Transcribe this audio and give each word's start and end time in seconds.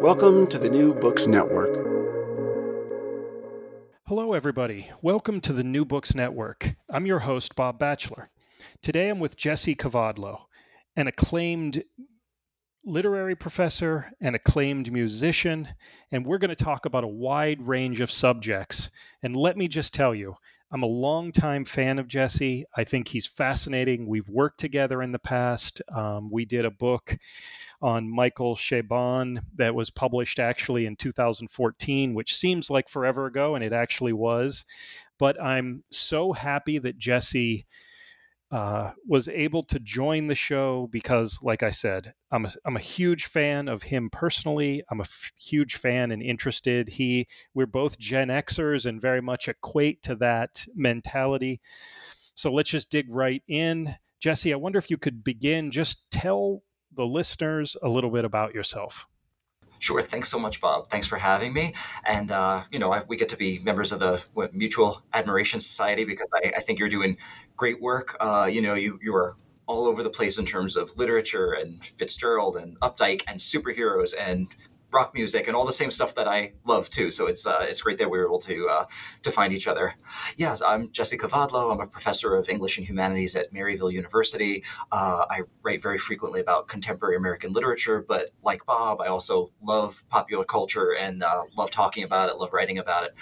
Welcome 0.00 0.46
to 0.46 0.58
the 0.58 0.70
New 0.70 0.94
Books 0.94 1.26
Network. 1.26 1.74
Hello, 4.06 4.32
everybody. 4.32 4.88
Welcome 5.02 5.42
to 5.42 5.52
the 5.52 5.62
New 5.62 5.84
Books 5.84 6.14
Network. 6.14 6.74
I'm 6.88 7.04
your 7.04 7.18
host, 7.18 7.54
Bob 7.54 7.78
Batchelor. 7.78 8.30
Today 8.80 9.10
I'm 9.10 9.20
with 9.20 9.36
Jesse 9.36 9.76
Kavadlo, 9.76 10.44
an 10.96 11.06
acclaimed 11.06 11.84
literary 12.82 13.36
professor 13.36 14.10
and 14.22 14.34
acclaimed 14.34 14.90
musician, 14.90 15.68
and 16.10 16.24
we're 16.24 16.38
going 16.38 16.48
to 16.48 16.64
talk 16.64 16.86
about 16.86 17.04
a 17.04 17.08
wide 17.08 17.60
range 17.60 18.00
of 18.00 18.10
subjects. 18.10 18.90
And 19.22 19.36
let 19.36 19.58
me 19.58 19.68
just 19.68 19.92
tell 19.92 20.14
you, 20.14 20.34
I'm 20.72 20.82
a 20.82 20.86
longtime 20.86 21.66
fan 21.66 21.98
of 21.98 22.08
Jesse. 22.08 22.64
I 22.74 22.84
think 22.84 23.08
he's 23.08 23.26
fascinating. 23.26 24.06
We've 24.06 24.30
worked 24.30 24.60
together 24.60 25.02
in 25.02 25.12
the 25.12 25.18
past. 25.18 25.82
Um, 25.94 26.30
we 26.30 26.46
did 26.46 26.64
a 26.64 26.70
book 26.70 27.18
on 27.82 28.10
Michael 28.10 28.56
Chabon 28.56 29.42
that 29.56 29.74
was 29.74 29.90
published 29.90 30.38
actually 30.38 30.86
in 30.86 30.96
2014, 30.96 32.14
which 32.14 32.34
seems 32.34 32.70
like 32.70 32.88
forever 32.88 33.26
ago, 33.26 33.54
and 33.54 33.64
it 33.64 33.72
actually 33.72 34.12
was. 34.12 34.64
But 35.18 35.40
I'm 35.42 35.84
so 35.90 36.32
happy 36.32 36.78
that 36.78 36.98
Jesse 36.98 37.66
uh, 38.50 38.90
was 39.06 39.28
able 39.28 39.62
to 39.62 39.78
join 39.78 40.26
the 40.26 40.34
show 40.34 40.88
because, 40.90 41.38
like 41.40 41.62
I 41.62 41.70
said, 41.70 42.14
I'm 42.32 42.46
a, 42.46 42.50
I'm 42.64 42.76
a 42.76 42.80
huge 42.80 43.26
fan 43.26 43.68
of 43.68 43.84
him 43.84 44.10
personally. 44.10 44.82
I'm 44.90 45.00
a 45.00 45.04
f- 45.04 45.32
huge 45.36 45.76
fan 45.76 46.10
and 46.10 46.20
interested. 46.20 46.88
He, 46.88 47.28
we're 47.54 47.66
both 47.66 47.98
Gen 47.98 48.28
Xers 48.28 48.86
and 48.86 49.00
very 49.00 49.22
much 49.22 49.48
equate 49.48 50.02
to 50.02 50.16
that 50.16 50.66
mentality. 50.74 51.60
So 52.34 52.52
let's 52.52 52.70
just 52.70 52.90
dig 52.90 53.06
right 53.08 53.42
in. 53.46 53.94
Jesse, 54.18 54.52
I 54.52 54.56
wonder 54.56 54.78
if 54.78 54.90
you 54.90 54.98
could 54.98 55.22
begin. 55.22 55.70
Just 55.70 56.10
tell 56.10 56.62
the 56.94 57.06
listeners 57.06 57.76
a 57.82 57.88
little 57.88 58.10
bit 58.10 58.24
about 58.24 58.54
yourself. 58.54 59.06
Sure. 59.80 60.02
Thanks 60.02 60.28
so 60.28 60.38
much, 60.38 60.60
Bob. 60.60 60.90
Thanks 60.90 61.06
for 61.06 61.16
having 61.16 61.54
me. 61.54 61.72
And, 62.04 62.30
uh, 62.30 62.64
you 62.70 62.78
know, 62.78 62.92
I, 62.92 63.02
we 63.08 63.16
get 63.16 63.30
to 63.30 63.36
be 63.36 63.60
members 63.60 63.92
of 63.92 64.00
the 64.00 64.22
what, 64.34 64.54
Mutual 64.54 65.02
Admiration 65.14 65.58
Society 65.58 66.04
because 66.04 66.28
I, 66.34 66.52
I, 66.54 66.60
think 66.60 66.78
you're 66.78 66.90
doing 66.90 67.16
great 67.56 67.80
work. 67.80 68.14
Uh, 68.20 68.44
you 68.52 68.60
know, 68.60 68.74
you, 68.74 68.98
you 69.02 69.14
are 69.14 69.36
all 69.66 69.86
over 69.86 70.02
the 70.02 70.10
place 70.10 70.36
in 70.36 70.44
terms 70.44 70.76
of 70.76 70.94
literature 70.98 71.52
and 71.52 71.82
Fitzgerald 71.82 72.56
and 72.56 72.78
Updike 72.80 73.22
and 73.26 73.40
superheroes 73.40 74.14
and 74.18 74.48
rock 74.92 75.14
music 75.14 75.46
and 75.46 75.56
all 75.56 75.64
the 75.64 75.72
same 75.72 75.90
stuff 75.90 76.14
that 76.14 76.28
I 76.28 76.52
love 76.64 76.90
too. 76.90 77.10
So 77.10 77.26
it's 77.26 77.46
uh, 77.46 77.58
it's 77.62 77.82
great 77.82 77.98
that 77.98 78.10
we 78.10 78.18
were 78.18 78.26
able 78.26 78.38
to 78.40 78.68
uh, 78.68 78.86
to 79.22 79.32
find 79.32 79.52
each 79.52 79.68
other. 79.68 79.94
Yes, 80.36 80.62
I'm 80.62 80.90
Jesse 80.90 81.18
Kavadlo. 81.18 81.72
I'm 81.72 81.80
a 81.80 81.86
professor 81.86 82.34
of 82.36 82.48
English 82.48 82.78
and 82.78 82.86
Humanities 82.86 83.36
at 83.36 83.52
Maryville 83.52 83.92
University. 83.92 84.64
Uh, 84.90 85.26
I 85.30 85.42
write 85.62 85.82
very 85.82 85.98
frequently 85.98 86.40
about 86.40 86.68
contemporary 86.68 87.16
American 87.16 87.52
literature, 87.52 88.04
but 88.06 88.30
like 88.42 88.64
Bob, 88.66 89.00
I 89.00 89.08
also 89.08 89.52
love 89.62 90.02
popular 90.08 90.44
culture 90.44 90.94
and 90.94 91.22
uh, 91.22 91.44
love 91.56 91.70
talking 91.70 92.04
about 92.04 92.28
it, 92.28 92.36
love 92.36 92.52
writing 92.52 92.78
about 92.78 93.04
it. 93.04 93.14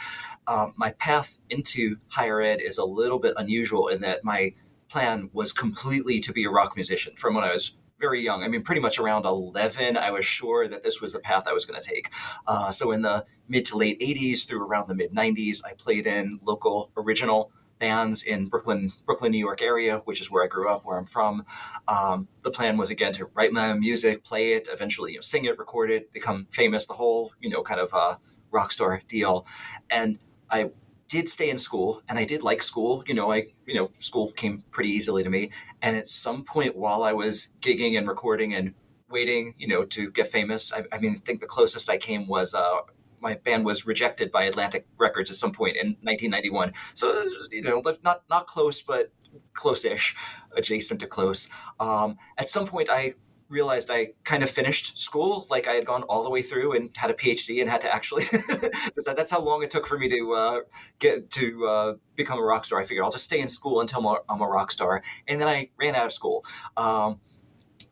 Um, 0.46 0.72
my 0.76 0.92
path 0.92 1.38
into 1.50 1.96
higher 2.08 2.40
ed 2.40 2.60
is 2.60 2.78
a 2.78 2.84
little 2.84 3.18
bit 3.18 3.34
unusual 3.36 3.88
in 3.88 4.00
that 4.00 4.24
my 4.24 4.54
plan 4.88 5.30
was 5.32 5.52
completely 5.52 6.18
to 6.20 6.32
be 6.32 6.44
a 6.44 6.50
rock 6.50 6.74
musician 6.74 7.14
from 7.16 7.34
when 7.34 7.44
I 7.44 7.52
was 7.52 7.76
very 7.98 8.22
young. 8.22 8.42
I 8.42 8.48
mean, 8.48 8.62
pretty 8.62 8.80
much 8.80 8.98
around 8.98 9.26
11, 9.26 9.96
I 9.96 10.10
was 10.10 10.24
sure 10.24 10.68
that 10.68 10.82
this 10.82 11.00
was 11.00 11.12
the 11.12 11.20
path 11.20 11.44
I 11.46 11.52
was 11.52 11.66
going 11.66 11.80
to 11.80 11.86
take. 11.86 12.10
Uh, 12.46 12.70
so 12.70 12.92
in 12.92 13.02
the 13.02 13.24
mid 13.48 13.64
to 13.66 13.76
late 13.76 14.00
80s 14.00 14.46
through 14.46 14.66
around 14.66 14.88
the 14.88 14.94
mid 14.94 15.12
90s, 15.12 15.64
I 15.64 15.72
played 15.74 16.06
in 16.06 16.38
local 16.42 16.90
original 16.96 17.50
bands 17.78 18.24
in 18.24 18.48
Brooklyn, 18.48 18.92
Brooklyn, 19.06 19.32
New 19.32 19.38
York 19.38 19.62
area, 19.62 19.98
which 20.04 20.20
is 20.20 20.30
where 20.30 20.44
I 20.44 20.46
grew 20.46 20.68
up, 20.68 20.82
where 20.84 20.98
I'm 20.98 21.04
from. 21.04 21.44
Um, 21.86 22.28
the 22.42 22.50
plan 22.50 22.76
was 22.76 22.90
again 22.90 23.12
to 23.14 23.26
write 23.34 23.52
my 23.52 23.70
own 23.70 23.80
music, 23.80 24.24
play 24.24 24.52
it, 24.52 24.68
eventually 24.72 25.12
you 25.12 25.18
know, 25.18 25.22
sing 25.22 25.44
it, 25.44 25.58
record 25.58 25.90
it, 25.90 26.12
become 26.12 26.46
famous, 26.50 26.86
the 26.86 26.94
whole 26.94 27.32
you 27.40 27.48
know 27.48 27.62
kind 27.62 27.80
of 27.80 27.94
uh, 27.94 28.16
rock 28.50 28.72
star 28.72 29.00
deal. 29.08 29.46
And 29.90 30.18
I 30.50 30.70
did 31.08 31.28
stay 31.28 31.50
in 31.50 31.58
school 31.58 32.02
and 32.08 32.18
I 32.18 32.24
did 32.24 32.42
like 32.42 32.62
school. 32.62 33.02
You 33.06 33.14
know, 33.14 33.32
I, 33.32 33.46
you 33.66 33.74
know, 33.74 33.90
school 33.98 34.30
came 34.32 34.62
pretty 34.70 34.90
easily 34.90 35.22
to 35.22 35.30
me. 35.30 35.50
And 35.82 35.96
at 35.96 36.08
some 36.08 36.44
point 36.44 36.76
while 36.76 37.02
I 37.02 37.12
was 37.12 37.54
gigging 37.60 37.96
and 37.96 38.06
recording 38.06 38.54
and 38.54 38.74
waiting, 39.08 39.54
you 39.58 39.66
know, 39.66 39.84
to 39.84 40.10
get 40.10 40.26
famous, 40.28 40.72
I, 40.72 40.84
I 40.92 40.98
mean, 40.98 41.14
I 41.14 41.16
think 41.16 41.40
the 41.40 41.46
closest 41.46 41.88
I 41.88 41.96
came 41.96 42.26
was, 42.26 42.54
uh, 42.54 42.80
my 43.20 43.34
band 43.34 43.64
was 43.64 43.86
rejected 43.86 44.30
by 44.30 44.44
Atlantic 44.44 44.86
Records 44.96 45.30
at 45.30 45.36
some 45.36 45.50
point 45.50 45.76
in 45.76 45.96
1991. 46.02 46.72
So, 46.94 47.08
was, 47.08 47.48
you 47.50 47.62
know, 47.62 47.82
not, 48.04 48.22
not 48.30 48.46
close, 48.46 48.80
but 48.80 49.10
close-ish, 49.54 50.14
adjacent 50.56 51.00
to 51.00 51.06
close. 51.06 51.48
Um, 51.80 52.16
at 52.36 52.48
some 52.48 52.66
point 52.66 52.88
I 52.90 53.14
realized 53.48 53.90
I 53.90 54.08
kind 54.24 54.42
of 54.42 54.50
finished 54.50 54.98
school, 54.98 55.46
like 55.50 55.66
I 55.66 55.72
had 55.72 55.86
gone 55.86 56.02
all 56.04 56.22
the 56.22 56.30
way 56.30 56.42
through 56.42 56.76
and 56.76 56.90
had 56.96 57.10
a 57.10 57.14
PhD 57.14 57.60
and 57.60 57.70
had 57.70 57.80
to 57.82 57.94
actually. 57.94 58.24
that's 59.06 59.30
how 59.30 59.42
long 59.42 59.62
it 59.62 59.70
took 59.70 59.86
for 59.86 59.98
me 59.98 60.08
to 60.08 60.34
uh, 60.34 60.60
get 60.98 61.30
to 61.32 61.66
uh, 61.66 61.94
become 62.16 62.38
a 62.38 62.42
rock 62.42 62.64
star. 62.64 62.80
I 62.80 62.84
figured 62.84 63.04
I'll 63.04 63.10
just 63.10 63.24
stay 63.24 63.40
in 63.40 63.48
school 63.48 63.80
until 63.80 64.22
I'm 64.28 64.40
a 64.40 64.46
rock 64.46 64.70
star, 64.70 65.02
and 65.26 65.40
then 65.40 65.48
I 65.48 65.70
ran 65.78 65.94
out 65.94 66.06
of 66.06 66.12
school. 66.12 66.44
Um, 66.76 67.20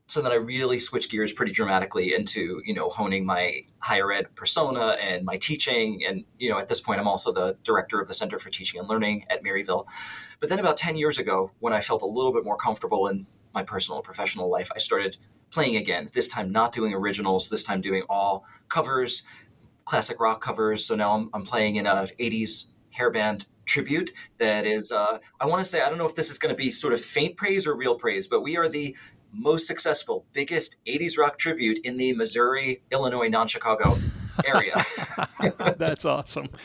so 0.09 0.22
then 0.22 0.31
I 0.31 0.37
really 0.37 0.78
switched 0.78 1.11
gears 1.11 1.33
pretty 1.33 1.53
dramatically 1.53 2.15
into 2.15 2.62
you 2.65 2.75
know 2.75 2.88
honing 2.88 3.27
my 3.27 3.62
higher 3.78 4.12
ed 4.12 4.34
persona 4.34 4.97
and 5.00 5.25
my 5.25 5.37
teaching, 5.37 6.05
and 6.06 6.25
you 6.38 6.50
know 6.50 6.59
at 6.59 6.69
this 6.69 6.81
point 6.81 7.00
I'm 7.00 7.09
also 7.09 7.33
the 7.33 7.56
director 7.64 8.00
of 8.00 8.06
the 8.06 8.14
Center 8.14 8.38
for 8.38 8.50
Teaching 8.50 8.79
and 8.79 8.88
Learning 8.88 9.25
at 9.31 9.43
Maryville. 9.43 9.87
But 10.38 10.49
then 10.49 10.58
about 10.58 10.76
ten 10.76 10.97
years 10.97 11.19
ago, 11.19 11.50
when 11.58 11.73
I 11.73 11.81
felt 11.81 12.03
a 12.03 12.06
little 12.06 12.32
bit 12.32 12.44
more 12.44 12.56
comfortable 12.56 13.08
in 13.08 13.26
my 13.53 13.62
personal 13.62 13.99
and 13.99 14.05
professional 14.05 14.50
life, 14.50 14.70
I 14.75 14.79
started 14.79 15.17
playing 15.50 15.76
again. 15.76 16.10
This 16.12 16.28
time, 16.28 16.50
not 16.50 16.72
doing 16.72 16.94
originals. 16.94 17.48
This 17.48 17.62
time, 17.62 17.81
doing 17.81 18.02
all 18.08 18.44
covers, 18.69 19.25
classic 19.84 20.20
rock 20.20 20.40
covers. 20.40 20.84
So 20.84 20.94
now 20.94 21.12
I'm, 21.12 21.31
I'm 21.32 21.44
playing 21.44 21.76
in 21.76 21.87
a 21.87 22.08
'80s 22.20 22.70
hair 22.90 23.10
band 23.10 23.46
tribute 23.66 24.12
that 24.38 24.64
is 24.64 24.93
uh, 24.93 25.19
i 25.40 25.46
want 25.46 25.62
to 25.62 25.69
say 25.69 25.82
i 25.82 25.88
don't 25.88 25.98
know 25.98 26.06
if 26.06 26.14
this 26.14 26.31
is 26.31 26.38
going 26.38 26.54
to 26.54 26.56
be 26.56 26.70
sort 26.70 26.94
of 26.94 27.00
faint 27.00 27.37
praise 27.37 27.66
or 27.66 27.75
real 27.75 27.96
praise 27.96 28.28
but 28.28 28.40
we 28.40 28.56
are 28.56 28.69
the 28.69 28.96
most 29.32 29.66
successful 29.66 30.25
biggest 30.32 30.76
80s 30.87 31.19
rock 31.19 31.37
tribute 31.37 31.81
in 31.84 31.96
the 31.96 32.12
missouri 32.14 32.82
illinois 32.93 33.28
non-chicago 33.28 33.98
area. 34.46 34.75
That's 35.78 36.04
awesome. 36.04 36.48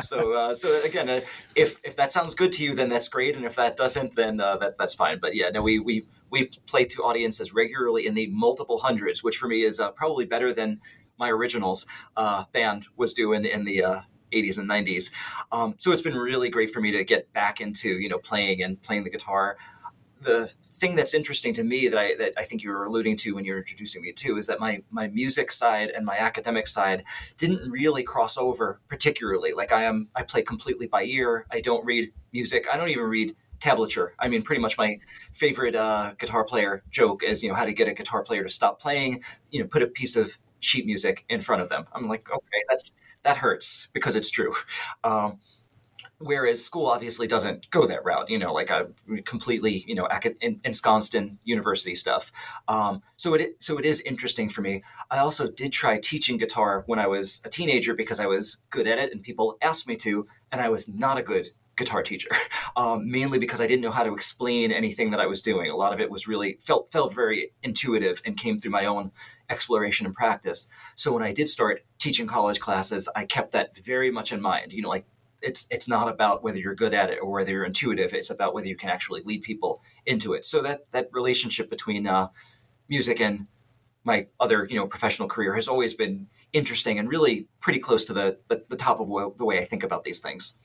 So 0.00 0.34
uh, 0.34 0.54
so 0.54 0.82
again 0.82 1.08
uh, 1.08 1.20
if 1.54 1.80
if 1.84 1.96
that 1.96 2.12
sounds 2.12 2.34
good 2.34 2.52
to 2.54 2.64
you 2.64 2.74
then 2.74 2.88
that's 2.88 3.08
great 3.08 3.36
and 3.36 3.44
if 3.44 3.56
that 3.56 3.76
doesn't 3.76 4.16
then 4.16 4.40
uh, 4.40 4.56
that 4.58 4.76
that's 4.78 4.94
fine. 4.94 5.18
But 5.18 5.34
yeah 5.34 5.50
no 5.50 5.62
we 5.62 5.78
we 5.78 6.06
we 6.30 6.50
play 6.66 6.84
to 6.84 7.02
audiences 7.02 7.54
regularly 7.54 8.06
in 8.06 8.14
the 8.14 8.26
multiple 8.28 8.78
hundreds, 8.78 9.22
which 9.22 9.36
for 9.36 9.48
me 9.48 9.62
is 9.62 9.80
uh, 9.80 9.90
probably 9.92 10.26
better 10.26 10.52
than 10.52 10.80
my 11.18 11.30
originals 11.30 11.86
uh, 12.16 12.44
band 12.52 12.86
was 12.96 13.14
doing 13.14 13.44
in 13.44 13.64
the 13.64 14.04
80s 14.32 14.58
and 14.58 14.68
90s. 14.68 15.12
Um, 15.52 15.74
so 15.78 15.92
it's 15.92 16.02
been 16.02 16.16
really 16.16 16.50
great 16.50 16.70
for 16.70 16.80
me 16.80 16.92
to 16.92 17.04
get 17.04 17.32
back 17.32 17.60
into 17.60 17.98
you 17.98 18.08
know 18.08 18.18
playing 18.18 18.62
and 18.62 18.82
playing 18.82 19.04
the 19.04 19.10
guitar 19.10 19.56
the 20.24 20.50
thing 20.62 20.96
that's 20.96 21.14
interesting 21.14 21.54
to 21.54 21.64
me 21.64 21.88
that 21.88 21.98
I, 21.98 22.14
that 22.16 22.32
I 22.36 22.44
think 22.44 22.62
you 22.62 22.70
were 22.70 22.84
alluding 22.84 23.16
to 23.18 23.34
when 23.34 23.44
you 23.44 23.52
were 23.52 23.58
introducing 23.58 24.02
me 24.02 24.12
to 24.12 24.36
is 24.36 24.46
that 24.46 24.60
my 24.60 24.82
my 24.90 25.08
music 25.08 25.52
side 25.52 25.90
and 25.90 26.04
my 26.04 26.16
academic 26.18 26.66
side 26.66 27.04
didn't 27.36 27.70
really 27.70 28.02
cross 28.02 28.36
over 28.36 28.80
particularly. 28.88 29.52
Like 29.52 29.72
I 29.72 29.82
am, 29.84 30.08
I 30.14 30.22
play 30.22 30.42
completely 30.42 30.86
by 30.86 31.04
ear. 31.04 31.46
I 31.52 31.60
don't 31.60 31.84
read 31.84 32.12
music. 32.32 32.66
I 32.72 32.76
don't 32.76 32.88
even 32.88 33.04
read 33.04 33.36
tablature. 33.60 34.10
I 34.18 34.28
mean, 34.28 34.42
pretty 34.42 34.60
much 34.60 34.76
my 34.78 34.98
favorite 35.32 35.74
uh, 35.74 36.12
guitar 36.18 36.44
player 36.44 36.82
joke 36.90 37.22
is 37.22 37.42
you 37.42 37.48
know 37.48 37.54
how 37.54 37.64
to 37.64 37.72
get 37.72 37.88
a 37.88 37.94
guitar 37.94 38.22
player 38.22 38.42
to 38.42 38.50
stop 38.50 38.80
playing. 38.80 39.22
You 39.50 39.60
know, 39.60 39.66
put 39.66 39.82
a 39.82 39.86
piece 39.86 40.16
of 40.16 40.38
sheet 40.60 40.86
music 40.86 41.24
in 41.28 41.40
front 41.40 41.62
of 41.62 41.68
them. 41.68 41.84
I'm 41.92 42.08
like, 42.08 42.30
okay, 42.30 42.62
that's 42.68 42.92
that 43.22 43.36
hurts 43.38 43.88
because 43.92 44.16
it's 44.16 44.30
true. 44.30 44.54
Um, 45.02 45.38
whereas 46.18 46.64
school 46.64 46.86
obviously 46.86 47.26
doesn't 47.26 47.70
go 47.70 47.86
that 47.86 48.04
route 48.04 48.30
you 48.30 48.38
know 48.38 48.52
like 48.52 48.70
a 48.70 48.88
completely 49.24 49.84
you 49.86 49.94
know 49.94 50.08
ensconced 50.64 51.14
in 51.14 51.38
university 51.44 51.94
stuff. 51.94 52.32
Um, 52.68 53.02
so 53.16 53.34
it 53.34 53.62
so 53.62 53.78
it 53.78 53.84
is 53.84 54.00
interesting 54.02 54.48
for 54.48 54.62
me. 54.62 54.82
I 55.10 55.18
also 55.18 55.50
did 55.50 55.72
try 55.72 55.98
teaching 55.98 56.38
guitar 56.38 56.84
when 56.86 56.98
i 56.98 57.06
was 57.06 57.42
a 57.44 57.48
teenager 57.48 57.94
because 57.94 58.20
i 58.20 58.26
was 58.26 58.62
good 58.70 58.86
at 58.86 58.98
it 58.98 59.12
and 59.12 59.22
people 59.22 59.56
asked 59.62 59.88
me 59.88 59.96
to 59.96 60.26
and 60.52 60.60
i 60.60 60.68
was 60.68 60.88
not 60.88 61.18
a 61.18 61.22
good 61.22 61.48
guitar 61.76 62.02
teacher 62.02 62.30
um, 62.76 63.10
mainly 63.10 63.38
because 63.38 63.60
i 63.60 63.66
didn't 63.66 63.82
know 63.82 63.90
how 63.90 64.04
to 64.04 64.14
explain 64.14 64.70
anything 64.70 65.10
that 65.10 65.20
i 65.20 65.26
was 65.26 65.42
doing. 65.42 65.70
A 65.70 65.76
lot 65.76 65.92
of 65.92 66.00
it 66.00 66.10
was 66.10 66.28
really 66.28 66.58
felt 66.60 66.90
felt 66.92 67.14
very 67.14 67.52
intuitive 67.62 68.22
and 68.24 68.36
came 68.36 68.60
through 68.60 68.70
my 68.70 68.84
own 68.84 69.10
exploration 69.50 70.06
and 70.06 70.14
practice. 70.14 70.68
So 70.94 71.12
when 71.12 71.22
i 71.22 71.32
did 71.32 71.48
start 71.48 71.82
teaching 71.98 72.26
college 72.26 72.60
classes 72.60 73.08
i 73.16 73.24
kept 73.24 73.52
that 73.52 73.76
very 73.76 74.10
much 74.10 74.32
in 74.32 74.40
mind 74.40 74.72
you 74.72 74.82
know 74.82 74.90
like 74.90 75.06
it's 75.44 75.66
it's 75.70 75.88
not 75.88 76.08
about 76.08 76.42
whether 76.42 76.58
you're 76.58 76.74
good 76.74 76.94
at 76.94 77.10
it 77.10 77.18
or 77.22 77.30
whether 77.30 77.52
you're 77.52 77.64
intuitive. 77.64 78.14
It's 78.14 78.30
about 78.30 78.54
whether 78.54 78.66
you 78.66 78.76
can 78.76 78.88
actually 78.88 79.22
lead 79.24 79.42
people 79.42 79.82
into 80.06 80.32
it. 80.32 80.46
So 80.46 80.62
that 80.62 80.90
that 80.92 81.08
relationship 81.12 81.70
between 81.70 82.06
uh, 82.06 82.28
music 82.88 83.20
and 83.20 83.46
my 84.04 84.26
other 84.40 84.66
you 84.68 84.76
know 84.76 84.86
professional 84.86 85.28
career 85.28 85.54
has 85.54 85.68
always 85.68 85.94
been 85.94 86.26
interesting 86.52 86.98
and 86.98 87.08
really 87.08 87.46
pretty 87.60 87.78
close 87.78 88.04
to 88.06 88.12
the 88.12 88.38
the, 88.48 88.64
the 88.68 88.76
top 88.76 89.00
of 89.00 89.08
the 89.36 89.44
way 89.44 89.58
I 89.58 89.64
think 89.64 89.82
about 89.82 90.04
these 90.04 90.20
things. 90.20 90.58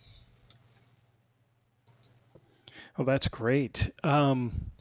Oh, 2.98 3.04
that's 3.04 3.28
great. 3.28 3.92
Um, 4.04 4.72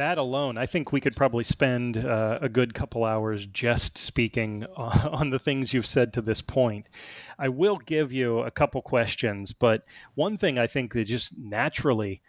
that 0.00 0.18
alone, 0.18 0.56
I 0.56 0.66
think 0.66 0.92
we 0.92 1.00
could 1.00 1.14
probably 1.14 1.44
spend 1.44 1.98
uh, 1.98 2.38
a 2.40 2.48
good 2.48 2.74
couple 2.74 3.04
hours 3.04 3.46
just 3.46 3.98
speaking 3.98 4.64
on 4.76 5.30
the 5.30 5.38
things 5.38 5.72
you've 5.74 5.86
said 5.86 6.12
to 6.14 6.22
this 6.22 6.40
point. 6.40 6.88
I 7.38 7.48
will 7.48 7.76
give 7.76 8.12
you 8.12 8.40
a 8.40 8.50
couple 8.50 8.82
questions, 8.82 9.52
but 9.52 9.84
one 10.14 10.38
thing 10.38 10.58
I 10.58 10.66
think 10.66 10.94
that 10.94 11.04
just 11.04 11.38
naturally 11.38 12.22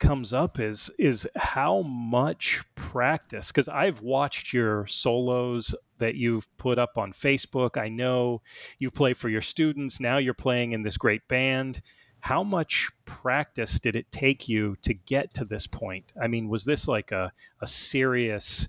comes 0.00 0.32
up 0.32 0.58
is 0.58 0.90
is 0.98 1.26
how 1.36 1.82
much 1.82 2.62
practice 2.74 3.52
because 3.52 3.68
I've 3.68 4.02
watched 4.02 4.52
your 4.52 4.86
solos 4.88 5.72
that 5.98 6.16
you've 6.16 6.48
put 6.58 6.80
up 6.80 6.98
on 6.98 7.12
Facebook. 7.12 7.80
I 7.80 7.88
know 7.88 8.42
you 8.78 8.90
play 8.90 9.14
for 9.14 9.28
your 9.28 9.40
students. 9.40 10.00
Now 10.00 10.18
you're 10.18 10.34
playing 10.34 10.72
in 10.72 10.82
this 10.82 10.96
great 10.96 11.26
band 11.28 11.80
how 12.24 12.42
much 12.42 12.90
practice 13.04 13.78
did 13.78 13.94
it 13.94 14.10
take 14.10 14.48
you 14.48 14.76
to 14.80 14.94
get 14.94 15.34
to 15.34 15.44
this 15.44 15.66
point? 15.66 16.10
I 16.20 16.26
mean, 16.26 16.48
was 16.48 16.64
this 16.64 16.88
like 16.88 17.12
a, 17.12 17.30
a 17.60 17.66
serious, 17.66 18.66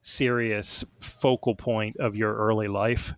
serious 0.00 0.84
focal 0.98 1.54
point 1.54 1.98
of 1.98 2.16
your 2.16 2.34
early 2.34 2.66
life? 2.66 3.14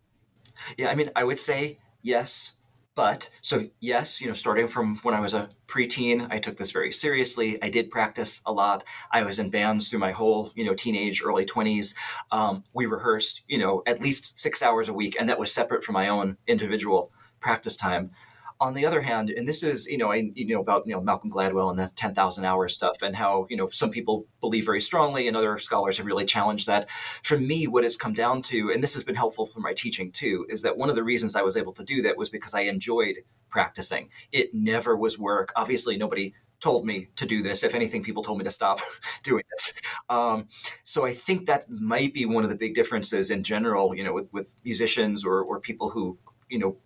Yeah, 0.76 0.88
I 0.88 0.94
mean, 0.94 1.11
I 1.17 1.25
would 1.25 1.38
say 1.38 1.79
yes, 2.02 2.56
but 2.94 3.31
so 3.40 3.70
yes, 3.81 4.20
you 4.20 4.29
know, 4.29 4.35
starting 4.35 4.69
from 4.69 4.99
when 5.05 5.14
I 5.14 5.20
was 5.20 5.32
a 5.32 5.49
preteen, 5.67 6.26
I 6.31 6.37
took 6.37 6.58
this 6.58 6.70
very 6.70 6.93
seriously. 6.93 7.56
I 7.62 7.70
did 7.70 7.91
practice 7.91 8.43
a 8.44 8.52
lot. 8.52 8.84
I 9.11 9.23
was 9.23 9.38
in 9.38 9.49
bands 9.49 9.88
through 9.88 10.00
my 10.00 10.12
whole, 10.12 10.52
you 10.55 10.67
know, 10.67 10.75
teenage, 10.75 11.23
early 11.25 11.46
twenties. 11.46 11.94
Um, 12.31 12.62
we 12.75 12.84
rehearsed, 12.84 13.43
you 13.49 13.56
know, 13.56 13.82
at 13.87 14.02
least 14.02 14.38
six 14.38 14.62
hours 14.62 14.91
a 14.91 14.93
week, 14.93 15.17
and 15.19 15.31
that 15.31 15.38
was 15.38 15.50
separate 15.50 15.82
from 15.82 15.94
my 15.94 16.08
own 16.08 16.37
individual 16.46 17.11
practice 17.41 17.75
time 17.75 18.11
on 18.60 18.75
the 18.75 18.84
other 18.84 19.00
hand, 19.00 19.31
and 19.31 19.46
this 19.46 19.62
is, 19.62 19.87
you 19.87 19.99
know, 19.99 20.10
I, 20.10 20.31
you 20.34 20.55
know, 20.55 20.60
about, 20.60 20.87
you 20.87 20.93
know, 20.93 21.00
Malcolm 21.00 21.31
Gladwell 21.31 21.70
and 21.70 21.78
the 21.78 21.90
10,000 21.94 22.44
hours 22.44 22.75
stuff 22.75 23.02
and 23.02 23.14
how, 23.14 23.46
you 23.49 23.56
know, 23.56 23.69
some 23.69 23.90
people 23.90 24.26
believe 24.40 24.64
very 24.64 24.81
strongly 24.81 25.28
and 25.28 25.37
other 25.37 25.58
scholars 25.58 25.99
have 25.99 26.06
really 26.06 26.25
challenged 26.25 26.66
that. 26.66 26.88
For 27.22 27.38
me, 27.38 27.69
what 27.69 27.84
it's 27.84 27.96
come 27.96 28.12
down 28.12 28.43
to, 28.43 28.70
and 28.72 28.82
this 28.82 28.94
has 28.94 29.05
been 29.05 29.14
helpful 29.14 29.46
for 29.46 29.60
my 29.60 29.75
teaching 29.75 30.10
too, 30.10 30.44
is 30.49 30.62
that 30.62 30.76
one 30.76 30.88
of 30.88 30.96
the 30.96 31.05
reasons 31.05 31.37
I 31.37 31.43
was 31.43 31.56
able 31.56 31.72
to 31.75 31.84
do 31.84 32.02
that 32.02 32.16
was 32.16 32.31
because 32.31 32.55
I 32.55 32.62
enjoyed 32.62 33.16
practicing. 33.49 34.10
It 34.32 34.52
never 34.52 34.96
was 34.96 35.19
work. 35.19 35.52
Obviously, 35.55 35.96
nobody 35.96 36.34
told 36.60 36.84
me 36.84 37.08
to 37.14 37.26
do 37.26 37.43
this. 37.43 37.62
If 37.62 37.76
anything, 37.76 38.02
people 38.02 38.25
told 38.25 38.38
me 38.38 38.44
to 38.44 38.50
stop 38.50 38.81
doing 39.22 39.44
this. 39.52 39.75
Um, 40.08 40.49
so 40.82 41.06
I 41.06 41.12
think 41.12 41.46
that 41.46 41.70
might 41.70 42.12
be 42.12 42.26
one 42.26 42.43
of 42.43 42.50
the 42.50 42.56
big 42.56 42.75
differences 42.75 43.31
in 43.31 43.44
general, 43.44 43.94
you 43.94 44.02
know, 44.02 44.12
with, 44.12 44.32
with 44.32 44.56
musicians 44.64 45.25
or, 45.25 45.43
or 45.43 45.60
people 45.60 45.90
who, 45.90 46.19
you 46.49 46.58
know, 46.58 46.76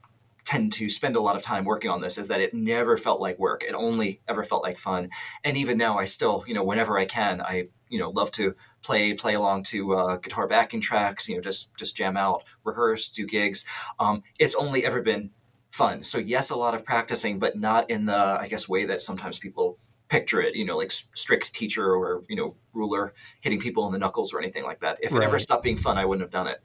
tend 0.45 0.73
to 0.73 0.89
spend 0.89 1.17
a 1.17 1.21
lot 1.21 1.37
of 1.37 1.43
time 1.43 1.65
working 1.65 1.91
on 1.91 2.01
this 2.01 2.19
is 2.19 2.29
that 2.29 2.41
it 2.41 2.53
never 2.53 2.97
felt 2.97 3.21
like 3.21 3.39
work. 3.39 3.63
It 3.63 3.75
only 3.75 4.21
ever 4.29 4.43
felt 4.45 4.63
like 4.63 4.79
fun. 4.79 5.11
And 5.45 5.57
even 5.57 5.79
now, 5.79 5.99
I 5.99 6.05
still, 6.05 6.45
you 6.47 6.55
know, 6.55 6.65
whenever 6.65 6.99
I 6.99 7.05
can, 7.05 7.41
I, 7.41 7.69
you 7.89 7.99
know, 7.99 8.11
love 8.11 8.31
to 8.33 8.55
play 8.83 9.15
play 9.15 9.35
along 9.35 9.65
to 9.65 9.95
uh, 9.95 10.17
guitar 10.17 10.49
backing 10.49 10.81
tracks. 10.81 11.29
You 11.29 11.37
know, 11.37 11.43
just 11.43 11.75
just 11.77 11.97
jam 11.97 12.17
out, 12.17 12.45
rehearse, 12.65 13.09
do 13.09 13.27
gigs. 13.27 13.65
Um, 13.99 14.23
it's 14.39 14.55
only 14.55 14.85
ever 14.85 15.01
been 15.01 15.31
fun. 15.71 16.03
So 16.03 16.19
yes, 16.19 16.51
a 16.51 16.57
lot 16.57 16.75
of 16.75 16.85
practicing, 16.85 17.39
but 17.39 17.57
not 17.57 17.89
in 17.91 18.07
the 18.07 18.17
I 18.17 18.49
guess 18.49 18.69
way 18.69 18.85
that 18.87 19.01
sometimes 19.01 19.39
people 19.39 19.79
picture 20.09 20.41
it. 20.41 20.57
You 20.57 20.65
know, 20.65 20.77
like 20.77 20.91
strict 20.91 21.55
teacher 21.55 21.95
or 21.95 22.23
you 22.29 22.37
know 22.37 22.57
ruler 22.73 23.15
hitting 23.41 23.61
people 23.61 23.87
in 23.87 23.93
the 23.93 23.99
knuckles 23.99 24.35
or 24.35 24.41
anything 24.41 24.65
like 24.65 24.81
that. 24.81 24.99
If 25.03 25.13
right. 25.13 25.23
it 25.23 25.27
ever 25.27 25.39
stopped 25.39 25.63
being 25.63 25.77
fun, 25.77 25.99
I 25.99 26.05
wouldn't 26.05 26.25
have 26.25 26.33
done 26.33 26.49
it. 26.49 26.61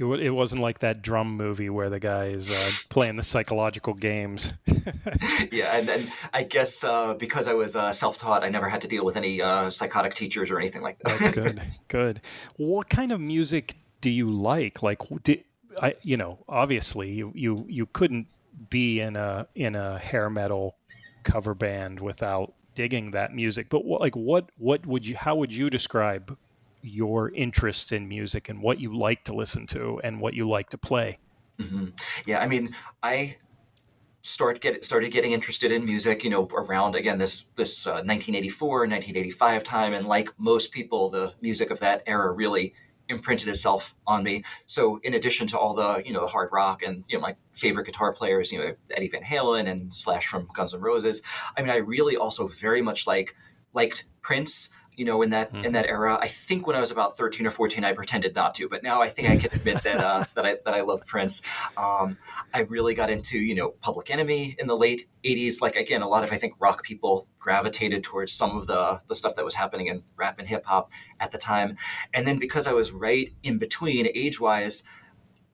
It 0.00 0.30
wasn't 0.30 0.62
like 0.62 0.78
that 0.78 1.02
drum 1.02 1.36
movie 1.36 1.68
where 1.68 1.90
the 1.90 2.00
guy 2.00 2.28
is 2.28 2.50
uh, 2.50 2.70
playing 2.88 3.16
the 3.16 3.22
psychological 3.22 3.92
games. 3.92 4.54
yeah, 5.52 5.76
and 5.76 5.86
then 5.86 6.10
I 6.32 6.44
guess 6.44 6.82
uh, 6.82 7.14
because 7.14 7.46
I 7.46 7.52
was 7.52 7.76
uh, 7.76 7.92
self-taught, 7.92 8.42
I 8.42 8.48
never 8.48 8.68
had 8.68 8.80
to 8.82 8.88
deal 8.88 9.04
with 9.04 9.16
any 9.16 9.42
uh, 9.42 9.68
psychotic 9.68 10.14
teachers 10.14 10.50
or 10.50 10.58
anything 10.58 10.80
like 10.80 10.98
that. 11.00 11.18
That's 11.18 11.34
good. 11.34 11.60
Good. 11.88 12.20
What 12.56 12.88
kind 12.88 13.12
of 13.12 13.20
music 13.20 13.74
do 14.00 14.08
you 14.08 14.30
like? 14.30 14.82
Like, 14.82 15.00
did, 15.22 15.44
I, 15.82 15.94
you 16.02 16.16
know, 16.16 16.38
obviously 16.48 17.10
you, 17.10 17.32
you 17.34 17.66
you 17.68 17.86
couldn't 17.86 18.26
be 18.70 19.00
in 19.00 19.16
a 19.16 19.46
in 19.54 19.74
a 19.74 19.98
hair 19.98 20.30
metal 20.30 20.76
cover 21.24 21.54
band 21.54 22.00
without 22.00 22.54
digging 22.74 23.10
that 23.10 23.34
music. 23.34 23.68
But 23.68 23.84
what, 23.84 24.00
like, 24.00 24.16
what 24.16 24.50
what 24.56 24.86
would 24.86 25.04
you? 25.04 25.16
How 25.16 25.34
would 25.36 25.52
you 25.52 25.68
describe 25.68 26.36
your 26.82 27.30
interests 27.34 27.92
in 27.92 28.08
music 28.08 28.48
and 28.48 28.62
what 28.62 28.80
you 28.80 28.96
like 28.96 29.24
to 29.24 29.34
listen 29.34 29.66
to 29.68 30.00
and 30.02 30.20
what 30.20 30.34
you 30.34 30.48
like 30.48 30.70
to 30.70 30.78
play. 30.78 31.18
Mm-hmm. 31.58 31.86
Yeah, 32.26 32.38
I 32.40 32.48
mean, 32.48 32.74
I 33.02 33.36
start 34.22 34.60
get 34.60 34.84
started 34.84 35.10
getting 35.12 35.32
interested 35.32 35.72
in 35.72 35.84
music, 35.84 36.24
you 36.24 36.30
know, 36.30 36.46
around 36.46 36.94
again 36.94 37.18
this 37.18 37.44
this 37.56 37.86
uh, 37.86 38.02
1984, 38.04 38.80
1985 38.80 39.64
time, 39.64 39.94
and 39.94 40.06
like 40.06 40.30
most 40.38 40.72
people, 40.72 41.10
the 41.10 41.34
music 41.40 41.70
of 41.70 41.80
that 41.80 42.02
era 42.06 42.32
really 42.32 42.74
imprinted 43.08 43.48
itself 43.48 43.94
on 44.06 44.22
me. 44.22 44.42
So, 44.66 45.00
in 45.02 45.14
addition 45.14 45.46
to 45.48 45.58
all 45.58 45.74
the 45.74 46.02
you 46.04 46.12
know 46.12 46.20
the 46.20 46.28
hard 46.28 46.50
rock 46.52 46.82
and 46.82 47.04
you 47.08 47.16
know 47.16 47.22
my 47.22 47.36
favorite 47.52 47.86
guitar 47.86 48.12
players, 48.12 48.52
you 48.52 48.58
know 48.58 48.74
Eddie 48.90 49.08
Van 49.08 49.22
Halen 49.22 49.68
and 49.68 49.92
Slash 49.92 50.26
from 50.26 50.48
Guns 50.54 50.74
N' 50.74 50.80
Roses, 50.80 51.22
I 51.56 51.62
mean, 51.62 51.70
I 51.70 51.76
really 51.76 52.16
also 52.16 52.46
very 52.46 52.82
much 52.82 53.06
like 53.06 53.34
liked 53.72 54.04
Prince 54.22 54.70
you 55.00 55.06
know, 55.06 55.22
in 55.22 55.30
that 55.30 55.50
mm. 55.50 55.64
in 55.64 55.72
that 55.72 55.86
era. 55.86 56.18
I 56.20 56.28
think 56.28 56.66
when 56.66 56.76
I 56.76 56.80
was 56.80 56.90
about 56.90 57.16
thirteen 57.16 57.46
or 57.46 57.50
fourteen, 57.50 57.86
I 57.86 57.92
pretended 57.94 58.34
not 58.34 58.54
to, 58.56 58.68
but 58.68 58.82
now 58.82 59.00
I 59.00 59.08
think 59.08 59.30
I 59.30 59.36
can 59.38 59.50
admit 59.58 59.82
that 59.84 60.04
uh, 60.04 60.24
that 60.34 60.44
I 60.44 60.58
that 60.66 60.74
I 60.74 60.82
love 60.82 61.06
Prince. 61.06 61.40
Um, 61.78 62.18
I 62.52 62.60
really 62.68 62.92
got 62.92 63.08
into 63.08 63.38
you 63.38 63.54
know 63.54 63.70
Public 63.80 64.10
Enemy 64.10 64.56
in 64.58 64.66
the 64.66 64.76
late 64.76 65.08
'80s. 65.24 65.62
Like 65.62 65.74
again, 65.74 66.02
a 66.02 66.08
lot 66.08 66.22
of 66.22 66.32
I 66.32 66.36
think 66.36 66.52
rock 66.60 66.84
people 66.84 67.26
gravitated 67.38 68.04
towards 68.04 68.30
some 68.30 68.58
of 68.58 68.66
the 68.66 69.00
the 69.08 69.14
stuff 69.14 69.36
that 69.36 69.44
was 69.44 69.54
happening 69.54 69.86
in 69.86 70.02
rap 70.16 70.38
and 70.38 70.46
hip 70.46 70.66
hop 70.66 70.90
at 71.18 71.32
the 71.32 71.38
time, 71.38 71.78
and 72.12 72.26
then 72.26 72.38
because 72.38 72.66
I 72.66 72.74
was 72.74 72.92
right 72.92 73.30
in 73.42 73.56
between 73.56 74.06
age 74.14 74.38
wise 74.38 74.84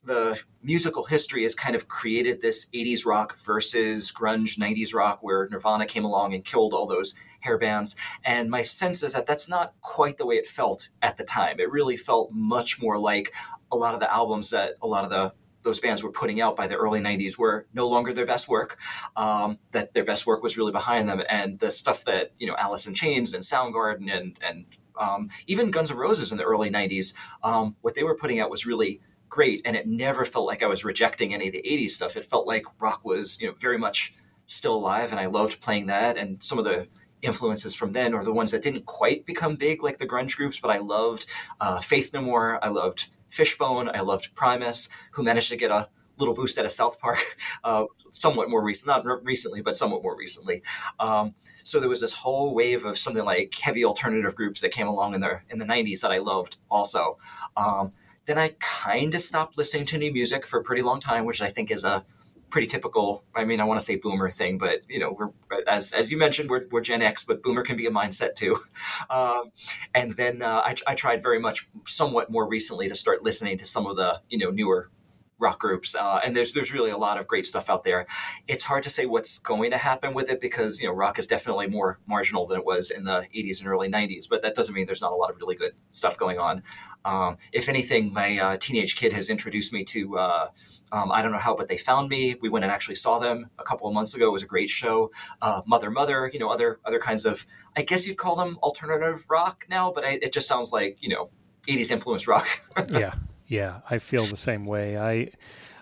the 0.07 0.41
musical 0.63 1.05
history 1.05 1.43
has 1.43 1.57
kind 1.57 1.75
of 1.75 1.89
created 1.89 2.41
this 2.41 2.71
80s 2.71 3.05
rock 3.05 3.37
versus 3.39 4.13
grunge 4.13 4.57
90s 4.57 4.95
rock 4.95 5.19
where 5.21 5.49
Nirvana 5.49 5.85
came 5.85 6.05
along 6.05 6.33
and 6.33 6.45
killed 6.45 6.73
all 6.73 6.87
those 6.87 7.17
hair 7.47 7.59
bands. 7.59 7.97
And 8.25 8.51
my 8.51 8.63
sense 8.63 9.03
is 9.03 9.15
that 9.15 9.27
that's 9.27 9.49
not 9.49 9.75
quite 9.81 10.19
the 10.19 10.27
way 10.27 10.37
it 10.37 10.47
felt 10.47 10.91
at 11.01 11.17
the 11.17 11.25
time. 11.25 11.59
It 11.61 11.71
really 11.71 11.97
felt 11.97 12.31
much 12.33 12.81
more 12.81 12.99
like 12.99 13.35
a 13.73 13.77
lot 13.77 13.95
of 13.95 14.01
the 14.01 14.13
albums 14.13 14.51
that 14.51 14.75
a 14.83 14.87
lot 14.87 15.05
of 15.05 15.11
the 15.11 15.33
those 15.63 15.81
bands 15.81 16.01
were 16.01 16.13
putting 16.13 16.41
out 16.41 16.55
by 16.55 16.69
the 16.69 16.77
early 16.77 17.01
90s 17.01 17.37
were 17.37 17.67
no 17.75 17.89
longer 17.89 18.13
their 18.13 18.27
best 18.27 18.49
work 18.49 18.79
um, 19.17 19.59
that 19.73 19.95
their 19.95 20.05
best 20.05 20.25
work 20.25 20.41
was 20.41 20.57
really 20.57 20.71
behind 20.71 21.09
them 21.09 21.21
and 21.29 21.59
the 21.59 21.73
stuff 21.73 22.05
that 22.05 22.31
you 22.39 22.47
know 22.47 22.55
alice 22.57 22.87
in 22.87 22.95
chains 22.95 23.35
and 23.35 23.43
soundgarden 23.43 24.09
and 24.09 24.39
and 24.47 24.65
um, 24.97 25.29
even 25.49 25.73
guns 25.73 25.91
n' 25.91 25.97
roses 25.97 26.31
in 26.31 26.39
the 26.39 26.45
early 26.45 26.71
90s 26.71 27.17
um, 27.43 27.75
what 27.81 27.97
they 27.97 28.05
were 28.05 28.15
putting 28.15 28.39
out 28.39 28.49
was 28.49 28.65
really 28.65 29.01
great. 29.29 29.63
And 29.65 29.77
it 29.77 29.87
never 29.87 30.25
felt 30.25 30.47
like 30.47 30.63
I 30.63 30.67
was 30.67 30.85
rejecting 30.85 31.35
any 31.35 31.49
of 31.49 31.53
the 31.53 31.63
80s 31.63 31.91
stuff. 31.91 32.17
It 32.17 32.25
felt 32.25 32.47
like 32.47 32.65
rock 32.81 33.05
was, 33.05 33.41
you 33.41 33.49
know, 33.49 33.55
very 33.59 33.79
much 33.79 34.15
still 34.47 34.77
alive. 34.77 35.11
And 35.11 35.21
I 35.21 35.27
loved 35.27 35.61
playing 35.61 35.87
that. 35.87 36.17
And 36.17 36.43
some 36.43 36.59
of 36.59 36.65
the 36.65 36.89
influences 37.23 37.75
from 37.75 37.93
then 37.93 38.15
or 38.15 38.25
the 38.25 38.33
ones 38.33 38.53
that 38.53 38.63
didn't 38.63 38.87
quite 38.87 39.27
become 39.27 39.57
big 39.57 39.83
like 39.83 39.99
the 39.99 40.07
grunge 40.07 40.37
groups, 40.37 40.61
but 40.61 40.71
I 40.71 40.79
loved 40.79 41.27
uh, 41.61 41.81
Faith 41.81 42.13
No 42.13 42.21
More. 42.21 42.63
I 42.65 42.69
loved 42.69 43.11
Fishbone. 43.29 43.89
I 43.95 44.01
loved 44.01 44.35
Primus, 44.35 44.89
who 45.13 45.23
managed 45.23 45.51
to 45.51 45.57
get 45.57 45.71
a 45.71 45.89
little 46.19 46.35
boost 46.35 46.59
out 46.59 46.65
of 46.65 46.73
South 46.73 46.99
Park, 47.01 47.19
uh, 47.65 47.85
somewhat 48.11 48.49
more 48.49 48.63
recent, 48.63 48.87
not 48.87 49.25
recently, 49.25 49.61
but 49.61 49.77
somewhat 49.77 50.03
more 50.03 50.17
recently. 50.17 50.63
Um, 50.99 51.35
so 51.63 51.81
there 51.81 51.89
was 51.89 52.01
this 52.01 52.13
whole 52.13 52.55
wave 52.55 52.85
of 52.85 52.99
something 52.99 53.25
like 53.25 53.55
heavy 53.55 53.85
alternative 53.85 54.35
groups 54.35 54.61
that 54.61 54.71
came 54.71 54.87
along 54.87 55.15
in 55.15 55.21
the 55.21 55.41
in 55.51 55.59
the 55.59 55.67
'90s 55.67 56.01
that 56.01 56.13
I 56.13 56.19
loved 56.19 56.57
also. 56.71 57.19
Um, 57.57 57.93
then 58.27 58.39
I 58.39 58.57
kind 58.59 59.15
of 59.15 59.21
stopped 59.21 59.57
listening 59.57 59.87
to 59.87 59.99
new 59.99 60.13
music 60.13 60.47
for 60.47 60.59
a 60.59 60.65
pretty 60.65 60.83
long 60.83 61.01
time, 61.01 61.25
which 61.25 61.41
I 61.41 61.49
think 61.49 61.71
is 61.71 61.85
a 61.85 62.05
pretty 62.51 62.67
typical. 62.67 63.25
I 63.35 63.45
mean, 63.45 63.61
I 63.61 63.65
want 63.65 63.81
to 63.81 63.85
say 63.85 63.97
boomer 63.97 64.31
thing, 64.31 64.59
but 64.59 64.81
you 64.89 64.99
know, 64.99 65.13
we're 65.13 65.31
as 65.67 65.93
as 65.93 66.11
you 66.11 66.19
mentioned, 66.19 66.51
we're, 66.51 66.67
we're 66.71 66.81
Gen 66.81 67.03
X, 67.03 67.25
but 67.25 67.43
boomer 67.43 67.63
can 67.63 67.77
be 67.77 67.87
a 67.87 67.91
mindset 67.91 68.35
too. 68.35 68.59
Um, 69.11 69.53
and 69.95 70.17
then 70.17 70.43
uh, 70.43 70.63
I, 70.65 70.75
I 70.87 70.95
tried 70.95 71.23
very 71.23 71.39
much, 71.39 71.69
somewhat 71.87 72.31
more 72.31 72.49
recently, 72.49 72.89
to 72.89 72.95
start 72.95 73.23
listening 73.23 73.57
to 73.59 73.65
some 73.65 73.87
of 73.87 73.97
the 73.97 74.21
you 74.29 74.39
know 74.39 74.51
newer 74.51 74.91
rock 75.39 75.59
groups, 75.59 75.95
uh, 75.95 76.21
and 76.25 76.35
there's 76.35 76.53
there's 76.53 76.73
really 76.73 76.91
a 76.91 76.97
lot 76.97 77.19
of 77.19 77.27
great 77.27 77.47
stuff 77.47 77.69
out 77.69 77.85
there. 77.85 78.07
It's 78.49 78.65
hard 78.65 78.83
to 78.85 78.91
say 78.91 79.07
what's 79.07 79.39
going 79.39 79.71
to 79.71 79.79
happen 79.79 80.15
with 80.15 80.31
it 80.31 80.41
because 80.41 80.81
you 80.81 80.89
know 80.89 80.95
rock 80.95 81.19
is 81.19 81.27
definitely 81.27 81.69
more 81.69 81.99
marginal 82.07 82.47
than 82.47 82.59
it 82.59 82.65
was 82.65 82.91
in 82.91 83.05
the 83.05 83.27
80s 83.35 83.61
and 83.61 83.69
early 83.69 83.89
90s, 83.89 84.29
but 84.29 84.43
that 84.43 84.55
doesn't 84.55 84.75
mean 84.75 84.87
there's 84.87 85.03
not 85.03 85.13
a 85.13 85.17
lot 85.17 85.31
of 85.31 85.37
really 85.37 85.57
good 85.57 85.73
stuff 85.91 86.19
going 86.19 86.39
on. 86.39 86.63
Um, 87.05 87.37
if 87.53 87.69
anything, 87.69 88.13
my 88.13 88.39
uh, 88.39 88.57
teenage 88.59 88.97
kid 88.97 89.13
has 89.13 89.31
introduced 89.31 89.73
me 89.73 89.85
to 89.85 90.19
uh, 90.19 90.49
um, 90.93 91.11
I 91.13 91.23
don't 91.23 91.33
know 91.33 91.39
how, 91.39 91.55
but 91.55 91.69
they 91.69 91.79
found 91.79 92.09
me. 92.09 92.37
We 92.41 92.49
went 92.49 92.65
and 92.65 92.73
actually 92.73 92.95
saw 92.95 93.19
them 93.19 93.51
a 93.59 93.65
couple 93.65 93.89
of 93.89 93.95
months 93.95 94.15
ago. 94.15 94.29
It 94.29 94.33
was 94.33 94.43
a 94.43 94.47
great 94.47 94.71
show. 94.71 95.11
Uh, 95.43 95.63
Mother, 95.67 95.91
Mother, 95.91 96.31
you 96.33 96.39
know, 96.39 96.49
other 96.49 96.81
other 96.85 96.99
kinds 97.01 97.27
of 97.27 97.47
I 97.77 97.83
guess 97.83 98.07
you'd 98.07 98.19
call 98.19 98.37
them 98.37 98.59
alternative 98.63 99.27
rock 99.29 99.67
now, 99.69 99.93
but 99.93 100.05
I, 100.05 100.19
it 100.23 100.33
just 100.33 100.49
sounds 100.49 100.73
like 100.73 100.99
you 101.01 101.09
know 101.09 101.31
80s 101.69 101.91
influence 101.91 102.27
rock. 102.27 102.47
yeah. 102.91 103.15
Yeah, 103.47 103.81
I 103.89 103.99
feel 103.99 104.25
the 104.25 104.37
same 104.37 104.65
way. 104.65 104.99
I 104.99 105.31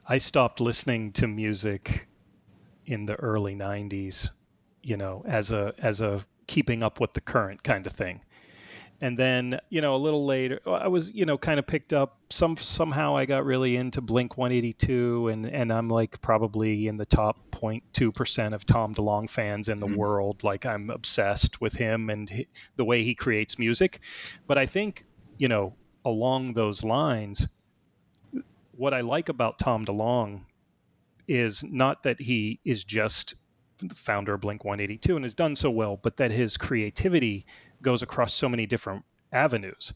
I 0.07 0.19
stopped 0.19 0.61
listening 0.61 1.13
to 1.13 1.27
music 1.27 2.09
in 2.87 3.07
the 3.07 3.15
early 3.15 3.55
90s, 3.55 4.29
you 4.83 4.97
know, 4.97 5.23
as 5.27 5.51
a 5.51 5.75
as 5.79 6.01
a 6.01 6.25
keeping 6.47 6.83
up 6.83 7.01
with 7.01 7.15
the 7.15 7.21
current 7.21 7.63
kind 7.63 7.87
of 7.87 7.93
thing. 7.93 8.21
And 9.01 9.19
then, 9.19 9.61
you 9.71 9.81
know, 9.81 9.97
a 9.97 9.99
little 9.99 10.25
later, 10.25 10.61
I 10.67 10.89
was, 10.89 11.11
you 11.11 11.27
know, 11.27 11.37
kind 11.37 11.59
of 11.59 11.67
picked 11.67 11.93
up 11.93 12.19
some 12.31 12.57
somehow 12.57 13.17
I 13.17 13.27
got 13.27 13.45
really 13.45 13.77
into 13.77 14.01
Blink 14.01 14.39
182 14.39 15.29
and 15.29 15.47
and 15.47 15.73
I'm 15.73 15.89
like 15.89 16.21
probably 16.21 16.87
in 16.87 16.97
the 16.97 17.07
top 17.07 17.51
0.2% 17.51 18.55
of 18.55 18.67
Tom 18.67 18.95
DeLonge 18.95 19.31
fans 19.31 19.69
in 19.69 19.81
the 19.81 19.87
mm-hmm. 19.87 19.97
world. 19.97 20.45
Like 20.45 20.65
I'm 20.67 20.91
obsessed 20.91 21.61
with 21.61 21.75
him 21.75 22.11
and 22.11 22.29
he, 22.31 22.47
the 22.77 22.85
way 22.85 23.05
he 23.05 23.15
creates 23.15 23.59
music. 23.59 24.01
But 24.47 24.59
I 24.59 24.67
think, 24.67 25.07
you 25.39 25.49
know, 25.49 25.75
along 26.05 26.53
those 26.53 26.85
lines, 26.85 27.49
what 28.77 28.95
I 28.95 29.01
like 29.01 29.29
about 29.29 29.59
Tom 29.59 29.85
DeLonge 29.85 30.43
is 31.27 31.65
not 31.65 32.03
that 32.03 32.21
he 32.21 32.61
is 32.65 32.85
just 32.85 33.35
the 33.79 33.95
founder 33.95 34.35
of 34.35 34.41
Blink 34.41 34.65
182 34.65 35.17
and 35.17 35.25
has 35.25 35.35
done 35.35 35.57
so 35.57 35.71
well, 35.71 35.99
but 36.01 36.17
that 36.17 36.31
his 36.31 36.57
creativity 36.57 37.47
goes 37.83 38.03
across 38.03 38.33
so 38.33 38.49
many 38.49 38.67
different 38.67 39.05
avenues, 39.33 39.95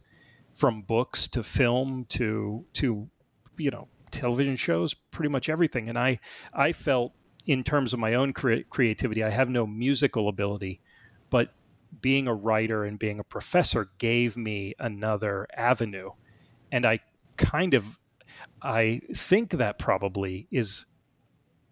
from 0.55 0.83
books 0.83 1.29
to 1.29 1.43
film 1.43 2.05
to 2.09 2.65
to 2.75 3.09
you 3.57 3.71
know 3.71 3.89
television 4.11 4.57
shows, 4.57 4.95
pretty 4.95 5.29
much 5.29 5.49
everything. 5.49 5.89
And 5.89 5.99
I 5.99 6.19
I 6.53 6.73
felt 6.73 7.13
in 7.47 7.65
terms 7.65 7.93
of 7.93 7.99
my 7.99 8.15
own 8.15 8.33
cre- 8.33 8.67
creativity, 8.69 9.25
I 9.25 9.31
have 9.31 9.49
no 9.49 9.67
musical 9.67 10.29
ability, 10.29 10.81
but 11.31 11.55
being 12.01 12.29
a 12.29 12.35
writer 12.35 12.85
and 12.85 12.99
being 12.99 13.19
a 13.19 13.25
professor 13.25 13.91
gave 13.99 14.37
me 14.37 14.75
another 14.79 15.47
avenue. 15.57 16.11
And 16.71 16.85
I 16.85 17.01
kind 17.39 17.73
of, 17.73 17.99
I 18.63 19.01
think 19.15 19.51
that 19.51 19.79
probably 19.79 20.47
is 20.51 20.87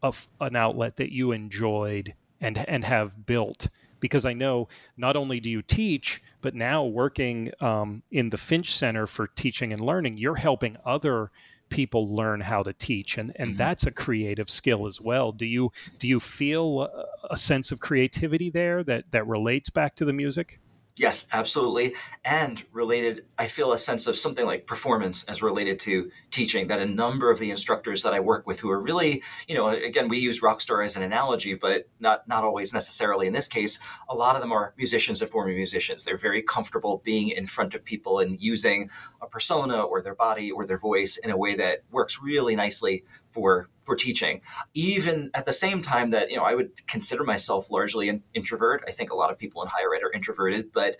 a, 0.02 0.12
an 0.40 0.56
outlet 0.56 0.96
that 0.96 1.12
you 1.12 1.32
enjoyed 1.32 2.14
and 2.40 2.58
and 2.68 2.84
have 2.84 3.26
built. 3.26 3.68
Because 3.98 4.26
I 4.26 4.34
know 4.34 4.68
not 4.96 5.16
only 5.16 5.40
do 5.40 5.50
you 5.50 5.62
teach, 5.62 6.22
but 6.42 6.54
now 6.54 6.84
working 6.84 7.50
um, 7.60 8.02
in 8.10 8.28
the 8.28 8.36
Finch 8.36 8.76
Center 8.76 9.06
for 9.06 9.26
Teaching 9.26 9.72
and 9.72 9.80
Learning, 9.80 10.18
you're 10.18 10.36
helping 10.36 10.76
other 10.84 11.30
people 11.68 12.14
learn 12.14 12.40
how 12.42 12.62
to 12.62 12.72
teach 12.72 13.18
and 13.18 13.32
and 13.36 13.50
mm-hmm. 13.50 13.56
that's 13.56 13.86
a 13.86 13.90
creative 13.90 14.48
skill 14.48 14.86
as 14.86 15.00
well. 15.00 15.32
Do 15.32 15.46
you 15.46 15.72
do 15.98 16.06
you 16.06 16.20
feel 16.20 16.82
a, 16.82 17.06
a 17.30 17.36
sense 17.36 17.72
of 17.72 17.80
creativity 17.80 18.50
there 18.50 18.84
that 18.84 19.10
that 19.10 19.26
relates 19.26 19.70
back 19.70 19.96
to 19.96 20.04
the 20.04 20.12
music 20.12 20.60
Yes, 20.98 21.28
absolutely. 21.30 21.94
And 22.24 22.64
related, 22.72 23.26
I 23.38 23.48
feel 23.48 23.72
a 23.72 23.78
sense 23.78 24.06
of 24.06 24.16
something 24.16 24.46
like 24.46 24.66
performance 24.66 25.24
as 25.24 25.42
related 25.42 25.78
to 25.80 26.10
teaching 26.30 26.68
that 26.68 26.80
a 26.80 26.86
number 26.86 27.30
of 27.30 27.38
the 27.38 27.50
instructors 27.50 28.02
that 28.02 28.14
I 28.14 28.20
work 28.20 28.46
with 28.46 28.60
who 28.60 28.70
are 28.70 28.80
really, 28.80 29.22
you 29.46 29.54
know, 29.54 29.68
again, 29.68 30.08
we 30.08 30.18
use 30.18 30.40
rockstar 30.40 30.82
as 30.82 30.96
an 30.96 31.02
analogy, 31.02 31.52
but 31.52 31.86
not, 32.00 32.26
not 32.26 32.44
always 32.44 32.72
necessarily 32.72 33.26
in 33.26 33.34
this 33.34 33.46
case. 33.46 33.78
A 34.08 34.14
lot 34.14 34.36
of 34.36 34.40
them 34.40 34.52
are 34.52 34.72
musicians 34.78 35.20
and 35.20 35.30
former 35.30 35.52
musicians. 35.52 36.02
They're 36.02 36.16
very 36.16 36.42
comfortable 36.42 37.02
being 37.04 37.28
in 37.28 37.46
front 37.46 37.74
of 37.74 37.84
people 37.84 38.18
and 38.20 38.40
using 38.40 38.88
a 39.20 39.26
persona 39.26 39.82
or 39.82 40.00
their 40.00 40.14
body 40.14 40.50
or 40.50 40.64
their 40.64 40.78
voice 40.78 41.18
in 41.18 41.30
a 41.30 41.36
way 41.36 41.54
that 41.56 41.82
works 41.90 42.20
really 42.22 42.56
nicely 42.56 43.04
for 43.30 43.68
for 43.84 43.94
teaching. 43.94 44.40
Even 44.74 45.30
at 45.34 45.44
the 45.44 45.52
same 45.52 45.82
time 45.82 46.10
that 46.10 46.30
you 46.30 46.36
know 46.36 46.44
i 46.44 46.54
would 46.54 46.86
consider 46.86 47.24
myself 47.24 47.70
largely 47.70 48.08
an 48.08 48.22
introvert. 48.34 48.82
I 48.86 48.90
think 48.90 49.10
a 49.10 49.14
lot 49.16 49.30
of 49.30 49.38
people 49.38 49.62
in 49.62 49.68
higher 49.68 49.94
ed 49.94 50.02
are 50.02 50.12
introverted 50.12 50.72
but 50.72 50.96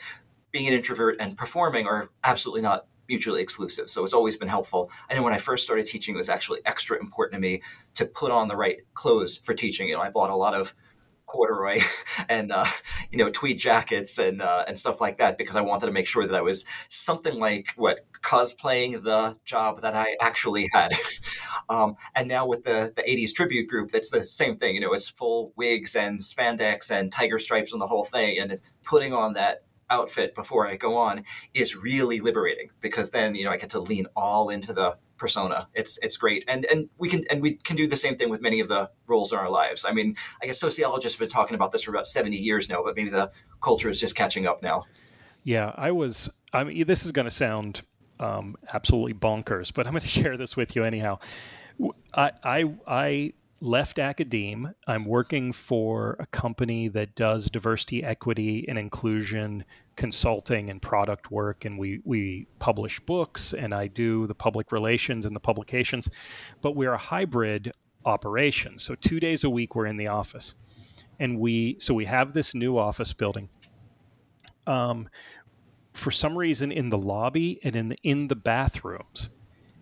being 0.52 0.68
an 0.68 0.74
introvert 0.74 1.16
and 1.20 1.36
performing 1.36 1.86
are 1.86 2.10
absolutely 2.24 2.62
not 2.62 2.86
mutually 3.08 3.40
exclusive. 3.40 3.88
So 3.88 4.02
it's 4.04 4.14
always 4.14 4.36
been 4.36 4.48
helpful. 4.48 4.90
I 5.08 5.14
know 5.14 5.22
when 5.22 5.32
i 5.32 5.38
first 5.38 5.64
started 5.64 5.86
teaching 5.86 6.14
it 6.14 6.18
was 6.18 6.28
actually 6.28 6.60
extra 6.64 6.98
important 6.98 7.34
to 7.34 7.40
me 7.40 7.62
to 7.94 8.04
put 8.04 8.30
on 8.30 8.48
the 8.48 8.56
right 8.56 8.78
clothes 8.94 9.36
for 9.38 9.54
teaching. 9.54 9.88
You 9.88 9.96
know 9.96 10.02
i 10.02 10.10
bought 10.10 10.30
a 10.30 10.36
lot 10.36 10.54
of 10.54 10.74
corduroy 11.36 11.80
and 12.28 12.50
uh, 12.50 12.64
you 13.10 13.18
know 13.18 13.30
tweed 13.30 13.58
jackets 13.58 14.18
and 14.18 14.40
uh, 14.40 14.64
and 14.66 14.78
stuff 14.78 15.00
like 15.00 15.18
that 15.18 15.36
because 15.36 15.56
I 15.56 15.60
wanted 15.60 15.86
to 15.86 15.92
make 15.92 16.06
sure 16.06 16.26
that 16.26 16.34
I 16.34 16.40
was 16.40 16.64
something 16.88 17.38
like 17.38 17.72
what 17.76 18.06
cosplaying 18.22 19.02
the 19.04 19.36
job 19.44 19.82
that 19.82 19.94
I 19.94 20.16
actually 20.20 20.68
had. 20.72 20.92
um, 21.68 21.96
and 22.14 22.28
now 22.28 22.46
with 22.46 22.64
the 22.64 22.92
the 22.96 23.02
80s 23.02 23.34
tribute 23.34 23.68
group, 23.68 23.90
that's 23.90 24.10
the 24.10 24.24
same 24.24 24.56
thing. 24.56 24.74
You 24.74 24.80
know, 24.80 24.92
it's 24.92 25.10
full 25.10 25.52
wigs 25.56 25.94
and 25.94 26.20
spandex 26.20 26.90
and 26.90 27.12
tiger 27.12 27.38
stripes 27.38 27.72
and 27.72 27.80
the 27.80 27.86
whole 27.86 28.04
thing, 28.04 28.38
and 28.38 28.58
putting 28.82 29.12
on 29.12 29.34
that 29.34 29.62
outfit 29.88 30.34
before 30.34 30.66
I 30.66 30.76
go 30.76 30.96
on 30.96 31.22
is 31.54 31.76
really 31.76 32.18
liberating 32.20 32.70
because 32.80 33.10
then 33.10 33.34
you 33.34 33.44
know 33.44 33.50
I 33.50 33.56
get 33.56 33.70
to 33.70 33.80
lean 33.80 34.06
all 34.16 34.48
into 34.48 34.72
the 34.72 34.96
persona. 35.16 35.68
It's 35.74 35.98
it's 36.02 36.16
great, 36.16 36.44
and 36.48 36.64
and 36.66 36.88
we 36.98 37.08
can 37.08 37.24
and 37.30 37.42
we 37.42 37.52
can 37.52 37.76
do 37.76 37.86
the 37.86 37.96
same 37.96 38.16
thing 38.16 38.30
with 38.30 38.40
many 38.40 38.60
of 38.60 38.68
the 38.68 38.90
roles 39.06 39.32
in 39.32 39.38
our 39.38 39.50
lives. 39.50 39.84
I 39.88 39.92
mean, 39.92 40.16
I 40.42 40.46
guess 40.46 40.58
sociologists 40.58 41.18
have 41.18 41.28
been 41.28 41.32
talking 41.32 41.54
about 41.54 41.72
this 41.72 41.82
for 41.82 41.90
about 41.90 42.06
seventy 42.06 42.36
years 42.36 42.68
now, 42.68 42.82
but 42.82 42.96
maybe 42.96 43.10
the 43.10 43.30
culture 43.60 43.88
is 43.88 44.00
just 44.00 44.16
catching 44.16 44.46
up 44.46 44.62
now. 44.62 44.84
Yeah, 45.44 45.72
I 45.76 45.92
was. 45.92 46.30
I 46.52 46.64
mean, 46.64 46.86
this 46.86 47.04
is 47.04 47.12
going 47.12 47.26
to 47.26 47.30
sound 47.30 47.82
um, 48.20 48.56
absolutely 48.72 49.14
bonkers, 49.14 49.72
but 49.72 49.86
I'm 49.86 49.92
going 49.92 50.00
to 50.02 50.08
share 50.08 50.36
this 50.36 50.56
with 50.56 50.76
you 50.76 50.82
anyhow. 50.82 51.18
I 52.14 52.32
I, 52.42 52.74
I 52.86 53.32
left 53.60 53.98
academe. 53.98 54.74
I'm 54.86 55.04
working 55.04 55.52
for 55.52 56.16
a 56.18 56.26
company 56.26 56.88
that 56.88 57.14
does 57.14 57.50
diversity, 57.50 58.02
equity, 58.02 58.64
and 58.68 58.78
inclusion 58.78 59.64
consulting 59.96 60.68
and 60.70 60.80
product 60.80 61.30
work 61.30 61.64
and 61.64 61.78
we 61.78 62.00
we 62.04 62.46
publish 62.58 63.00
books 63.00 63.54
and 63.54 63.74
I 63.74 63.86
do 63.86 64.26
the 64.26 64.34
public 64.34 64.70
relations 64.70 65.24
and 65.24 65.34
the 65.34 65.40
publications 65.40 66.08
but 66.60 66.76
we're 66.76 66.92
a 66.92 66.98
hybrid 66.98 67.72
operation. 68.04 68.78
So 68.78 68.94
2 68.94 69.18
days 69.18 69.42
a 69.42 69.50
week 69.50 69.74
we're 69.74 69.86
in 69.86 69.96
the 69.96 70.08
office. 70.08 70.54
And 71.18 71.40
we 71.40 71.76
so 71.78 71.94
we 71.94 72.04
have 72.04 72.34
this 72.34 72.54
new 72.54 72.76
office 72.76 73.12
building. 73.12 73.48
Um, 74.66 75.08
for 75.94 76.10
some 76.10 76.36
reason 76.36 76.70
in 76.70 76.90
the 76.90 76.98
lobby 76.98 77.58
and 77.64 77.74
in 77.74 77.88
the, 77.88 77.96
in 78.02 78.28
the 78.28 78.36
bathrooms 78.36 79.30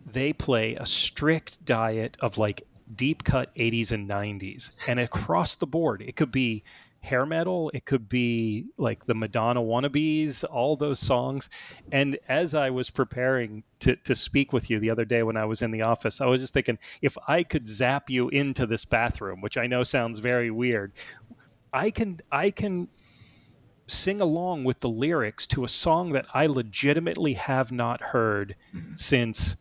they 0.07 0.33
play 0.33 0.77
a 0.77 0.87
strict 0.87 1.65
diet 1.65 2.17
of 2.21 2.39
like 2.39 2.63
deep 2.95 3.25
cut 3.25 3.53
80s 3.57 3.91
and 3.91 4.09
90s 4.09 4.71
and 4.87 5.01
across 5.01 5.57
the 5.57 5.67
board 5.67 6.03
it 6.03 6.15
could 6.15 6.31
be 6.31 6.63
hair 7.05 7.27
metal. 7.27 7.71
It 7.75 7.85
could 7.85 8.09
be 8.09 8.67
like 8.79 9.07
the 9.07 9.15
Madonna 9.15 9.61
wannabes, 9.61 10.45
all 10.51 10.77
those 10.77 10.99
songs. 10.99 11.51
And 11.93 12.19
as 12.29 12.55
I 12.55 12.71
was 12.71 12.91
preparing 12.91 13.63
to, 13.81 13.97
to 13.97 14.15
speak 14.15 14.53
with 14.53 14.71
you 14.71 14.79
the 14.79 14.91
other 14.91 15.05
day 15.05 15.23
when 15.23 15.37
I 15.37 15.45
was 15.45 15.63
in 15.63 15.71
the 15.71 15.83
office, 15.83 16.21
I 16.21 16.27
was 16.27 16.41
just 16.41 16.55
thinking 16.55 16.79
if 17.03 17.17
I 17.29 17.43
could 17.43 17.69
zap 17.69 18.11
you 18.11 18.29
into 18.31 18.67
this 18.67 18.85
bathroom, 18.85 19.41
which 19.41 19.57
I 19.57 19.67
know 19.67 19.85
sounds 19.85 20.19
very 20.19 20.51
weird, 20.51 20.93
I 21.73 21.91
can 21.91 22.21
I 22.33 22.51
can 22.51 22.89
sing 23.87 24.21
along 24.21 24.65
with 24.65 24.81
the 24.81 24.89
lyrics 24.89 25.47
to 25.47 25.65
a 25.65 25.69
song 25.69 26.13
that 26.13 26.27
I 26.33 26.47
legitimately 26.47 27.35
have 27.35 27.71
not 27.71 28.01
heard 28.01 28.57
since 28.97 29.57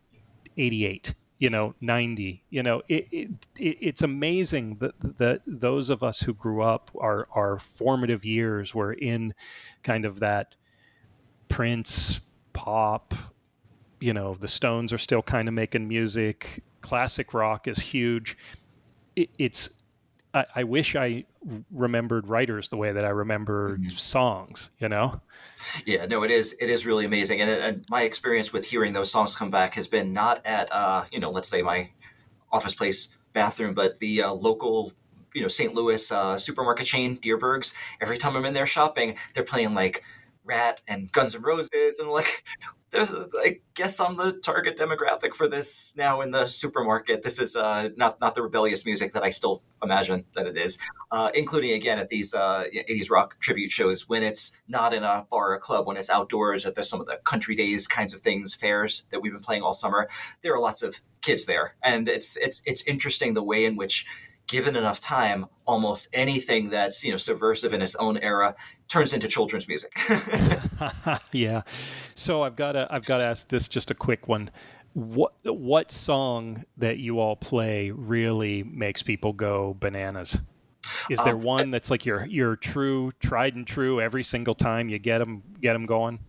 88 0.56 1.14
you 1.38 1.50
know 1.50 1.74
90 1.80 2.44
you 2.50 2.62
know 2.62 2.80
it, 2.88 3.08
it, 3.10 3.28
it, 3.58 3.76
it's 3.80 4.02
amazing 4.02 4.76
that 4.76 5.18
that 5.18 5.42
those 5.46 5.90
of 5.90 6.02
us 6.02 6.20
who 6.20 6.32
grew 6.32 6.62
up 6.62 6.90
our 6.98 7.26
our 7.34 7.58
formative 7.58 8.24
years 8.24 8.74
were 8.74 8.92
in 8.92 9.34
kind 9.82 10.04
of 10.04 10.20
that 10.20 10.54
prince 11.48 12.20
pop 12.52 13.14
you 14.04 14.12
know 14.12 14.36
the 14.38 14.48
stones 14.48 14.92
are 14.92 14.98
still 14.98 15.22
kind 15.22 15.48
of 15.48 15.54
making 15.54 15.88
music. 15.88 16.62
Classic 16.82 17.32
rock 17.32 17.66
is 17.66 17.78
huge. 17.78 18.36
It, 19.16 19.30
it's 19.38 19.70
I, 20.34 20.44
I, 20.56 20.64
wish 20.64 20.96
i 20.96 21.24
remembered 21.70 22.26
writers 22.26 22.68
the 22.68 22.76
way 22.76 22.90
that 22.92 23.04
i 23.04 23.10
remembered 23.10 23.80
mm-hmm. 23.80 23.90
songs 23.90 24.70
you 24.80 24.88
know 24.88 25.12
yeah, 25.86 26.06
no, 26.06 26.22
it 26.22 26.30
is. 26.30 26.56
It 26.60 26.70
is 26.70 26.86
really 26.86 27.04
amazing, 27.04 27.40
and, 27.40 27.50
and, 27.50 27.84
my 27.90 28.02
experience 28.02 28.52
with 28.52 28.66
hearing 28.66 28.92
those 28.92 29.10
songs 29.10 29.36
come 29.36 29.50
back 29.50 29.74
has 29.74 29.88
been 29.88 30.12
not 30.12 30.44
at 30.44 30.72
uh, 30.72 31.04
you 31.10 31.20
know, 31.20 31.30
let's 31.30 31.48
say 31.48 31.62
my 31.62 31.90
office 32.52 32.74
place 32.74 33.08
bathroom, 33.32 33.74
but 33.74 33.98
the 33.98 34.22
uh, 34.22 34.32
local 34.32 34.92
you 35.34 35.42
know 35.42 35.48
St. 35.48 35.74
Louis 35.74 36.10
uh, 36.12 36.36
supermarket 36.36 36.86
chain 36.86 37.16
Dierberg's. 37.18 37.74
Every 38.00 38.18
time 38.18 38.36
I'm 38.36 38.44
in 38.44 38.54
there 38.54 38.66
shopping, 38.66 39.16
they're 39.34 39.44
playing 39.44 39.74
like 39.74 40.02
Ratt 40.44 40.82
and 40.88 41.10
Guns 41.12 41.34
and 41.34 41.44
Roses, 41.44 41.98
and 41.98 42.08
like 42.10 42.44
there's 42.94 43.12
I 43.12 43.58
guess 43.74 43.98
I'm 43.98 44.16
the 44.16 44.32
target 44.32 44.78
demographic 44.78 45.34
for 45.34 45.48
this 45.48 45.92
now 45.96 46.20
in 46.20 46.30
the 46.30 46.46
supermarket. 46.46 47.24
This 47.24 47.40
is 47.40 47.56
uh, 47.56 47.90
not 47.96 48.20
not 48.20 48.36
the 48.36 48.42
rebellious 48.42 48.84
music 48.84 49.12
that 49.12 49.24
I 49.24 49.30
still 49.30 49.62
imagine 49.82 50.24
that 50.36 50.46
it 50.46 50.56
is, 50.56 50.78
uh, 51.10 51.30
including 51.34 51.72
again 51.72 51.98
at 51.98 52.08
these 52.08 52.32
uh, 52.32 52.64
80s 52.72 53.10
rock 53.10 53.40
tribute 53.40 53.72
shows 53.72 54.08
when 54.08 54.22
it's 54.22 54.56
not 54.68 54.94
in 54.94 55.02
a 55.02 55.26
bar 55.28 55.52
or 55.54 55.58
club, 55.58 55.86
when 55.86 55.96
it's 55.96 56.08
outdoors 56.08 56.64
at 56.64 56.82
some 56.84 57.00
of 57.00 57.06
the 57.06 57.16
country 57.24 57.56
days 57.56 57.88
kinds 57.88 58.14
of 58.14 58.20
things, 58.20 58.54
fairs 58.54 59.06
that 59.10 59.20
we've 59.20 59.32
been 59.32 59.42
playing 59.42 59.62
all 59.62 59.72
summer. 59.72 60.08
There 60.42 60.54
are 60.54 60.60
lots 60.60 60.82
of 60.82 61.00
kids 61.20 61.46
there, 61.46 61.74
and 61.82 62.08
it's 62.08 62.36
it's 62.36 62.62
it's 62.64 62.84
interesting 62.84 63.34
the 63.34 63.42
way 63.42 63.64
in 63.64 63.74
which 63.74 64.06
given 64.54 64.76
enough 64.76 65.00
time, 65.00 65.46
almost 65.66 66.08
anything 66.12 66.70
that's 66.70 67.02
you 67.02 67.10
know 67.10 67.16
subversive 67.16 67.72
in 67.72 67.82
its 67.82 67.96
own 67.96 68.16
era 68.18 68.54
turns 68.86 69.12
into 69.12 69.26
children's 69.26 69.66
music. 69.66 69.92
yeah. 71.32 71.62
So 72.14 72.44
I've 72.44 72.54
got 72.54 72.72
to 72.72 72.86
I've 72.88 73.04
got 73.04 73.18
to 73.18 73.26
ask 73.26 73.48
this 73.48 73.66
just 73.66 73.90
a 73.90 73.94
quick 73.94 74.28
one. 74.28 74.52
What 74.92 75.32
what 75.42 75.90
song 75.90 76.64
that 76.76 76.98
you 76.98 77.18
all 77.18 77.34
play 77.34 77.90
really 77.90 78.62
makes 78.62 79.02
people 79.02 79.32
go 79.32 79.76
bananas? 79.80 80.38
Is 81.10 81.18
there 81.24 81.34
um, 81.34 81.42
one 81.42 81.70
that's 81.70 81.90
like 81.90 82.06
your 82.06 82.24
your 82.26 82.54
true 82.54 83.10
tried 83.18 83.56
and 83.56 83.66
true 83.66 84.00
every 84.00 84.22
single 84.22 84.54
time 84.54 84.88
you 84.88 85.00
get 85.00 85.18
them 85.18 85.42
get 85.60 85.72
them 85.72 85.84
going? 85.84 86.20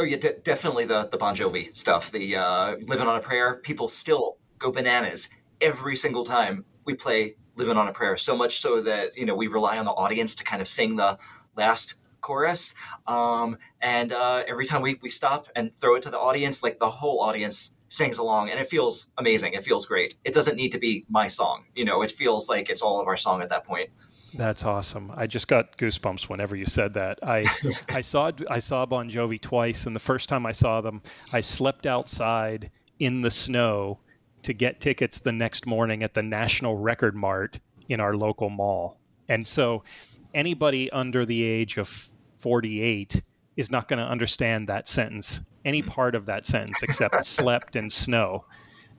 Oh 0.00 0.04
yeah, 0.04 0.16
de- 0.16 0.38
definitely 0.38 0.86
the 0.86 1.06
the 1.12 1.18
Bon 1.18 1.34
Jovi 1.34 1.76
stuff. 1.76 2.10
The 2.10 2.36
uh, 2.36 2.76
"Living 2.86 3.06
on 3.06 3.16
a 3.18 3.20
Prayer." 3.20 3.56
People 3.56 3.88
still 3.88 4.38
go 4.58 4.72
bananas 4.72 5.28
every 5.60 5.96
single 5.96 6.24
time 6.24 6.64
we 6.86 6.94
play 6.94 7.36
"Living 7.56 7.76
on 7.76 7.88
a 7.88 7.92
Prayer." 7.92 8.16
So 8.16 8.36
much 8.36 8.58
so 8.58 8.80
that 8.82 9.16
you 9.16 9.26
know 9.26 9.34
we 9.34 9.46
rely 9.46 9.78
on 9.78 9.84
the 9.84 9.92
audience 9.92 10.34
to 10.36 10.44
kind 10.44 10.62
of 10.62 10.68
sing 10.68 10.96
the 10.96 11.18
last 11.56 11.94
chorus. 12.24 12.74
Um, 13.06 13.58
and 13.82 14.12
uh, 14.12 14.44
every 14.48 14.66
time 14.66 14.80
we, 14.80 14.98
we 15.02 15.10
stop 15.10 15.46
and 15.54 15.72
throw 15.74 15.96
it 15.96 16.02
to 16.04 16.10
the 16.10 16.18
audience, 16.18 16.62
like 16.62 16.78
the 16.78 16.90
whole 16.90 17.20
audience 17.20 17.76
sings 17.88 18.18
along 18.18 18.50
and 18.50 18.58
it 18.58 18.66
feels 18.66 19.12
amazing. 19.18 19.52
It 19.52 19.62
feels 19.62 19.86
great. 19.86 20.16
It 20.24 20.34
doesn't 20.34 20.56
need 20.56 20.72
to 20.72 20.78
be 20.78 21.04
my 21.08 21.28
song. 21.28 21.64
You 21.76 21.84
know, 21.84 22.02
it 22.02 22.10
feels 22.10 22.48
like 22.48 22.70
it's 22.70 22.82
all 22.82 23.00
of 23.00 23.06
our 23.06 23.16
song 23.16 23.42
at 23.42 23.50
that 23.50 23.64
point. 23.64 23.90
That's 24.36 24.64
awesome. 24.64 25.12
I 25.14 25.26
just 25.26 25.46
got 25.46 25.76
goosebumps 25.76 26.28
whenever 26.28 26.56
you 26.56 26.66
said 26.66 26.94
that. 26.94 27.20
I 27.22 27.44
I 27.90 28.00
saw 28.00 28.32
I 28.50 28.58
saw 28.58 28.84
Bon 28.84 29.08
Jovi 29.08 29.40
twice, 29.40 29.86
and 29.86 29.94
the 29.94 30.00
first 30.00 30.28
time 30.28 30.44
I 30.44 30.50
saw 30.50 30.80
them, 30.80 31.02
I 31.32 31.40
slept 31.40 31.86
outside 31.86 32.72
in 32.98 33.20
the 33.20 33.30
snow 33.30 34.00
to 34.44 34.52
get 34.52 34.80
tickets 34.80 35.20
the 35.20 35.32
next 35.32 35.66
morning 35.66 36.02
at 36.02 36.14
the 36.14 36.22
National 36.22 36.76
Record 36.76 37.14
Mart 37.14 37.60
in 37.88 38.00
our 38.00 38.14
local 38.14 38.50
mall. 38.50 38.98
And 39.28 39.46
so, 39.46 39.84
anybody 40.34 40.90
under 40.90 41.24
the 41.24 41.42
age 41.42 41.76
of 41.78 42.08
48 42.38 43.22
is 43.56 43.70
not 43.70 43.88
going 43.88 43.98
to 43.98 44.04
understand 44.04 44.68
that 44.68 44.88
sentence, 44.88 45.40
any 45.64 45.82
part 45.82 46.14
of 46.14 46.26
that 46.26 46.46
sentence 46.46 46.82
except 46.82 47.24
slept 47.26 47.76
in 47.76 47.88
snow. 47.88 48.44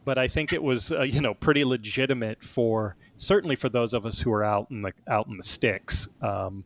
But 0.03 0.17
I 0.17 0.27
think 0.27 0.53
it 0.53 0.61
was, 0.61 0.91
uh, 0.91 1.01
you 1.01 1.19
know, 1.19 1.33
pretty 1.33 1.65
legitimate 1.65 2.43
for 2.43 2.95
certainly 3.17 3.55
for 3.55 3.69
those 3.69 3.93
of 3.93 4.05
us 4.05 4.19
who 4.19 4.31
are 4.31 4.43
out 4.43 4.69
in 4.69 4.81
the 4.81 4.91
out 5.07 5.27
in 5.27 5.37
the 5.37 5.43
sticks 5.43 6.07
um, 6.21 6.63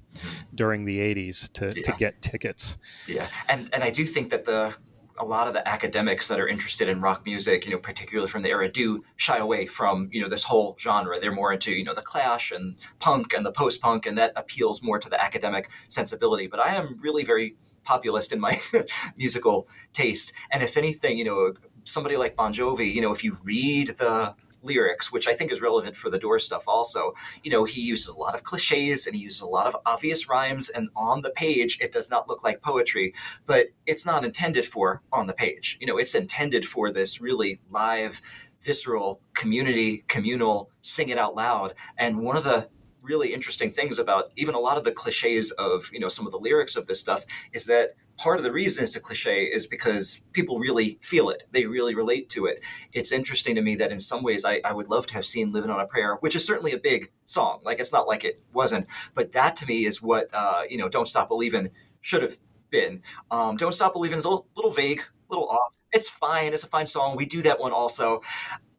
during 0.55 0.83
the 0.83 0.99
80s 0.99 1.51
to, 1.53 1.71
yeah. 1.73 1.83
to 1.83 1.91
get 1.97 2.21
tickets. 2.21 2.77
Yeah, 3.07 3.27
and 3.47 3.69
and 3.71 3.81
I 3.83 3.91
do 3.91 4.05
think 4.05 4.29
that 4.31 4.43
the 4.43 4.75
a 5.19 5.25
lot 5.25 5.47
of 5.47 5.53
the 5.53 5.67
academics 5.67 6.27
that 6.27 6.39
are 6.39 6.47
interested 6.47 6.87
in 6.87 7.01
rock 7.01 7.25
music, 7.25 7.65
you 7.65 7.71
know, 7.71 7.77
particularly 7.77 8.29
from 8.29 8.41
the 8.41 8.49
era, 8.49 8.71
do 8.71 9.03
shy 9.17 9.37
away 9.37 9.65
from 9.65 10.09
you 10.11 10.21
know 10.21 10.29
this 10.29 10.43
whole 10.43 10.75
genre. 10.79 11.19
They're 11.19 11.31
more 11.31 11.53
into 11.53 11.71
you 11.71 11.83
know 11.83 11.93
the 11.93 12.01
Clash 12.01 12.51
and 12.51 12.75
punk 12.99 13.33
and 13.33 13.45
the 13.45 13.51
post 13.51 13.81
punk, 13.81 14.05
and 14.05 14.17
that 14.17 14.33
appeals 14.35 14.81
more 14.81 14.99
to 14.99 15.09
the 15.09 15.21
academic 15.21 15.69
sensibility. 15.87 16.47
But 16.47 16.59
I 16.59 16.75
am 16.75 16.97
really 17.01 17.23
very 17.23 17.55
populist 17.83 18.31
in 18.31 18.39
my 18.39 18.59
musical 19.17 19.67
taste, 19.93 20.33
and 20.51 20.63
if 20.63 20.77
anything, 20.77 21.17
you 21.17 21.25
know, 21.25 21.53
somebody 21.83 22.17
like 22.17 22.35
Bon 22.35 22.53
Jovi, 22.53 22.93
you 22.93 23.01
know, 23.01 23.11
if 23.11 23.23
you 23.23 23.35
read 23.45 23.89
the 23.97 24.35
lyrics, 24.61 25.11
which 25.11 25.27
I 25.27 25.33
think 25.33 25.51
is 25.51 25.61
relevant 25.61 25.95
for 25.95 26.09
the 26.09 26.19
Doors 26.19 26.45
stuff 26.45 26.65
also. 26.67 27.13
You 27.43 27.51
know, 27.51 27.63
he 27.65 27.81
uses 27.81 28.07
a 28.07 28.17
lot 28.17 28.35
of 28.35 28.43
cliches 28.43 29.07
and 29.07 29.15
he 29.15 29.21
uses 29.21 29.41
a 29.41 29.47
lot 29.47 29.67
of 29.67 29.75
obvious 29.85 30.27
rhymes, 30.27 30.69
and 30.69 30.89
on 30.95 31.21
the 31.21 31.29
page, 31.29 31.79
it 31.81 31.91
does 31.91 32.09
not 32.09 32.27
look 32.27 32.43
like 32.43 32.61
poetry, 32.61 33.13
but 33.45 33.67
it's 33.85 34.05
not 34.05 34.25
intended 34.25 34.65
for 34.65 35.01
on 35.11 35.27
the 35.27 35.33
page. 35.33 35.77
You 35.79 35.87
know, 35.87 35.97
it's 35.97 36.15
intended 36.15 36.65
for 36.65 36.91
this 36.91 37.21
really 37.21 37.59
live, 37.69 38.21
visceral, 38.61 39.21
community, 39.33 40.03
communal, 40.07 40.69
sing 40.81 41.09
it 41.09 41.17
out 41.17 41.35
loud. 41.35 41.73
And 41.97 42.19
one 42.19 42.37
of 42.37 42.43
the 42.43 42.69
really 43.01 43.33
interesting 43.33 43.71
things 43.71 43.97
about 43.97 44.31
even 44.35 44.55
a 44.55 44.59
lot 44.59 44.77
of 44.77 44.83
the 44.83 44.91
cliches 44.91 45.51
of 45.51 45.89
you 45.91 45.99
know 45.99 46.09
some 46.09 46.25
of 46.25 46.31
the 46.31 46.37
lyrics 46.37 46.75
of 46.75 46.85
this 46.87 46.99
stuff 46.99 47.25
is 47.53 47.65
that 47.65 47.95
part 48.19 48.37
of 48.37 48.43
the 48.43 48.51
reason 48.51 48.83
it's 48.83 48.97
a 48.97 48.99
cliche 48.99 49.45
is 49.45 49.65
because 49.65 50.21
people 50.33 50.59
really 50.59 50.99
feel 51.01 51.29
it. 51.29 51.45
They 51.51 51.65
really 51.65 51.95
relate 51.95 52.29
to 52.31 52.45
it. 52.47 52.59
It's 52.91 53.13
interesting 53.13 53.55
to 53.55 53.61
me 53.61 53.75
that 53.77 53.91
in 53.91 53.99
some 53.99 54.23
ways 54.23 54.43
I, 54.43 54.59
I 54.65 54.73
would 54.73 54.89
love 54.89 55.07
to 55.07 55.13
have 55.13 55.25
seen 55.25 55.53
Living 55.53 55.71
on 55.71 55.79
a 55.79 55.87
Prayer, 55.87 56.15
which 56.15 56.35
is 56.35 56.45
certainly 56.45 56.73
a 56.73 56.77
big 56.77 57.11
song. 57.23 57.61
Like 57.63 57.79
it's 57.79 57.93
not 57.93 58.07
like 58.07 58.25
it 58.25 58.41
wasn't, 58.53 58.87
but 59.13 59.31
that 59.31 59.55
to 59.57 59.65
me 59.65 59.85
is 59.85 60.01
what, 60.01 60.27
uh, 60.33 60.63
you 60.69 60.77
know, 60.77 60.89
Don't 60.89 61.07
Stop 61.07 61.29
Believing 61.29 61.69
should 62.01 62.21
have 62.21 62.37
been. 62.69 63.01
Um, 63.31 63.55
Don't 63.55 63.73
Stop 63.73 63.93
Believing 63.93 64.17
is 64.17 64.25
a 64.25 64.29
little, 64.29 64.47
little 64.55 64.71
vague, 64.71 64.99
a 65.01 65.33
little 65.33 65.47
off. 65.47 65.77
It's 65.91 66.09
fine. 66.09 66.53
It's 66.53 66.63
a 66.63 66.67
fine 66.67 66.87
song. 66.87 67.15
We 67.15 67.25
do 67.25 67.41
that 67.43 67.59
one 67.59 67.71
also. 67.71 68.21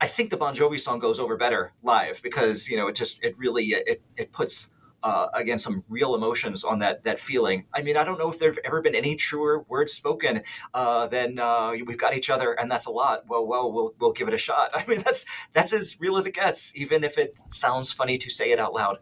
I 0.00 0.06
think 0.06 0.30
the 0.30 0.36
Bon 0.36 0.54
Jovi 0.54 0.78
song 0.78 0.98
goes 0.98 1.18
over 1.18 1.36
better 1.36 1.72
live 1.82 2.22
because, 2.22 2.68
you 2.68 2.76
know, 2.76 2.88
it 2.88 2.94
just, 2.94 3.24
it 3.24 3.36
really, 3.38 3.64
it, 3.64 4.02
it 4.16 4.32
puts, 4.32 4.72
uh, 5.02 5.28
again 5.34 5.58
some 5.58 5.84
real 5.88 6.14
emotions 6.14 6.64
on 6.64 6.78
that 6.80 7.04
that 7.04 7.18
feeling. 7.18 7.66
I 7.74 7.82
mean, 7.82 7.96
I 7.96 8.04
don't 8.04 8.18
know 8.18 8.30
if 8.30 8.38
there've 8.38 8.58
ever 8.64 8.82
been 8.82 8.94
any 8.94 9.16
truer 9.16 9.64
words 9.68 9.92
spoken 9.92 10.42
uh, 10.74 11.06
than 11.06 11.38
uh, 11.38 11.72
"We've 11.86 11.98
got 11.98 12.14
each 12.14 12.30
other, 12.30 12.52
and 12.52 12.70
that's 12.70 12.86
a 12.86 12.90
lot." 12.90 13.24
Well, 13.28 13.46
well, 13.46 13.72
we'll 13.72 13.94
we'll 13.98 14.12
give 14.12 14.28
it 14.28 14.34
a 14.34 14.38
shot. 14.38 14.70
I 14.74 14.84
mean, 14.86 15.00
that's 15.00 15.24
that's 15.52 15.72
as 15.72 15.98
real 16.00 16.16
as 16.16 16.26
it 16.26 16.34
gets, 16.34 16.76
even 16.76 17.04
if 17.04 17.18
it 17.18 17.38
sounds 17.50 17.92
funny 17.92 18.18
to 18.18 18.30
say 18.30 18.52
it 18.52 18.60
out 18.60 18.72
loud. 18.72 18.98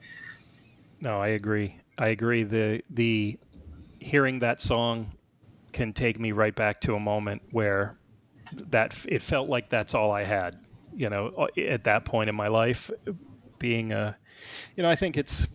No, 1.00 1.20
I 1.20 1.28
agree. 1.28 1.80
I 1.98 2.08
agree. 2.08 2.44
The 2.44 2.82
the 2.90 3.38
hearing 4.00 4.40
that 4.40 4.60
song 4.60 5.12
can 5.72 5.92
take 5.92 6.18
me 6.18 6.32
right 6.32 6.54
back 6.54 6.80
to 6.80 6.94
a 6.94 7.00
moment 7.00 7.42
where 7.50 7.98
that 8.70 8.96
it 9.08 9.22
felt 9.22 9.48
like 9.48 9.68
that's 9.68 9.94
all 9.94 10.10
I 10.10 10.24
had. 10.24 10.56
You 10.94 11.10
know, 11.10 11.48
at 11.56 11.84
that 11.84 12.04
point 12.04 12.28
in 12.28 12.34
my 12.34 12.48
life, 12.48 12.90
being 13.58 13.92
a, 13.92 14.16
you 14.76 14.82
know, 14.82 14.90
I 14.90 14.96
think 14.96 15.16
it's 15.16 15.46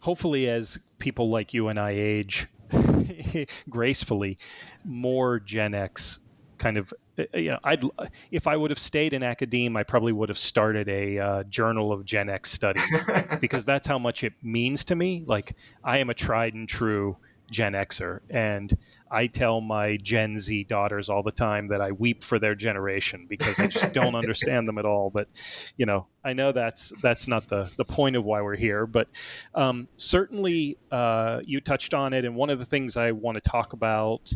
hopefully, 0.00 0.48
as 0.48 0.78
people 0.98 1.30
like 1.30 1.54
you 1.54 1.68
and 1.68 1.78
I 1.78 1.90
age 1.90 2.46
gracefully, 3.70 4.38
more 4.84 5.40
Gen 5.40 5.74
X 5.74 6.20
kind 6.58 6.76
of 6.76 6.92
uh, 7.18 7.24
you 7.32 7.50
know 7.50 7.58
I'd 7.64 7.82
if 8.30 8.46
I 8.46 8.54
would 8.54 8.70
have 8.70 8.78
stayed 8.78 9.14
in 9.14 9.22
academia 9.22 9.80
I 9.80 9.82
probably 9.82 10.12
would 10.12 10.28
have 10.28 10.38
started 10.38 10.90
a 10.90 11.18
uh, 11.18 11.42
journal 11.44 11.90
of 11.90 12.04
Gen 12.04 12.28
X 12.28 12.50
studies 12.50 12.84
because 13.40 13.64
that's 13.64 13.88
how 13.88 13.98
much 13.98 14.24
it 14.24 14.34
means 14.42 14.84
to 14.84 14.94
me. 14.94 15.24
Like 15.26 15.56
I 15.82 15.98
am 15.98 16.10
a 16.10 16.14
tried 16.14 16.54
and 16.54 16.68
true 16.68 17.16
Gen 17.50 17.72
Xer. 17.72 18.20
And 18.30 18.76
I 19.10 19.26
tell 19.26 19.60
my 19.60 19.96
Gen 19.96 20.38
Z 20.38 20.64
daughters 20.64 21.08
all 21.08 21.22
the 21.22 21.32
time 21.32 21.68
that 21.68 21.80
I 21.80 21.90
weep 21.92 22.22
for 22.22 22.38
their 22.38 22.54
generation 22.54 23.26
because 23.28 23.58
I 23.58 23.66
just 23.66 23.92
don't 23.92 24.14
understand 24.14 24.68
them 24.68 24.78
at 24.78 24.84
all. 24.84 25.10
But 25.10 25.28
you 25.76 25.86
know, 25.86 26.06
I 26.24 26.32
know 26.32 26.52
that's 26.52 26.92
that's 27.02 27.26
not 27.26 27.48
the 27.48 27.70
the 27.76 27.84
point 27.84 28.16
of 28.16 28.24
why 28.24 28.40
we're 28.42 28.56
here. 28.56 28.86
But 28.86 29.08
um, 29.54 29.88
certainly, 29.96 30.78
uh, 30.92 31.40
you 31.44 31.60
touched 31.60 31.92
on 31.92 32.12
it, 32.12 32.24
and 32.24 32.36
one 32.36 32.50
of 32.50 32.58
the 32.58 32.64
things 32.64 32.96
I 32.96 33.10
want 33.12 33.42
to 33.42 33.50
talk 33.50 33.72
about, 33.72 34.32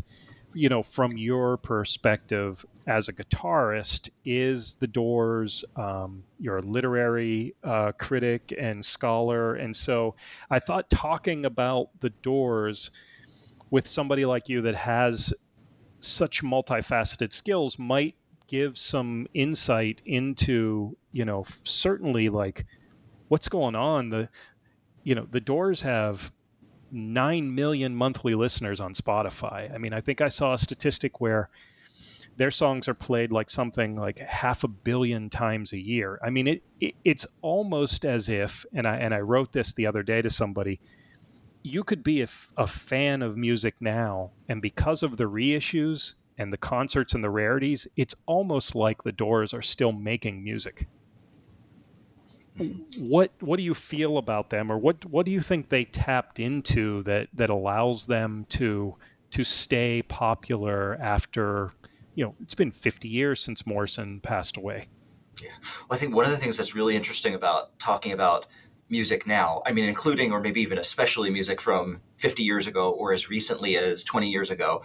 you 0.53 0.67
know, 0.67 0.83
from 0.83 1.15
your 1.17 1.57
perspective 1.57 2.65
as 2.85 3.07
a 3.07 3.13
guitarist, 3.13 4.09
is 4.25 4.75
the 4.75 4.87
Doors. 4.87 5.63
Um, 5.77 6.23
you're 6.37 6.57
a 6.57 6.61
literary 6.61 7.55
uh, 7.63 7.93
critic 7.93 8.53
and 8.57 8.83
scholar, 8.83 9.55
and 9.55 9.73
so 9.73 10.15
I 10.49 10.59
thought 10.59 10.89
talking 10.89 11.45
about 11.45 11.89
the 12.01 12.09
Doors 12.09 12.91
with 13.75 13.87
somebody 13.87 14.23
like 14.23 14.47
you 14.47 14.61
that 14.61 14.73
has 14.73 15.33
such 15.99 16.41
multifaceted 16.41 17.33
skills 17.33 17.77
might 17.77 18.15
give 18.47 18.77
some 18.77 19.27
insight 19.33 20.01
into 20.05 20.95
you 21.11 21.25
know 21.25 21.43
certainly 21.65 22.29
like 22.29 22.65
what's 23.27 23.49
going 23.49 23.75
on. 23.75 24.11
The 24.11 24.29
you 25.03 25.13
know 25.13 25.27
the 25.29 25.41
doors 25.41 25.81
have 25.81 26.31
9 26.89 27.53
million 27.53 27.93
monthly 27.93 28.33
listeners 28.33 28.79
on 28.79 28.93
spotify. 28.93 29.69
I 29.75 29.77
mean 29.77 29.91
i 29.91 29.99
think 29.99 30.21
i 30.21 30.29
saw 30.29 30.53
a 30.53 30.57
statistic 30.57 31.19
where 31.19 31.49
their 32.37 32.51
songs 32.51 32.87
are 32.87 32.93
played 32.93 33.33
like 33.33 33.49
something 33.49 33.97
like 33.97 34.19
half 34.19 34.63
a 34.63 34.69
billion 34.69 35.29
times 35.29 35.73
a 35.73 35.77
year. 35.77 36.17
I 36.23 36.29
mean 36.29 36.47
it, 36.47 36.63
it 36.79 36.95
it's 37.03 37.27
almost 37.41 38.05
as 38.05 38.29
if 38.29 38.65
and 38.73 38.87
i 38.87 38.95
and 38.95 39.13
i 39.13 39.19
wrote 39.19 39.51
this 39.51 39.73
the 39.73 39.85
other 39.85 40.01
day 40.01 40.21
to 40.21 40.29
somebody 40.29 40.79
you 41.65 41.83
could 41.83 42.03
be 42.03 42.21
a, 42.21 42.67
fan 42.67 43.23
of 43.23 43.35
music 43.35 43.73
now 43.79 44.29
and 44.47 44.61
because 44.61 45.01
of 45.01 45.17
the 45.17 45.23
reissues 45.23 46.13
and 46.37 46.53
the 46.53 46.57
concerts 46.57 47.15
and 47.15 47.23
the 47.23 47.29
rarities, 47.29 47.87
it's 47.95 48.13
almost 48.27 48.75
like 48.75 49.01
the 49.01 49.11
Doors 49.11 49.51
are 49.51 49.63
still 49.63 49.91
making 49.91 50.43
music. 50.43 50.87
What 52.99 53.31
what 53.41 53.57
do 53.57 53.63
you 53.63 53.73
feel 53.73 54.17
about 54.17 54.49
them, 54.49 54.71
or 54.71 54.77
what 54.77 55.03
what 55.05 55.25
do 55.25 55.31
you 55.31 55.41
think 55.41 55.67
they 55.67 55.83
tapped 55.83 56.39
into 56.39 57.03
that 57.03 57.27
that 57.33 57.49
allows 57.49 58.05
them 58.05 58.45
to 58.49 58.95
to 59.31 59.43
stay 59.43 60.03
popular 60.03 60.97
after 61.01 61.71
you 62.13 62.23
know 62.23 62.35
it's 62.41 62.55
been 62.55 62.71
50 62.71 63.09
years 63.09 63.41
since 63.41 63.65
Morrison 63.65 64.21
passed 64.21 64.55
away? 64.55 64.87
Yeah, 65.43 65.49
well, 65.89 65.97
I 65.97 65.97
think 65.97 66.15
one 66.15 66.23
of 66.25 66.31
the 66.31 66.37
things 66.37 66.55
that's 66.55 66.73
really 66.75 66.95
interesting 66.95 67.33
about 67.33 67.77
talking 67.77 68.13
about 68.13 68.45
music 68.89 69.25
now, 69.25 69.61
I 69.65 69.71
mean, 69.71 69.85
including 69.85 70.31
or 70.31 70.39
maybe 70.39 70.61
even 70.61 70.77
especially 70.77 71.29
music 71.29 71.59
from 71.59 72.01
50 72.17 72.43
years 72.43 72.67
ago 72.67 72.91
or 72.91 73.13
as 73.13 73.29
recently 73.29 73.77
as 73.77 74.03
20 74.03 74.29
years 74.29 74.51
ago, 74.51 74.83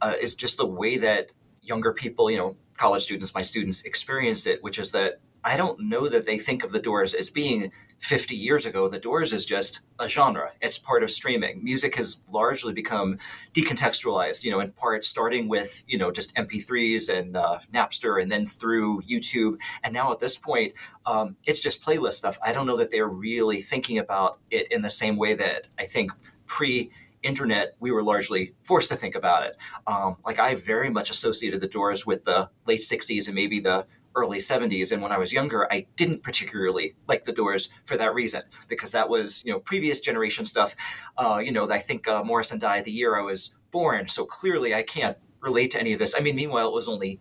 uh, 0.00 0.14
is 0.20 0.34
just 0.34 0.56
the 0.56 0.66
way 0.66 0.96
that 0.98 1.32
younger 1.62 1.92
people, 1.92 2.30
you 2.30 2.38
know, 2.38 2.56
college 2.76 3.02
students, 3.02 3.34
my 3.34 3.42
students 3.42 3.82
experience 3.82 4.46
it, 4.46 4.62
which 4.62 4.78
is 4.78 4.92
that 4.92 5.20
I 5.42 5.56
don't 5.56 5.80
know 5.80 6.08
that 6.08 6.26
they 6.26 6.38
think 6.38 6.64
of 6.64 6.72
the 6.72 6.80
Doors 6.80 7.14
as 7.14 7.30
being 7.30 7.72
50 8.00 8.34
years 8.34 8.66
ago. 8.66 8.88
The 8.88 8.98
Doors 8.98 9.32
is 9.32 9.44
just 9.44 9.82
a 9.98 10.08
genre. 10.08 10.52
It's 10.60 10.78
part 10.78 11.02
of 11.02 11.10
streaming. 11.10 11.62
Music 11.62 11.96
has 11.96 12.22
largely 12.32 12.72
become 12.72 13.18
decontextualized, 13.52 14.42
you 14.42 14.50
know, 14.50 14.60
in 14.60 14.72
part 14.72 15.04
starting 15.04 15.48
with, 15.48 15.84
you 15.86 15.98
know, 15.98 16.10
just 16.10 16.34
MP3s 16.34 17.14
and 17.14 17.36
uh, 17.36 17.58
Napster 17.72 18.20
and 18.20 18.32
then 18.32 18.46
through 18.46 19.02
YouTube. 19.02 19.58
And 19.84 19.92
now 19.92 20.10
at 20.12 20.18
this 20.18 20.38
point, 20.38 20.72
um, 21.04 21.36
it's 21.44 21.60
just 21.60 21.84
playlist 21.84 22.14
stuff. 22.14 22.38
I 22.42 22.52
don't 22.52 22.66
know 22.66 22.78
that 22.78 22.90
they're 22.90 23.06
really 23.06 23.60
thinking 23.60 23.98
about 23.98 24.40
it 24.50 24.72
in 24.72 24.82
the 24.82 24.90
same 24.90 25.16
way 25.16 25.34
that 25.34 25.68
I 25.78 25.84
think 25.84 26.10
pre 26.46 26.90
internet, 27.22 27.76
we 27.80 27.90
were 27.90 28.02
largely 28.02 28.54
forced 28.62 28.88
to 28.90 28.96
think 28.96 29.14
about 29.14 29.44
it. 29.44 29.56
Um, 29.86 30.16
like 30.24 30.38
I 30.38 30.54
very 30.54 30.90
much 30.90 31.10
associated 31.10 31.60
the 31.60 31.68
Doors 31.68 32.06
with 32.06 32.24
the 32.24 32.48
late 32.66 32.80
60s 32.80 33.26
and 33.26 33.34
maybe 33.34 33.60
the 33.60 33.86
early 34.16 34.38
70s 34.38 34.92
and 34.92 35.00
when 35.00 35.12
i 35.12 35.18
was 35.18 35.32
younger 35.32 35.72
i 35.72 35.86
didn't 35.96 36.22
particularly 36.22 36.94
like 37.06 37.24
the 37.24 37.32
doors 37.32 37.70
for 37.84 37.96
that 37.96 38.12
reason 38.12 38.42
because 38.68 38.92
that 38.92 39.08
was 39.08 39.42
you 39.44 39.52
know 39.52 39.60
previous 39.60 40.00
generation 40.00 40.44
stuff 40.44 40.74
uh, 41.18 41.40
you 41.42 41.52
know 41.52 41.70
i 41.70 41.78
think 41.78 42.08
uh, 42.08 42.22
morrison 42.24 42.58
died 42.58 42.84
the 42.84 42.92
year 42.92 43.16
i 43.16 43.22
was 43.22 43.56
born 43.70 44.08
so 44.08 44.24
clearly 44.24 44.74
i 44.74 44.82
can't 44.82 45.16
relate 45.40 45.70
to 45.72 45.80
any 45.80 45.92
of 45.92 45.98
this. 45.98 46.14
I 46.16 46.20
mean 46.20 46.36
meanwhile 46.36 46.68
it 46.68 46.74
was 46.74 46.88
only 46.88 47.20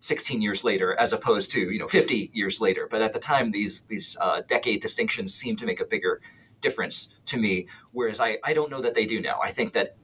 16 0.00 0.42
years 0.42 0.62
later 0.62 0.98
as 0.98 1.12
opposed 1.12 1.50
to 1.52 1.70
you 1.70 1.78
know 1.78 1.88
50 1.88 2.30
years 2.32 2.60
later 2.60 2.86
but 2.90 3.02
at 3.02 3.12
the 3.12 3.18
time 3.18 3.50
these 3.50 3.80
these 3.82 4.16
uh, 4.20 4.42
decade 4.46 4.80
distinctions 4.80 5.34
seem 5.34 5.56
to 5.56 5.66
make 5.66 5.80
a 5.80 5.84
bigger 5.84 6.20
difference 6.60 7.18
to 7.26 7.38
me 7.38 7.66
whereas 7.92 8.20
I, 8.20 8.38
I 8.44 8.54
don't 8.54 8.70
know 8.70 8.80
that 8.82 8.94
they 8.94 9.06
do 9.06 9.20
now. 9.20 9.40
I 9.42 9.50
think 9.50 9.72
that 9.72 9.96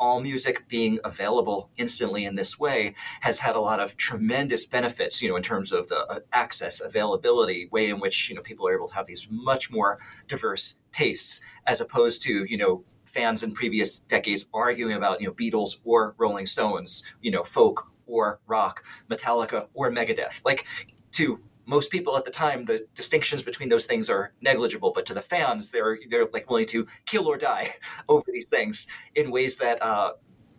all 0.00 0.20
music 0.20 0.66
being 0.66 0.98
available 1.04 1.70
instantly 1.76 2.24
in 2.24 2.34
this 2.34 2.58
way 2.58 2.94
has 3.20 3.40
had 3.40 3.54
a 3.54 3.60
lot 3.60 3.78
of 3.78 3.96
tremendous 3.96 4.64
benefits, 4.64 5.22
you 5.22 5.28
know, 5.28 5.36
in 5.36 5.42
terms 5.42 5.70
of 5.70 5.88
the 5.88 6.06
uh, 6.06 6.20
access, 6.32 6.80
availability, 6.80 7.68
way 7.70 7.88
in 7.88 8.00
which, 8.00 8.30
you 8.30 8.34
know, 8.34 8.42
people 8.42 8.66
are 8.66 8.74
able 8.74 8.88
to 8.88 8.94
have 8.94 9.06
these 9.06 9.28
much 9.30 9.70
more 9.70 9.98
diverse 10.26 10.80
tastes 10.90 11.42
as 11.66 11.80
opposed 11.80 12.22
to, 12.22 12.44
you 12.48 12.56
know, 12.56 12.82
fans 13.04 13.42
in 13.42 13.52
previous 13.52 14.00
decades 14.00 14.48
arguing 14.54 14.96
about, 14.96 15.20
you 15.20 15.26
know, 15.26 15.34
Beatles 15.34 15.76
or 15.84 16.14
Rolling 16.16 16.46
Stones, 16.46 17.02
you 17.20 17.30
know, 17.30 17.44
folk 17.44 17.92
or 18.06 18.40
rock, 18.46 18.82
Metallica 19.10 19.66
or 19.74 19.90
Megadeth. 19.90 20.44
Like 20.44 20.66
to 21.12 21.40
most 21.70 21.92
people 21.92 22.16
at 22.16 22.24
the 22.24 22.32
time, 22.32 22.64
the 22.64 22.84
distinctions 22.96 23.42
between 23.42 23.68
those 23.68 23.86
things 23.86 24.10
are 24.10 24.32
negligible, 24.42 24.90
but 24.92 25.06
to 25.06 25.14
the 25.14 25.22
fans, 25.22 25.70
they're 25.70 25.98
they're 26.08 26.26
like 26.32 26.50
willing 26.50 26.66
to 26.66 26.86
kill 27.06 27.28
or 27.28 27.38
die 27.38 27.74
over 28.08 28.24
these 28.32 28.48
things 28.48 28.88
in 29.14 29.30
ways 29.30 29.56
that 29.58 29.80
uh, 29.80 30.12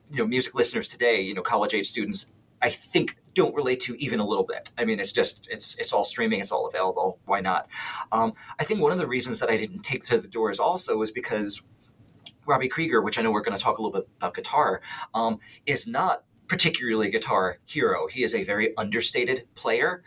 you 0.10 0.20
know 0.20 0.26
music 0.26 0.56
listeners 0.56 0.88
today, 0.88 1.20
you 1.22 1.34
know, 1.34 1.42
college 1.42 1.74
age 1.74 1.88
students, 1.88 2.34
I 2.62 2.70
think 2.70 3.18
don't 3.34 3.54
relate 3.54 3.82
to 3.82 3.96
even 4.02 4.20
a 4.20 4.26
little 4.26 4.46
bit. 4.46 4.72
I 4.78 4.86
mean, 4.86 5.02
it's 5.02 5.12
just 5.12 5.50
it's 5.52 5.78
it's 5.78 5.92
all 5.92 6.06
streaming, 6.06 6.40
it's 6.40 6.52
all 6.52 6.66
available. 6.66 7.20
Why 7.26 7.42
not? 7.42 7.68
Um, 8.14 8.34
I 8.58 8.64
think 8.64 8.80
one 8.80 8.94
of 8.94 8.98
the 8.98 9.08
reasons 9.08 9.40
that 9.40 9.50
I 9.50 9.58
didn't 9.58 9.82
take 9.82 10.06
to 10.06 10.18
the 10.18 10.30
doors 10.30 10.60
also 10.62 10.96
was 10.96 11.12
because 11.12 11.62
Robbie 12.46 12.70
Krieger, 12.70 13.02
which 13.02 13.20
I 13.20 13.22
know 13.22 13.32
we're 13.32 13.44
going 13.44 13.58
to 13.58 13.64
talk 13.64 13.78
a 13.78 13.82
little 13.82 14.00
bit 14.00 14.08
about 14.18 14.34
guitar, 14.34 14.82
um, 15.14 15.40
is 15.66 15.88
not 15.88 16.24
particularly 16.48 17.08
a 17.08 17.12
guitar 17.12 17.60
hero. 17.66 18.08
He 18.08 18.24
is 18.24 18.36
a 18.36 18.44
very 18.44 18.76
understated 18.78 19.48
player 19.56 20.04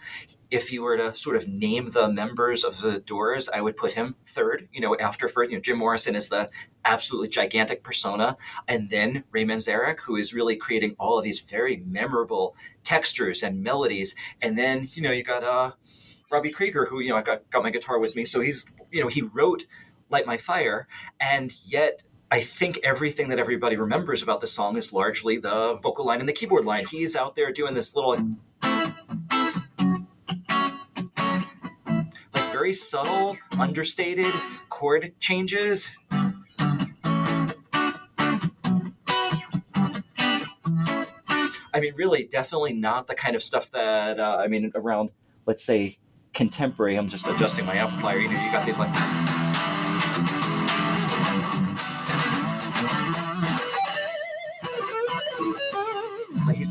if 0.54 0.70
you 0.70 0.82
were 0.82 0.96
to 0.96 1.12
sort 1.16 1.34
of 1.34 1.48
name 1.48 1.90
the 1.90 2.08
members 2.08 2.62
of 2.62 2.80
the 2.80 3.00
Doors, 3.00 3.48
I 3.52 3.60
would 3.60 3.76
put 3.76 3.92
him 3.92 4.14
third. 4.24 4.68
You 4.72 4.80
know, 4.80 4.96
after 4.96 5.28
first, 5.28 5.50
you 5.50 5.56
know, 5.56 5.60
Jim 5.60 5.78
Morrison 5.78 6.14
is 6.14 6.28
the 6.28 6.48
absolutely 6.84 7.28
gigantic 7.28 7.82
persona, 7.82 8.36
and 8.68 8.88
then 8.88 9.24
Ray 9.32 9.44
Manzarek, 9.44 9.98
who 10.02 10.14
is 10.14 10.32
really 10.32 10.54
creating 10.54 10.94
all 10.96 11.18
of 11.18 11.24
these 11.24 11.40
very 11.40 11.82
memorable 11.84 12.54
textures 12.84 13.42
and 13.42 13.64
melodies, 13.64 14.14
and 14.40 14.56
then 14.56 14.88
you 14.94 15.02
know 15.02 15.10
you 15.10 15.24
got 15.24 15.42
uh, 15.42 15.72
Robbie 16.30 16.52
Krieger, 16.52 16.86
who 16.86 17.00
you 17.00 17.08
know 17.08 17.16
I 17.16 17.22
got 17.22 17.50
got 17.50 17.64
my 17.64 17.70
guitar 17.70 17.98
with 17.98 18.14
me, 18.14 18.24
so 18.24 18.40
he's 18.40 18.72
you 18.92 19.02
know 19.02 19.08
he 19.08 19.22
wrote 19.22 19.66
"Light 20.08 20.24
My 20.24 20.36
Fire," 20.36 20.86
and 21.18 21.52
yet 21.66 22.04
I 22.30 22.40
think 22.40 22.78
everything 22.84 23.28
that 23.30 23.40
everybody 23.40 23.76
remembers 23.76 24.22
about 24.22 24.40
the 24.40 24.46
song 24.46 24.76
is 24.76 24.92
largely 24.92 25.36
the 25.36 25.78
vocal 25.82 26.06
line 26.06 26.20
and 26.20 26.28
the 26.28 26.32
keyboard 26.32 26.64
line. 26.64 26.86
He's 26.88 27.16
out 27.16 27.34
there 27.34 27.52
doing 27.52 27.74
this 27.74 27.96
little 27.96 28.16
very 32.64 32.72
subtle, 32.72 33.36
understated 33.58 34.32
chord 34.70 35.12
changes. 35.20 35.94
I 41.74 41.80
mean, 41.80 41.92
really, 41.94 42.24
definitely 42.24 42.72
not 42.72 43.06
the 43.06 43.14
kind 43.14 43.36
of 43.36 43.42
stuff 43.42 43.70
that 43.72 44.18
uh, 44.18 44.38
I 44.40 44.48
mean 44.48 44.72
around, 44.74 45.10
let's 45.44 45.62
say, 45.62 45.98
contemporary. 46.32 46.96
I'm 46.96 47.10
just 47.10 47.26
adjusting 47.26 47.66
my 47.66 47.74
amplifier. 47.74 48.16
You 48.16 48.28
know, 48.28 48.42
you 48.42 48.50
got 48.50 48.64
these 48.64 48.78
like. 48.78 49.23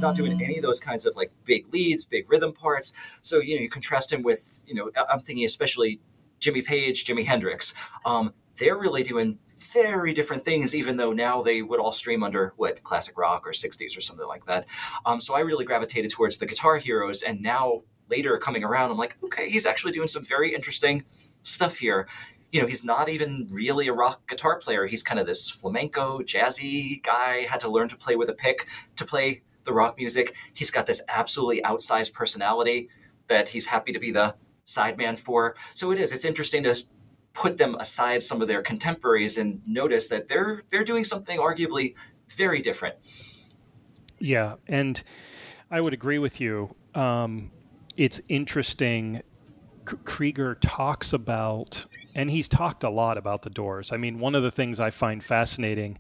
Not 0.04 0.16
doing 0.16 0.40
any 0.44 0.58
of 0.58 0.62
those 0.62 0.80
kinds 0.80 1.08
of 1.08 1.16
like 1.16 1.32
big 1.46 1.74
leads, 1.74 2.06
big 2.06 2.30
rhythm 2.30 2.54
parts. 2.54 2.94
So 3.22 3.40
you 3.40 3.56
know, 3.56 3.62
you 3.62 3.70
contrast 3.70 4.14
him 4.14 4.22
with 4.22 4.62
you 4.68 4.76
know, 4.76 4.92
I'm 5.10 5.22
thinking 5.22 5.46
especially 5.46 6.00
Jimmy 6.40 6.62
Page, 6.62 7.06
Jimi 7.06 7.26
Hendrix. 7.26 7.74
Um, 8.06 8.34
they're 8.58 8.78
really 8.78 9.02
doing 9.02 9.40
very 9.74 10.14
different 10.14 10.44
things, 10.44 10.76
even 10.76 10.98
though 10.98 11.14
now 11.14 11.42
they 11.42 11.62
would 11.62 11.80
all 11.80 11.92
stream 11.92 12.24
under 12.24 12.54
what 12.58 12.84
classic 12.84 13.18
rock 13.18 13.48
or 13.48 13.52
60s 13.52 13.98
or 13.98 14.02
something 14.02 14.28
like 14.28 14.46
that. 14.46 14.66
Um, 15.06 15.22
so 15.22 15.36
I 15.36 15.40
really 15.40 15.66
gravitated 15.66 16.12
towards 16.12 16.38
the 16.38 16.46
guitar 16.46 16.78
heroes, 16.78 17.24
and 17.24 17.42
now 17.42 17.84
later 18.10 18.38
coming 18.38 18.64
around, 18.64 18.92
I'm 18.92 18.98
like, 18.98 19.18
okay, 19.24 19.50
he's 19.50 19.66
actually 19.66 19.94
doing 19.94 20.08
some 20.08 20.24
very 20.24 20.54
interesting 20.54 21.04
stuff 21.44 21.78
here. 21.78 22.08
You 22.52 22.62
know, 22.62 22.68
he's 22.68 22.84
not 22.84 23.10
even 23.10 23.48
really 23.52 23.88
a 23.88 23.94
rock 23.94 24.30
guitar 24.30 24.60
player. 24.60 24.86
He's 24.86 25.02
kind 25.02 25.20
of 25.20 25.26
this 25.26 25.50
flamenco, 25.50 26.20
jazzy 26.20 27.02
guy. 27.02 27.48
Had 27.50 27.62
to 27.62 27.70
learn 27.70 27.90
to 27.90 27.96
play 27.96 28.16
with 28.16 28.30
a 28.30 28.34
pick 28.34 28.68
to 28.98 29.06
play 29.06 29.42
the 29.64 29.74
rock 29.74 29.98
music. 29.98 30.36
He's 30.54 30.72
got 30.72 30.86
this 30.86 31.02
absolutely 31.08 31.62
outsized 31.62 32.14
personality 32.14 32.90
that 33.28 33.50
he's 33.50 33.68
happy 33.68 33.92
to 33.92 34.00
be 34.00 34.12
the 34.12 34.36
sideman 34.68 35.20
for. 35.20 35.56
So 35.74 35.92
it 35.92 36.00
is. 36.00 36.12
It's 36.12 36.26
interesting 36.26 36.64
to 36.64 36.76
put 37.34 37.58
them 37.58 37.76
aside 37.76 38.24
some 38.24 38.42
of 38.42 38.48
their 38.48 38.62
contemporaries 38.62 39.38
and 39.38 39.62
notice 39.66 40.08
that 40.10 40.28
they're 40.28 40.64
they're 40.70 40.84
doing 40.84 41.04
something 41.04 41.40
arguably 41.40 41.96
very 42.30 42.62
different. 42.62 42.96
Yeah, 44.20 44.56
and 44.68 45.02
I 45.70 45.82
would 45.82 45.94
agree 45.94 46.20
with 46.20 46.40
you. 46.40 46.76
Um, 46.96 47.52
it's 47.98 48.22
interesting. 48.30 49.22
K- 49.88 49.98
Krieger 50.06 50.56
talks 50.56 51.12
about, 51.12 51.86
and 52.16 52.32
he's 52.32 52.48
talked 52.48 52.84
a 52.84 52.90
lot 52.90 53.18
about 53.18 53.42
the 53.42 53.50
Doors. 53.50 53.92
I 53.92 53.98
mean, 53.98 54.20
one 54.20 54.36
of 54.36 54.44
the 54.44 54.52
things 54.52 54.80
I 54.80 54.92
find 54.92 55.24
fascinating 55.24 55.98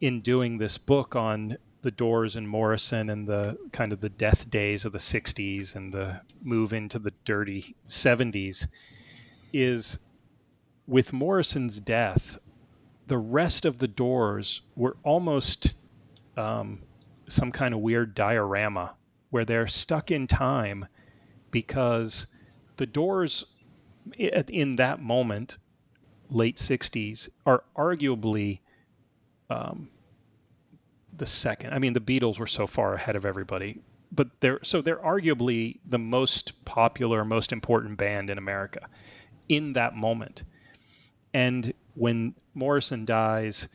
in 0.00 0.20
doing 0.20 0.58
this 0.58 0.78
book 0.78 1.16
on 1.16 1.56
the 1.82 1.90
Doors 1.90 2.34
and 2.36 2.48
Morrison 2.48 3.08
and 3.08 3.26
the 3.26 3.56
kind 3.72 3.92
of 3.92 4.00
the 4.00 4.08
death 4.08 4.50
days 4.50 4.84
of 4.84 4.92
the 4.92 4.98
60s 4.98 5.76
and 5.76 5.92
the 5.92 6.20
move 6.42 6.72
into 6.72 6.98
the 6.98 7.12
dirty 7.24 7.76
70s 7.88 8.66
is 9.52 9.98
with 10.86 11.12
Morrison's 11.12 11.80
death, 11.80 12.38
the 13.06 13.18
rest 13.18 13.64
of 13.64 13.78
the 13.78 13.88
Doors 13.88 14.62
were 14.74 14.96
almost 15.04 15.74
um, 16.36 16.82
some 17.28 17.52
kind 17.52 17.74
of 17.74 17.80
weird 17.80 18.14
diorama 18.14 18.94
where 19.30 19.44
they're 19.44 19.66
stuck 19.66 20.10
in 20.10 20.26
time 20.26 20.86
because 21.50 22.26
the 22.76 22.86
Doors 22.86 23.44
in 24.16 24.76
that 24.76 25.00
moment, 25.00 25.58
late 26.30 26.56
60s, 26.56 27.28
are 27.44 27.64
arguably 27.76 28.60
um, 29.50 29.90
the 31.18 31.26
second. 31.26 31.72
I 31.72 31.78
mean, 31.78 31.92
the 31.92 32.00
Beatles 32.00 32.38
were 32.38 32.46
so 32.46 32.66
far 32.66 32.94
ahead 32.94 33.16
of 33.16 33.26
everybody, 33.26 33.80
but 34.10 34.28
they're 34.40 34.60
so 34.62 34.80
they're 34.80 34.96
arguably 34.96 35.78
the 35.84 35.98
most 35.98 36.64
popular, 36.64 37.24
most 37.24 37.52
important 37.52 37.98
band 37.98 38.30
in 38.30 38.38
America 38.38 38.88
in 39.48 39.74
that 39.74 39.94
moment. 39.94 40.44
And 41.34 41.72
when 41.94 42.34
Morrison 42.54 43.04
dies, 43.04 43.68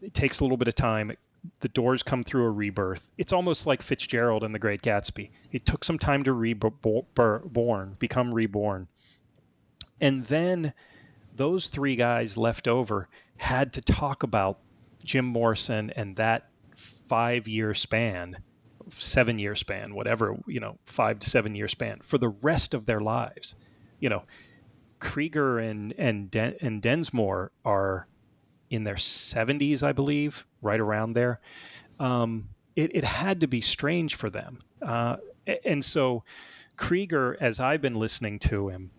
it 0.00 0.14
takes 0.14 0.40
a 0.40 0.44
little 0.44 0.56
bit 0.56 0.68
of 0.68 0.74
time. 0.74 1.12
The 1.60 1.68
doors 1.68 2.02
come 2.02 2.22
through 2.22 2.44
a 2.44 2.50
rebirth. 2.50 3.10
It's 3.18 3.32
almost 3.32 3.66
like 3.66 3.82
Fitzgerald 3.82 4.44
and 4.44 4.54
The 4.54 4.60
Great 4.60 4.82
Gatsby. 4.82 5.30
It 5.50 5.66
took 5.66 5.82
some 5.82 5.98
time 5.98 6.22
to 6.24 6.32
reborn, 6.32 7.96
become 7.98 8.32
reborn. 8.32 8.86
And 10.00 10.24
then 10.26 10.72
those 11.34 11.68
three 11.68 11.96
guys 11.96 12.36
left 12.36 12.68
over 12.68 13.08
had 13.38 13.72
to 13.72 13.80
talk 13.80 14.22
about 14.22 14.58
Jim 15.04 15.24
Morrison 15.24 15.90
and 15.90 16.14
that 16.16 16.51
five 17.12 17.46
year 17.46 17.74
span, 17.74 18.38
seven 18.88 19.38
year 19.38 19.54
span, 19.54 19.94
whatever, 19.94 20.34
you 20.46 20.58
know, 20.58 20.78
five 20.86 21.18
to 21.18 21.28
seven 21.28 21.54
year 21.54 21.68
span 21.68 22.00
for 22.02 22.16
the 22.16 22.30
rest 22.30 22.72
of 22.72 22.86
their 22.86 23.00
lives. 23.00 23.54
You 24.00 24.08
know, 24.08 24.22
Krieger 24.98 25.58
and 25.58 25.92
and 25.98 26.34
and 26.34 26.80
Densmore 26.80 27.50
are 27.66 28.08
in 28.70 28.84
their 28.84 28.94
70s, 28.94 29.82
I 29.82 29.92
believe, 29.92 30.46
right 30.62 30.80
around 30.80 31.12
there. 31.12 31.38
Um, 32.00 32.48
it, 32.76 32.96
it, 32.96 33.04
had 33.04 33.42
to 33.42 33.46
be 33.46 33.60
strange 33.60 34.14
for 34.14 34.30
them. 34.30 34.60
Uh, 34.80 35.16
and 35.66 35.84
so 35.84 36.24
Krieger, 36.76 37.36
as 37.42 37.60
I've 37.60 37.82
been 37.82 37.96
listening 37.96 38.38
to 38.38 38.70
him, 38.70 38.90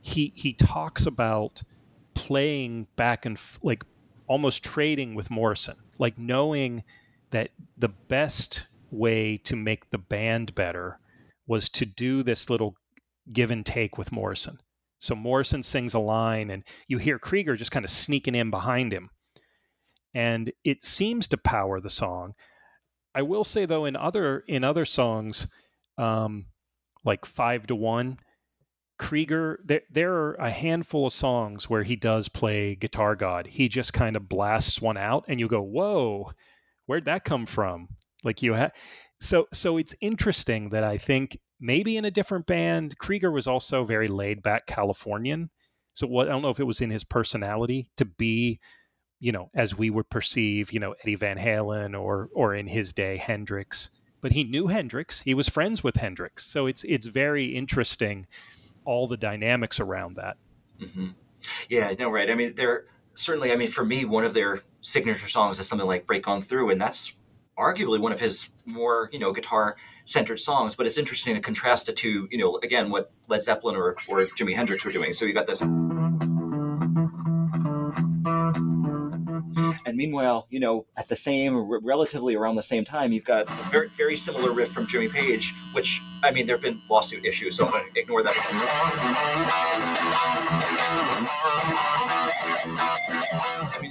he 0.00 0.32
he 0.34 0.52
talks 0.52 1.06
about 1.06 1.62
playing 2.14 2.88
back 2.96 3.24
and 3.24 3.36
f- 3.36 3.60
like 3.62 3.84
almost 4.26 4.64
trading 4.64 5.14
with 5.14 5.30
Morrison, 5.30 5.76
like 6.00 6.18
knowing 6.18 6.82
that 7.32 7.50
the 7.76 7.88
best 7.88 8.68
way 8.90 9.36
to 9.38 9.56
make 9.56 9.90
the 9.90 9.98
band 9.98 10.54
better 10.54 10.98
was 11.46 11.68
to 11.70 11.84
do 11.84 12.22
this 12.22 12.48
little 12.48 12.76
give 13.32 13.50
and 13.50 13.66
take 13.66 13.98
with 13.98 14.12
Morrison. 14.12 14.58
So 15.00 15.14
Morrison 15.16 15.64
sings 15.64 15.94
a 15.94 15.98
line, 15.98 16.48
and 16.50 16.62
you 16.86 16.98
hear 16.98 17.18
Krieger 17.18 17.56
just 17.56 17.72
kind 17.72 17.84
of 17.84 17.90
sneaking 17.90 18.36
in 18.36 18.50
behind 18.50 18.92
him. 18.92 19.10
And 20.14 20.52
it 20.62 20.84
seems 20.84 21.26
to 21.28 21.36
power 21.36 21.80
the 21.80 21.90
song. 21.90 22.34
I 23.14 23.22
will 23.22 23.44
say 23.44 23.66
though, 23.66 23.84
in 23.84 23.96
other 23.96 24.44
in 24.46 24.62
other 24.62 24.84
songs, 24.84 25.48
um, 25.98 26.46
like 27.04 27.26
Five 27.26 27.66
to 27.66 27.74
One, 27.74 28.18
Krieger, 28.98 29.58
there 29.64 29.82
there 29.90 30.14
are 30.14 30.34
a 30.34 30.50
handful 30.50 31.06
of 31.06 31.12
songs 31.12 31.68
where 31.68 31.82
he 31.82 31.96
does 31.96 32.28
play 32.28 32.76
Guitar 32.76 33.16
God. 33.16 33.48
He 33.48 33.68
just 33.68 33.92
kind 33.92 34.16
of 34.16 34.28
blasts 34.28 34.80
one 34.80 34.96
out, 34.96 35.24
and 35.26 35.40
you 35.40 35.48
go, 35.48 35.62
"Whoa, 35.62 36.32
where'd 36.86 37.04
that 37.06 37.24
come 37.24 37.46
from?" 37.46 37.88
Like 38.24 38.42
you 38.42 38.54
have. 38.54 38.72
So 39.20 39.46
so 39.52 39.76
it's 39.76 39.94
interesting 40.00 40.70
that 40.70 40.84
I 40.84 40.98
think 40.98 41.38
maybe 41.60 41.96
in 41.96 42.04
a 42.04 42.10
different 42.10 42.46
band. 42.46 42.98
Krieger 42.98 43.30
was 43.30 43.46
also 43.46 43.84
very 43.84 44.08
laid 44.08 44.42
back 44.42 44.66
Californian. 44.66 45.50
So 45.94 46.06
what 46.06 46.28
I 46.28 46.32
don't 46.32 46.42
know 46.42 46.50
if 46.50 46.60
it 46.60 46.64
was 46.64 46.80
in 46.80 46.90
his 46.90 47.04
personality 47.04 47.88
to 47.96 48.04
be, 48.04 48.58
you 49.20 49.32
know, 49.32 49.50
as 49.54 49.76
we 49.76 49.90
would 49.90 50.10
perceive, 50.10 50.72
you 50.72 50.80
know, 50.80 50.94
Eddie 51.02 51.14
Van 51.14 51.38
Halen 51.38 51.98
or 51.98 52.28
or 52.34 52.54
in 52.54 52.66
his 52.66 52.92
day 52.92 53.16
Hendrix. 53.16 53.90
But 54.20 54.32
he 54.32 54.44
knew 54.44 54.68
Hendrix. 54.68 55.22
He 55.22 55.34
was 55.34 55.48
friends 55.48 55.82
with 55.82 55.96
Hendrix. 55.96 56.46
So 56.46 56.66
it's 56.66 56.84
it's 56.84 57.06
very 57.06 57.46
interesting 57.46 58.26
all 58.84 59.06
the 59.06 59.16
dynamics 59.16 59.80
around 59.80 60.16
that. 60.16 60.36
Mm-hmm. 60.80 61.08
Yeah, 61.68 61.92
no, 61.98 62.10
right. 62.10 62.30
I 62.30 62.34
mean, 62.34 62.54
they're 62.56 62.86
certainly. 63.14 63.52
I 63.52 63.56
mean, 63.56 63.68
for 63.68 63.84
me, 63.84 64.04
one 64.04 64.24
of 64.24 64.34
their 64.34 64.60
signature 64.80 65.28
songs 65.28 65.58
is 65.58 65.68
something 65.68 65.86
like 65.86 66.06
"Break 66.06 66.26
On 66.28 66.42
Through," 66.42 66.70
and 66.70 66.80
that's 66.80 67.14
arguably 67.58 68.00
one 68.00 68.12
of 68.12 68.20
his 68.20 68.48
more 68.66 69.10
you 69.12 69.18
know 69.18 69.32
guitar 69.32 69.76
centered 70.04 70.40
songs. 70.40 70.74
But 70.74 70.86
it's 70.86 70.98
interesting 70.98 71.34
to 71.34 71.40
contrast 71.40 71.88
it 71.88 71.96
to 71.98 72.28
you 72.30 72.38
know 72.38 72.58
again 72.62 72.90
what 72.90 73.10
Led 73.28 73.42
Zeppelin 73.42 73.76
or 73.76 73.96
or 74.08 74.26
Jimi 74.38 74.54
Hendrix 74.54 74.84
were 74.84 74.92
doing. 74.92 75.12
So 75.12 75.24
you 75.24 75.34
got 75.34 75.46
this. 75.46 75.62
And 79.84 79.96
meanwhile, 79.96 80.46
you 80.48 80.58
know, 80.58 80.86
at 80.96 81.08
the 81.08 81.16
same, 81.16 81.54
relatively 81.54 82.34
around 82.34 82.54
the 82.54 82.62
same 82.62 82.82
time, 82.84 83.12
you've 83.12 83.26
got 83.26 83.46
a 83.48 83.68
very, 83.70 83.88
very 83.90 84.16
similar 84.16 84.50
riff 84.52 84.70
from 84.72 84.86
Jimmy 84.86 85.08
Page, 85.08 85.54
which, 85.74 86.00
I 86.22 86.30
mean, 86.30 86.46
there 86.46 86.56
have 86.56 86.62
been 86.62 86.80
lawsuit 86.88 87.26
issues, 87.26 87.56
so 87.56 87.66
I'm 87.66 87.72
going 87.72 87.92
to 87.92 88.00
ignore 88.00 88.22
that. 88.22 88.34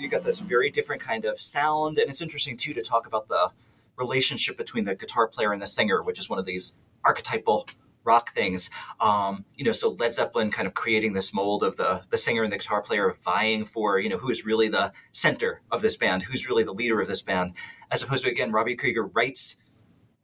You 0.02 0.10
got 0.10 0.24
this 0.24 0.40
very 0.40 0.72
different 0.72 1.00
kind 1.00 1.26
of 1.26 1.40
sound, 1.40 2.00
and 2.00 2.10
it's 2.10 2.24
interesting 2.24 2.58
too 2.58 2.74
to 2.74 2.82
talk 2.82 3.06
about 3.06 3.28
the 3.28 3.52
relationship 3.98 4.58
between 4.58 4.84
the 4.84 4.96
guitar 4.96 5.28
player 5.28 5.54
and 5.54 5.62
the 5.62 5.68
singer, 5.68 6.02
which 6.02 6.18
is 6.18 6.28
one 6.28 6.40
of 6.40 6.46
these 6.46 6.80
archetypal 7.06 7.68
rock 8.04 8.34
things. 8.34 8.72
Um, 9.00 9.46
you 9.56 9.64
know, 9.64 9.72
so 9.72 9.92
Led 9.92 10.12
Zeppelin 10.12 10.50
kind 10.50 10.68
of 10.68 10.74
creating 10.74 11.14
this 11.14 11.36
mold 11.36 11.62
of 11.62 11.78
the 11.78 12.02
the 12.10 12.18
singer 12.18 12.42
and 12.42 12.52
the 12.52 12.58
guitar 12.58 12.82
player 12.82 13.14
vying 13.14 13.64
for, 13.64 14.00
you 14.00 14.10
know, 14.10 14.18
who 14.18 14.32
is 14.32 14.44
really 14.44 14.68
the 14.68 14.92
center 15.12 15.62
of 15.72 15.84
this 15.84 15.98
band, 15.98 16.24
who's 16.24 16.50
really 16.50 16.64
the 16.64 16.74
leader 16.74 17.00
of 17.00 17.08
this 17.08 17.22
band, 17.22 17.54
as 17.92 18.02
opposed 18.02 18.24
to 18.24 18.30
again, 18.32 18.52
Robbie 18.52 18.76
Krieger 18.76 19.06
writes 19.06 19.61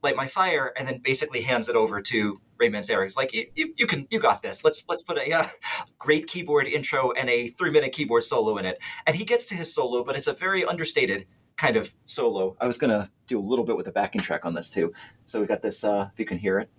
"Light 0.03 0.15
My 0.15 0.27
Fire" 0.27 0.73
and 0.77 0.87
then 0.87 0.99
basically 0.99 1.41
hands 1.41 1.69
it 1.69 1.75
over 1.75 2.01
to 2.01 2.41
Ray 2.57 2.69
Manzarek. 2.69 3.15
Like 3.15 3.33
you, 3.33 3.47
you, 3.55 3.73
you, 3.77 3.87
can, 3.87 4.07
you 4.09 4.19
got 4.19 4.41
this. 4.41 4.63
Let's 4.63 4.83
let's 4.87 5.01
put 5.01 5.17
a 5.17 5.31
uh, 5.31 5.47
great 5.97 6.27
keyboard 6.27 6.67
intro 6.67 7.11
and 7.11 7.29
a 7.29 7.47
three 7.47 7.71
minute 7.71 7.91
keyboard 7.91 8.23
solo 8.23 8.57
in 8.57 8.65
it, 8.65 8.79
and 9.05 9.15
he 9.15 9.25
gets 9.25 9.45
to 9.47 9.55
his 9.55 9.73
solo, 9.73 10.03
but 10.03 10.15
it's 10.15 10.27
a 10.27 10.33
very 10.33 10.65
understated 10.65 11.25
kind 11.55 11.75
of 11.75 11.93
solo. 12.05 12.55
I 12.61 12.67
was 12.67 12.77
gonna 12.77 13.09
do 13.27 13.39
a 13.39 13.41
little 13.41 13.65
bit 13.65 13.75
with 13.75 13.85
the 13.85 13.91
backing 13.91 14.21
track 14.21 14.45
on 14.45 14.53
this 14.53 14.69
too. 14.69 14.93
So 15.25 15.41
we 15.41 15.47
got 15.47 15.61
this. 15.61 15.83
Uh, 15.83 16.09
if 16.13 16.19
you 16.19 16.25
can 16.25 16.37
hear 16.37 16.59
it. 16.59 16.69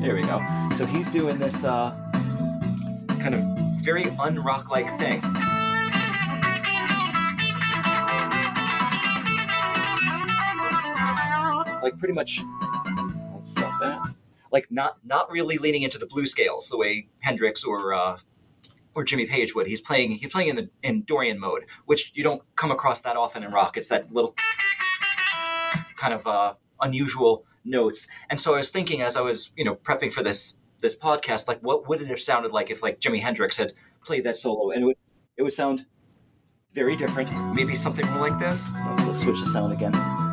There 0.00 0.14
we 0.14 0.22
go. 0.22 0.44
So 0.76 0.84
he's 0.84 1.10
doing 1.10 1.38
this 1.38 1.64
uh, 1.64 1.90
kind 3.20 3.34
of 3.34 3.40
very 3.82 4.04
unrock 4.04 4.68
like 4.68 4.90
thing. 4.90 5.22
Like 11.84 11.98
pretty 11.98 12.14
much. 12.14 12.40
Stop 13.42 13.78
that. 13.82 14.00
Like 14.50 14.68
not 14.70 14.96
not 15.04 15.30
really 15.30 15.58
leaning 15.58 15.82
into 15.82 15.98
the 15.98 16.06
blue 16.06 16.24
scales 16.24 16.70
the 16.70 16.78
way 16.78 17.08
Hendrix 17.20 17.62
or 17.62 17.92
uh, 17.92 18.16
or 18.94 19.04
Jimmy 19.04 19.26
Page 19.26 19.54
would. 19.54 19.66
He's 19.66 19.82
playing 19.82 20.12
he's 20.12 20.32
playing 20.32 20.48
in 20.48 20.56
the 20.56 20.70
in 20.82 21.02
Dorian 21.02 21.38
mode, 21.38 21.66
which 21.84 22.12
you 22.14 22.24
don't 22.24 22.42
come 22.56 22.70
across 22.70 23.02
that 23.02 23.16
often 23.16 23.42
in 23.42 23.52
rock. 23.52 23.76
It's 23.76 23.90
that 23.90 24.10
little 24.10 24.34
kind 25.96 26.14
of 26.14 26.26
uh, 26.26 26.54
unusual 26.80 27.44
notes. 27.66 28.08
And 28.30 28.40
so 28.40 28.54
I 28.54 28.58
was 28.58 28.70
thinking 28.70 29.02
as 29.02 29.18
I 29.18 29.20
was, 29.20 29.50
you 29.54 29.64
know, 29.64 29.74
prepping 29.74 30.10
for 30.10 30.22
this 30.22 30.56
this 30.80 30.96
podcast, 30.96 31.48
like 31.48 31.60
what 31.60 31.86
would 31.86 32.00
it 32.00 32.08
have 32.08 32.20
sounded 32.20 32.50
like 32.50 32.70
if 32.70 32.82
like 32.82 32.98
Jimi 32.98 33.20
Hendrix 33.20 33.58
had 33.58 33.74
played 34.02 34.24
that 34.24 34.38
solo? 34.38 34.70
And 34.70 34.84
it 34.84 34.86
would 34.86 34.96
it 35.36 35.42
would 35.42 35.52
sound 35.52 35.84
very 36.72 36.96
different. 36.96 37.30
Maybe 37.54 37.74
something 37.74 38.06
more 38.12 38.26
like 38.26 38.38
this. 38.38 38.70
Let's, 38.86 39.04
let's 39.04 39.20
switch 39.20 39.40
the 39.40 39.46
sound 39.46 39.74
again. 39.74 40.23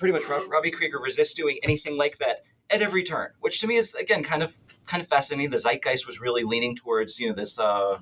Pretty 0.00 0.12
much 0.12 0.22
Robbie 0.48 0.70
Krieger 0.70 0.98
resists 0.98 1.34
doing 1.34 1.58
anything 1.62 1.98
like 1.98 2.18
that 2.18 2.44
at 2.70 2.80
every 2.80 3.02
turn, 3.02 3.30
which 3.40 3.60
to 3.60 3.66
me 3.66 3.76
is 3.76 3.94
again 3.94 4.22
kind 4.22 4.42
of 4.42 4.56
kind 4.86 5.02
of 5.02 5.08
fascinating. 5.08 5.50
The 5.50 5.58
zeitgeist 5.58 6.06
was 6.06 6.20
really 6.20 6.42
leaning 6.42 6.74
towards 6.74 7.20
you 7.20 7.28
know 7.28 7.34
this. 7.34 7.58
Uh, 7.58 7.98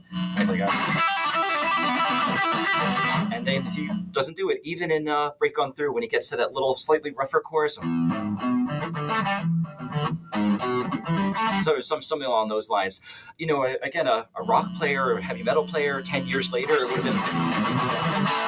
and 3.33 3.47
then 3.47 3.63
he 3.63 3.91
doesn't 4.11 4.37
do 4.37 4.49
it 4.49 4.61
even 4.63 4.91
in 4.91 5.09
uh, 5.09 5.31
Break 5.39 5.59
On 5.59 5.73
Through 5.73 5.93
when 5.93 6.03
he 6.03 6.09
gets 6.09 6.29
to 6.31 6.37
that 6.37 6.53
little 6.53 6.77
slightly 6.77 7.11
rougher 7.11 7.41
chorus. 7.41 7.75
So 11.63 11.81
some 11.81 12.01
something 12.03 12.27
along 12.27 12.49
those 12.49 12.69
lines. 12.69 13.01
You 13.39 13.47
know, 13.47 13.65
again, 13.83 14.07
a, 14.07 14.29
a 14.37 14.43
rock 14.45 14.73
player 14.75 15.15
or 15.15 15.21
heavy 15.21 15.43
metal 15.43 15.67
player 15.67 16.01
ten 16.03 16.27
years 16.27 16.53
later 16.53 16.75
it 16.75 16.91
would 16.91 17.01
have 17.01 17.05
been 18.45 18.48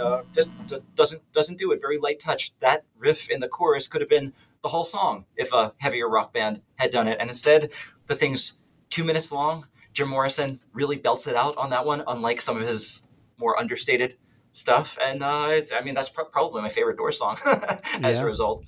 uh, 0.00 0.22
just 0.34 0.50
doesn't 0.96 1.32
doesn't 1.32 1.58
do 1.58 1.72
it. 1.72 1.80
Very 1.80 1.98
light 1.98 2.20
touch. 2.20 2.58
That 2.60 2.84
riff 2.98 3.30
in 3.30 3.40
the 3.40 3.48
chorus 3.48 3.88
could 3.88 4.00
have 4.00 4.10
been 4.10 4.32
the 4.62 4.68
whole 4.68 4.84
song 4.84 5.24
if 5.36 5.52
a 5.52 5.72
heavier 5.78 6.08
rock 6.08 6.32
band 6.32 6.62
had 6.76 6.90
done 6.90 7.08
it. 7.08 7.18
And 7.20 7.28
instead, 7.28 7.72
the 8.06 8.14
thing's 8.14 8.60
two 8.88 9.04
minutes 9.04 9.30
long. 9.30 9.66
Jim 9.92 10.08
Morrison 10.08 10.60
really 10.72 10.96
belts 10.96 11.26
it 11.26 11.36
out 11.36 11.56
on 11.56 11.70
that 11.70 11.84
one, 11.84 12.02
unlike 12.06 12.40
some 12.40 12.56
of 12.56 12.66
his 12.66 13.06
more 13.38 13.58
understated 13.58 14.16
stuff. 14.52 14.98
And 15.02 15.22
uh, 15.22 15.60
I 15.74 15.82
mean, 15.84 15.94
that's 15.94 16.08
pr- 16.08 16.22
probably 16.22 16.62
my 16.62 16.68
favorite 16.68 16.96
Doors 16.96 17.18
song 17.18 17.38
as 18.02 18.18
yeah. 18.18 18.22
a 18.22 18.24
result. 18.24 18.64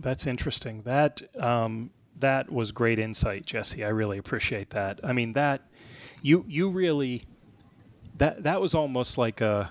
That's 0.00 0.26
interesting. 0.26 0.80
That 0.80 1.22
um, 1.38 1.90
that 2.16 2.50
was 2.50 2.72
great 2.72 2.98
insight, 2.98 3.46
Jesse. 3.46 3.84
I 3.84 3.88
really 3.88 4.18
appreciate 4.18 4.70
that. 4.70 5.00
I 5.02 5.12
mean 5.12 5.32
that 5.34 5.62
you 6.22 6.44
you 6.48 6.70
really 6.70 7.24
that 8.16 8.42
that 8.44 8.60
was 8.60 8.74
almost 8.74 9.18
like 9.18 9.40
a 9.40 9.70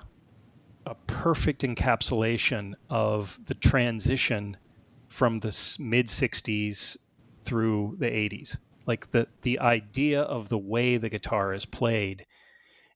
a 0.85 0.95
perfect 1.07 1.61
encapsulation 1.61 2.73
of 2.89 3.39
the 3.45 3.53
transition 3.53 4.57
from 5.07 5.37
the 5.37 5.75
mid 5.79 6.07
60s 6.07 6.97
through 7.43 7.95
the 7.99 8.07
80s 8.07 8.57
like 8.85 9.11
the 9.11 9.27
the 9.41 9.59
idea 9.59 10.21
of 10.21 10.49
the 10.49 10.57
way 10.57 10.97
the 10.97 11.09
guitar 11.09 11.53
is 11.53 11.65
played. 11.65 12.25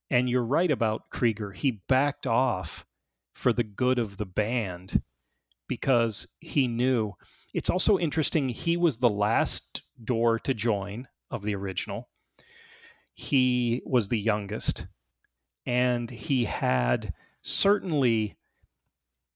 And 0.10 0.30
you're 0.30 0.44
right 0.44 0.72
about 0.72 1.10
Krieger. 1.10 1.52
He 1.52 1.82
backed 1.88 2.26
off 2.26 2.86
for 3.34 3.52
the 3.52 3.64
good 3.64 4.00
of 4.00 4.18
the 4.18 4.26
band 4.26 5.02
because 5.68 6.28
he 6.40 6.68
knew. 6.68 7.14
It's 7.54 7.70
also 7.70 7.98
interesting 7.98 8.50
he 8.50 8.78
was 8.78 8.98
the 8.98 9.10
last 9.10 9.82
door 10.02 10.40
to 10.40 10.54
join 10.54 11.08
of 11.30 11.44
the 11.44 11.56
original. 11.56 12.10
He 13.14 13.82
was 13.86 14.08
the 14.08 14.20
youngest. 14.20 14.88
And 15.66 16.10
he 16.10 16.46
had 16.46 17.14
certainly 17.48 18.36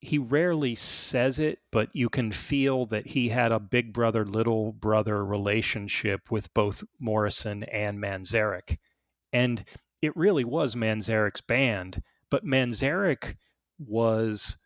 he 0.02 0.18
rarely 0.18 0.76
says 0.76 1.40
it, 1.40 1.60
but 1.72 1.96
you 1.96 2.10
can 2.10 2.32
feel 2.32 2.86
that 2.88 3.08
he 3.08 3.30
had 3.30 3.52
a 3.52 3.60
big 3.60 3.94
brother, 3.94 4.26
little 4.26 4.74
brother 4.74 5.24
relationship 5.24 6.30
with 6.30 6.54
both 6.54 6.84
Morrison 7.00 7.64
and 7.64 8.00
Manzarek. 8.00 8.78
And 9.32 9.64
it 10.02 10.16
really 10.18 10.44
was 10.44 10.76
Manzarek's 10.76 11.42
band, 11.42 12.02
but 12.30 12.44
Manzarek 12.44 13.36
was 13.80 14.58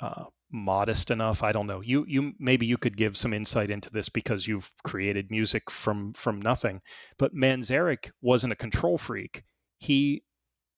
uh, 0.00 0.24
modest 0.50 1.10
enough. 1.10 1.42
I 1.42 1.52
don't 1.52 1.66
know. 1.66 1.80
You 1.82 2.06
you 2.08 2.32
maybe 2.38 2.64
you 2.64 2.78
could 2.78 2.96
give 2.96 3.16
some 3.16 3.34
insight 3.34 3.70
into 3.70 3.90
this 3.90 4.08
because 4.08 4.46
you've 4.46 4.70
created 4.84 5.30
music 5.30 5.70
from 5.70 6.12
from 6.14 6.40
nothing. 6.40 6.80
But 7.18 7.34
Manzarek 7.34 8.10
wasn't 8.22 8.52
a 8.52 8.56
control 8.56 8.96
freak. 8.96 9.42
He, 9.78 10.22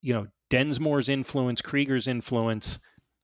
you 0.01 0.15
know, 0.15 0.27
Densmore's 0.51 1.09
influence, 1.09 1.61
Krieger's 1.61 2.07
influence 2.07 2.79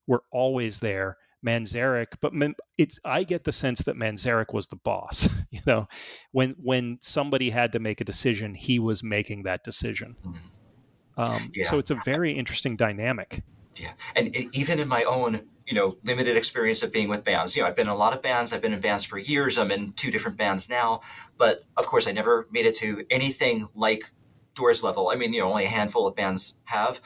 were 0.06 0.22
always 0.32 0.80
there. 0.80 1.16
Manzarek, 1.44 2.14
but 2.20 2.32
it's 2.78 3.00
I 3.04 3.24
get 3.24 3.44
the 3.44 3.52
sense 3.52 3.82
that 3.82 3.96
Manzarek 3.96 4.52
was 4.52 4.68
the 4.68 4.76
boss. 4.76 5.28
You 5.52 5.60
know, 5.66 5.86
when 6.30 6.56
when 6.62 6.96
somebody 7.02 7.50
had 7.50 7.72
to 7.72 7.78
make 7.78 8.00
a 8.00 8.04
decision, 8.04 8.54
he 8.54 8.78
was 8.78 9.02
making 9.02 9.42
that 9.42 9.62
decision. 9.62 10.16
Mm-hmm. 10.26 11.20
Um, 11.20 11.50
yeah. 11.54 11.66
So 11.68 11.78
it's 11.78 11.90
a 11.90 11.98
very 12.06 12.32
interesting 12.32 12.74
dynamic. 12.74 13.42
Yeah, 13.74 13.92
and 14.16 14.34
even 14.52 14.78
in 14.78 14.88
my 14.88 15.04
own 15.04 15.42
you 15.66 15.74
know 15.74 15.98
limited 16.04 16.38
experience 16.38 16.82
of 16.82 16.90
being 16.90 17.10
with 17.10 17.22
bands, 17.22 17.54
you 17.54 17.62
know, 17.62 17.68
I've 17.68 17.76
been 17.76 17.86
in 17.86 17.92
a 17.92 17.96
lot 17.96 18.14
of 18.14 18.22
bands. 18.22 18.54
I've 18.54 18.62
been 18.62 18.72
in 18.72 18.80
bands 18.80 19.04
for 19.04 19.18
years. 19.18 19.58
I'm 19.58 19.70
in 19.70 19.92
two 19.92 20.10
different 20.10 20.38
bands 20.38 20.70
now, 20.70 21.02
but 21.36 21.64
of 21.76 21.86
course, 21.86 22.06
I 22.06 22.12
never 22.12 22.48
made 22.50 22.64
it 22.64 22.76
to 22.76 23.04
anything 23.10 23.68
like 23.74 24.10
Doors 24.54 24.82
level. 24.82 25.08
I 25.08 25.16
mean, 25.16 25.32
you 25.32 25.40
know, 25.40 25.50
only 25.50 25.64
a 25.64 25.68
handful 25.68 26.06
of 26.06 26.14
bands 26.14 26.58
have, 26.64 27.00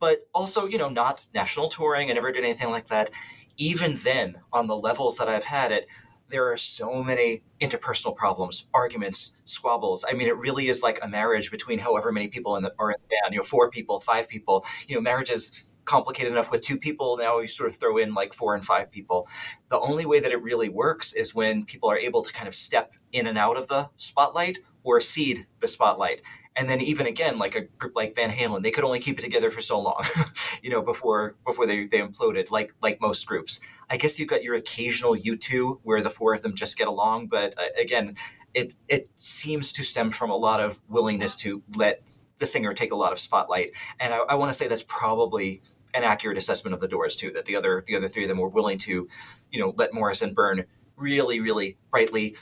but 0.00 0.28
also, 0.34 0.66
you 0.66 0.78
know, 0.78 0.88
not 0.88 1.26
national 1.34 1.68
touring. 1.68 2.10
I 2.10 2.14
never 2.14 2.32
did 2.32 2.44
anything 2.44 2.70
like 2.70 2.88
that. 2.88 3.10
Even 3.56 3.96
then, 3.96 4.40
on 4.52 4.66
the 4.66 4.76
levels 4.76 5.18
that 5.18 5.28
I've 5.28 5.44
had 5.44 5.72
it, 5.72 5.86
there 6.28 6.50
are 6.50 6.56
so 6.56 7.02
many 7.02 7.42
interpersonal 7.60 8.14
problems, 8.14 8.66
arguments, 8.74 9.32
squabbles. 9.44 10.04
I 10.08 10.12
mean, 10.12 10.28
it 10.28 10.36
really 10.36 10.68
is 10.68 10.82
like 10.82 10.98
a 11.02 11.08
marriage 11.08 11.50
between 11.50 11.78
however 11.78 12.12
many 12.12 12.28
people 12.28 12.56
in 12.56 12.62
the, 12.62 12.74
are 12.78 12.90
in 12.90 12.96
the 13.00 13.08
band. 13.08 13.34
You 13.34 13.40
know, 13.40 13.44
four 13.44 13.70
people, 13.70 13.98
five 14.00 14.28
people. 14.28 14.64
You 14.86 14.96
know, 14.96 15.00
marriage 15.00 15.30
is 15.30 15.64
complicated 15.88 16.30
enough 16.30 16.50
with 16.50 16.62
two 16.62 16.76
people. 16.76 17.16
Now 17.16 17.40
you 17.40 17.46
sort 17.46 17.70
of 17.70 17.76
throw 17.76 17.96
in 17.96 18.12
like 18.12 18.34
four 18.34 18.54
and 18.54 18.64
five 18.64 18.90
people. 18.90 19.26
The 19.70 19.80
only 19.80 20.04
way 20.04 20.20
that 20.20 20.30
it 20.30 20.42
really 20.42 20.68
works 20.68 21.14
is 21.14 21.34
when 21.34 21.64
people 21.64 21.90
are 21.90 21.96
able 21.96 22.22
to 22.22 22.32
kind 22.32 22.46
of 22.46 22.54
step 22.54 22.92
in 23.10 23.26
and 23.26 23.38
out 23.38 23.56
of 23.56 23.68
the 23.68 23.88
spotlight 23.96 24.58
or 24.84 25.00
cede 25.00 25.46
the 25.60 25.66
spotlight 25.66 26.20
and 26.58 26.68
then 26.68 26.80
even 26.80 27.06
again 27.06 27.38
like 27.38 27.54
a 27.54 27.62
group 27.62 27.94
like 27.94 28.14
van 28.14 28.30
halen 28.30 28.62
they 28.62 28.70
could 28.70 28.84
only 28.84 28.98
keep 28.98 29.18
it 29.18 29.22
together 29.22 29.50
for 29.50 29.62
so 29.62 29.80
long 29.80 30.04
you 30.62 30.68
know 30.68 30.82
before 30.82 31.36
before 31.46 31.66
they, 31.66 31.86
they 31.86 32.00
imploded 32.00 32.50
like 32.50 32.74
like 32.82 33.00
most 33.00 33.26
groups. 33.26 33.60
I 33.88 33.96
guess 33.96 34.18
you've 34.18 34.28
got 34.28 34.42
your 34.42 34.54
occasional 34.54 35.14
u2 35.14 35.78
where 35.82 36.02
the 36.02 36.10
four 36.10 36.34
of 36.34 36.42
them 36.42 36.54
just 36.54 36.76
get 36.76 36.88
along 36.88 37.28
but 37.28 37.54
uh, 37.58 37.68
again 37.80 38.16
it 38.52 38.74
it 38.88 39.08
seems 39.16 39.72
to 39.72 39.84
stem 39.84 40.10
from 40.10 40.30
a 40.30 40.36
lot 40.36 40.60
of 40.60 40.80
willingness 40.88 41.36
to 41.36 41.62
let 41.76 42.02
the 42.38 42.46
singer 42.46 42.72
take 42.72 42.92
a 42.92 42.96
lot 42.96 43.12
of 43.12 43.18
spotlight. 43.18 43.70
And 44.00 44.12
i, 44.12 44.18
I 44.18 44.34
want 44.34 44.50
to 44.50 44.54
say 44.54 44.68
that's 44.68 44.82
probably 44.82 45.62
an 45.94 46.04
accurate 46.04 46.38
assessment 46.38 46.74
of 46.74 46.80
the 46.80 46.88
doors 46.88 47.16
too 47.16 47.30
that 47.32 47.46
the 47.46 47.56
other 47.56 47.82
the 47.86 47.96
other 47.96 48.08
three 48.08 48.24
of 48.24 48.28
them 48.28 48.38
were 48.38 48.48
willing 48.48 48.78
to 48.78 49.08
you 49.50 49.60
know 49.60 49.74
let 49.76 49.94
morrison 49.94 50.34
burn 50.34 50.64
really, 50.98 51.40
really 51.40 51.76
brightly, 51.90 52.36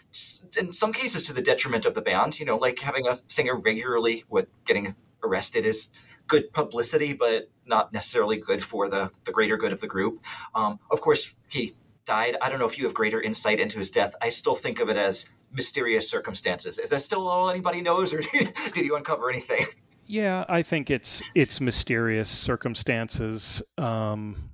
in 0.58 0.72
some 0.72 0.92
cases 0.92 1.22
to 1.24 1.32
the 1.32 1.42
detriment 1.42 1.84
of 1.84 1.94
the 1.94 2.02
band. 2.02 2.38
You 2.38 2.46
know, 2.46 2.56
like 2.56 2.80
having 2.80 3.06
a 3.06 3.20
singer 3.28 3.56
regularly 3.56 4.24
with 4.28 4.48
getting 4.64 4.94
arrested 5.22 5.64
is 5.64 5.88
good 6.26 6.52
publicity, 6.52 7.12
but 7.12 7.50
not 7.66 7.92
necessarily 7.92 8.36
good 8.36 8.62
for 8.62 8.88
the, 8.88 9.10
the 9.24 9.32
greater 9.32 9.56
good 9.56 9.72
of 9.72 9.80
the 9.80 9.86
group. 9.86 10.24
Um, 10.54 10.78
of 10.90 11.00
course, 11.00 11.36
he 11.48 11.74
died. 12.04 12.36
I 12.40 12.48
don't 12.48 12.58
know 12.58 12.66
if 12.66 12.78
you 12.78 12.84
have 12.84 12.94
greater 12.94 13.20
insight 13.20 13.60
into 13.60 13.78
his 13.78 13.90
death. 13.90 14.14
I 14.22 14.28
still 14.28 14.54
think 14.54 14.80
of 14.80 14.88
it 14.88 14.96
as 14.96 15.28
mysterious 15.52 16.08
circumstances. 16.08 16.78
Is 16.78 16.90
that 16.90 17.00
still 17.00 17.28
all 17.28 17.50
anybody 17.50 17.82
knows, 17.82 18.12
or 18.12 18.20
did 18.32 18.76
you 18.76 18.96
uncover 18.96 19.30
anything? 19.30 19.66
Yeah, 20.06 20.44
I 20.48 20.62
think 20.62 20.88
it's 20.88 21.22
it's 21.34 21.60
mysterious 21.60 22.28
circumstances. 22.28 23.62
Um, 23.76 24.50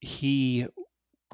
he 0.00 0.66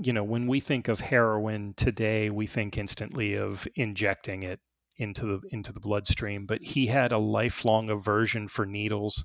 you 0.01 0.13
know, 0.13 0.25
when 0.25 0.47
we 0.47 0.61
think 0.61 0.89
of 0.89 1.01
heroin 1.01 1.75
today, 1.77 2.31
we 2.31 2.47
think 2.47 2.79
instantly 2.79 3.35
of 3.35 3.67
injecting 3.75 4.43
it 4.43 4.61
into 4.97 5.27
the 5.27 5.41
into 5.51 5.73
the 5.73 5.81
bloodstream. 5.81 6.47
But 6.47 6.63
he 6.63 6.87
had 6.87 7.13
a 7.13 7.19
lifelong 7.19 7.91
aversion 7.91 8.49
for 8.49 8.67
needles. 8.67 9.25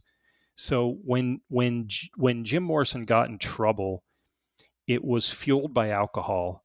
So 0.56 0.98
when 1.04 1.42
when 1.50 1.88
when 2.16 2.46
Jim 2.46 2.64
Morrison 2.64 3.06
got 3.06 3.30
in 3.30 3.38
trouble, 3.38 4.04
it 4.88 5.04
was 5.04 5.32
fueled 5.32 5.74
by 5.74 5.90
alcohol, 5.90 6.64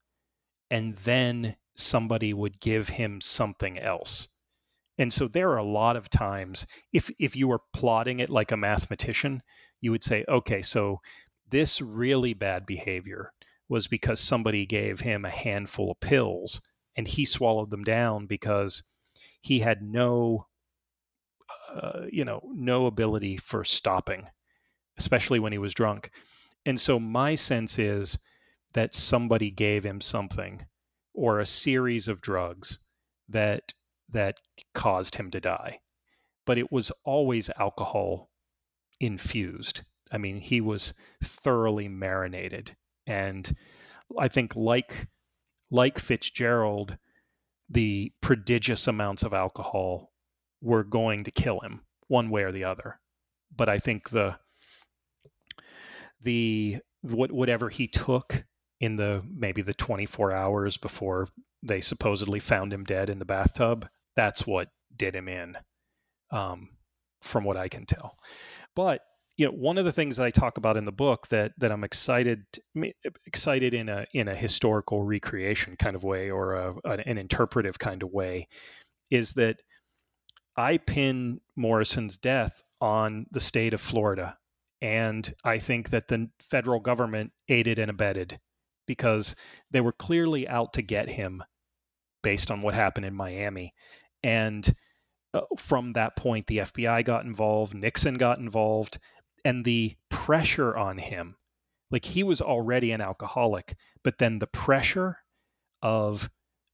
and 0.70 0.96
then 0.98 1.56
somebody 1.76 2.34
would 2.34 2.60
give 2.60 2.90
him 2.90 3.20
something 3.20 3.78
else. 3.78 4.28
And 4.98 5.12
so 5.12 5.28
there 5.28 5.50
are 5.50 5.58
a 5.58 5.64
lot 5.64 5.96
of 5.96 6.10
times, 6.10 6.66
if 6.92 7.10
if 7.18 7.36
you 7.36 7.48
were 7.48 7.60
plotting 7.72 8.20
it 8.20 8.30
like 8.30 8.52
a 8.52 8.56
mathematician, 8.56 9.42
you 9.80 9.92
would 9.92 10.02
say, 10.02 10.24
okay, 10.28 10.60
so 10.60 11.00
this 11.50 11.80
really 11.80 12.34
bad 12.34 12.66
behavior 12.66 13.32
was 13.68 13.86
because 13.86 14.20
somebody 14.20 14.66
gave 14.66 15.00
him 15.00 15.24
a 15.24 15.30
handful 15.30 15.90
of 15.90 16.00
pills 16.00 16.60
and 16.96 17.06
he 17.06 17.24
swallowed 17.24 17.70
them 17.70 17.84
down 17.84 18.26
because 18.26 18.82
he 19.40 19.60
had 19.60 19.82
no 19.82 20.46
uh, 21.74 22.06
you 22.10 22.24
know 22.24 22.40
no 22.54 22.86
ability 22.86 23.36
for 23.36 23.62
stopping 23.62 24.28
especially 24.98 25.38
when 25.38 25.52
he 25.52 25.58
was 25.58 25.72
drunk. 25.72 26.10
And 26.66 26.80
so 26.80 26.98
my 26.98 27.34
sense 27.34 27.78
is 27.78 28.18
that 28.74 28.94
somebody 28.94 29.50
gave 29.50 29.84
him 29.84 30.00
something 30.00 30.66
or 31.14 31.40
a 31.40 31.46
series 31.46 32.08
of 32.08 32.20
drugs 32.20 32.80
that 33.28 33.72
that 34.10 34.40
caused 34.74 35.16
him 35.16 35.30
to 35.30 35.40
die. 35.40 35.80
But 36.46 36.58
it 36.58 36.72
was 36.72 36.90
always 37.04 37.50
alcohol 37.58 38.30
infused. 39.00 39.82
I 40.10 40.18
mean 40.18 40.40
he 40.40 40.60
was 40.60 40.92
thoroughly 41.22 41.88
marinated 41.88 42.76
and 43.08 43.56
I 44.16 44.28
think 44.28 44.54
like 44.54 45.08
like 45.70 45.98
Fitzgerald, 45.98 46.96
the 47.68 48.12
prodigious 48.20 48.86
amounts 48.86 49.22
of 49.22 49.32
alcohol 49.32 50.12
were 50.62 50.84
going 50.84 51.24
to 51.24 51.30
kill 51.30 51.60
him 51.60 51.80
one 52.06 52.30
way 52.30 52.42
or 52.42 52.52
the 52.52 52.64
other. 52.64 53.00
But 53.54 53.68
I 53.68 53.78
think 53.78 54.10
the 54.10 54.36
the 56.20 56.78
what 57.00 57.32
whatever 57.32 57.70
he 57.70 57.88
took 57.88 58.44
in 58.80 58.96
the 58.96 59.24
maybe 59.34 59.62
the 59.62 59.74
24 59.74 60.32
hours 60.32 60.76
before 60.76 61.28
they 61.62 61.80
supposedly 61.80 62.38
found 62.38 62.72
him 62.72 62.84
dead 62.84 63.10
in 63.10 63.18
the 63.18 63.24
bathtub, 63.24 63.88
that's 64.14 64.46
what 64.46 64.68
did 64.94 65.16
him 65.16 65.28
in, 65.28 65.56
um, 66.30 66.68
from 67.20 67.44
what 67.44 67.56
I 67.56 67.68
can 67.68 67.86
tell. 67.86 68.16
But 68.76 69.00
you 69.38 69.46
know 69.46 69.52
one 69.52 69.78
of 69.78 69.86
the 69.86 69.92
things 69.92 70.18
that 70.18 70.26
I 70.26 70.30
talk 70.30 70.58
about 70.58 70.76
in 70.76 70.84
the 70.84 70.92
book 70.92 71.28
that 71.28 71.52
that 71.58 71.72
I'm 71.72 71.84
excited 71.84 72.44
excited 73.24 73.72
in 73.72 73.88
a 73.88 74.04
in 74.12 74.28
a 74.28 74.34
historical 74.34 75.04
recreation 75.04 75.76
kind 75.76 75.96
of 75.96 76.02
way 76.02 76.30
or 76.30 76.54
a, 76.54 76.74
an 76.84 77.16
interpretive 77.16 77.78
kind 77.78 78.02
of 78.02 78.10
way 78.10 78.48
is 79.10 79.32
that 79.34 79.62
I 80.56 80.76
pin 80.76 81.40
Morrison's 81.56 82.18
death 82.18 82.62
on 82.80 83.26
the 83.30 83.40
state 83.40 83.72
of 83.72 83.80
Florida 83.80 84.36
and 84.82 85.32
I 85.44 85.58
think 85.58 85.90
that 85.90 86.08
the 86.08 86.28
federal 86.40 86.80
government 86.80 87.32
aided 87.48 87.78
and 87.78 87.90
abetted 87.90 88.38
because 88.86 89.36
they 89.70 89.80
were 89.80 89.92
clearly 89.92 90.48
out 90.48 90.72
to 90.74 90.82
get 90.82 91.08
him 91.08 91.42
based 92.22 92.50
on 92.50 92.62
what 92.62 92.74
happened 92.74 93.06
in 93.06 93.14
Miami. 93.14 93.74
And 94.22 94.74
uh, 95.34 95.42
from 95.58 95.92
that 95.92 96.16
point, 96.16 96.46
the 96.46 96.58
FBI 96.58 97.04
got 97.04 97.24
involved, 97.24 97.74
Nixon 97.74 98.14
got 98.14 98.38
involved, 98.38 98.98
and 99.48 99.64
the 99.64 99.96
pressure 100.10 100.76
on 100.76 100.98
him 100.98 101.36
like 101.90 102.04
he 102.04 102.22
was 102.22 102.42
already 102.42 102.92
an 102.92 103.00
alcoholic, 103.00 103.76
but 104.02 104.18
then 104.18 104.40
the 104.40 104.46
pressure 104.46 105.20
of, 105.80 106.28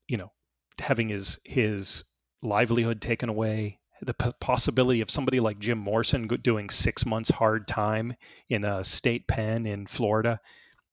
you 0.09 0.17
know, 0.17 0.33
having 0.81 1.07
his 1.07 1.39
his 1.45 2.03
livelihood 2.41 2.99
taken 2.99 3.29
away, 3.29 3.79
the 4.01 4.13
possibility 4.13 4.99
of 4.99 5.09
somebody 5.09 5.39
like 5.39 5.57
Jim 5.57 5.77
Morrison 5.77 6.27
doing 6.27 6.69
six 6.69 7.05
months 7.05 7.31
hard 7.31 7.65
time 7.65 8.17
in 8.49 8.65
a 8.65 8.83
state 8.83 9.25
pen 9.25 9.65
in 9.65 9.87
Florida, 9.87 10.41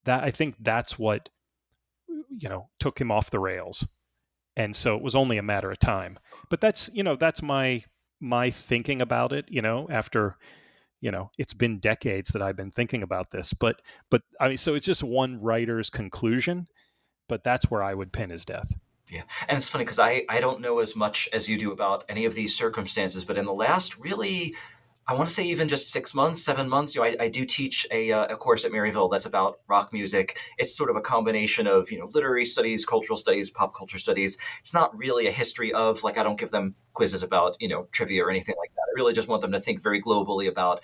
that 0.05 0.23
I 0.23 0.31
think 0.31 0.55
that's 0.61 1.01
what 1.01 1.31
you 2.07 2.49
know 2.49 2.69
took 2.79 3.01
him 3.01 3.11
off 3.11 3.33
the 3.33 3.41
rails, 3.41 3.85
and 4.55 4.77
so 4.77 4.95
it 4.95 5.03
was 5.03 5.17
only 5.17 5.37
a 5.37 5.43
matter 5.43 5.73
of 5.73 5.81
time. 5.81 6.17
But 6.49 6.61
that's 6.61 6.89
you 6.93 7.03
know 7.03 7.17
that's 7.17 7.43
my 7.43 7.83
my 8.21 8.51
thinking 8.51 9.03
about 9.03 9.33
it. 9.33 9.47
You 9.49 9.63
know 9.63 9.89
after 9.91 10.37
you 11.03 11.11
know 11.11 11.31
it's 11.37 11.53
been 11.53 11.79
decades 11.79 12.31
that 12.31 12.41
i've 12.41 12.57
been 12.57 12.71
thinking 12.71 13.03
about 13.03 13.31
this 13.31 13.53
but 13.53 13.83
but 14.11 14.23
i 14.41 14.49
mean 14.49 14.57
so 14.57 14.75
it's 14.75 14.87
just 14.87 15.03
one 15.03 15.39
writer's 15.43 15.91
conclusion 15.91 16.67
but 17.29 17.45
that's 17.45 17.71
where 17.71 17.83
i 17.83 17.93
would 17.93 18.13
pin 18.13 18.31
his 18.31 18.47
death. 18.47 18.73
Yeah 19.09 19.23
and 19.49 19.59
it's 19.59 19.69
funny 19.69 19.85
because 19.85 19.99
i 19.99 20.25
i 20.31 20.41
don't 20.41 20.63
know 20.63 20.79
as 20.79 20.97
much 20.97 21.29
as 21.33 21.51
you 21.51 21.59
do 21.59 21.73
about 21.73 22.05
any 22.09 22.25
of 22.25 22.35
these 22.35 22.57
circumstances 22.57 23.27
but 23.27 23.37
in 23.37 23.45
the 23.45 23.53
last 23.53 23.99
really 23.99 24.55
I 25.13 25.15
want 25.15 25.29
to 25.29 25.35
say 25.35 25.45
even 25.45 25.69
just 25.69 25.91
six 25.91 26.15
months, 26.15 26.43
seven 26.43 26.71
months. 26.71 26.95
You 26.95 27.03
know, 27.03 27.09
I, 27.09 27.25
I 27.25 27.29
do 27.29 27.45
teach 27.45 27.87
a, 27.91 28.11
uh, 28.13 28.33
a 28.33 28.37
course 28.37 28.65
at 28.65 28.73
Maryville 28.73 29.11
that's 29.11 29.27
about 29.27 29.61
rock 29.69 29.93
music. 29.93 30.39
It's 30.57 30.75
sort 30.75 30.89
of 30.89 30.97
a 30.97 31.03
combination 31.03 31.67
of 31.67 31.91
you 31.91 31.99
know 31.99 32.11
literary 32.15 32.47
studies, 32.47 32.87
cultural 32.87 33.19
studies, 33.19 33.51
pop 33.51 33.75
culture 33.75 33.99
studies. 33.99 34.39
It's 34.61 34.73
not 34.73 34.97
really 34.97 35.27
a 35.27 35.31
history 35.31 35.71
of 35.71 36.03
like 36.03 36.17
I 36.17 36.23
don't 36.23 36.39
give 36.39 36.51
them 36.51 36.77
quizzes 36.95 37.23
about 37.23 37.57
you 37.61 37.69
know 37.69 37.89
trivia 37.93 38.25
or 38.25 38.31
anything 38.31 38.55
like 38.59 38.71
that. 38.75 38.87
I 38.89 38.93
really 38.97 39.13
just 39.13 39.29
want 39.29 39.43
them 39.43 39.53
to 39.53 39.61
think 39.61 39.83
very 39.83 40.01
globally 40.01 40.49
about 40.49 40.83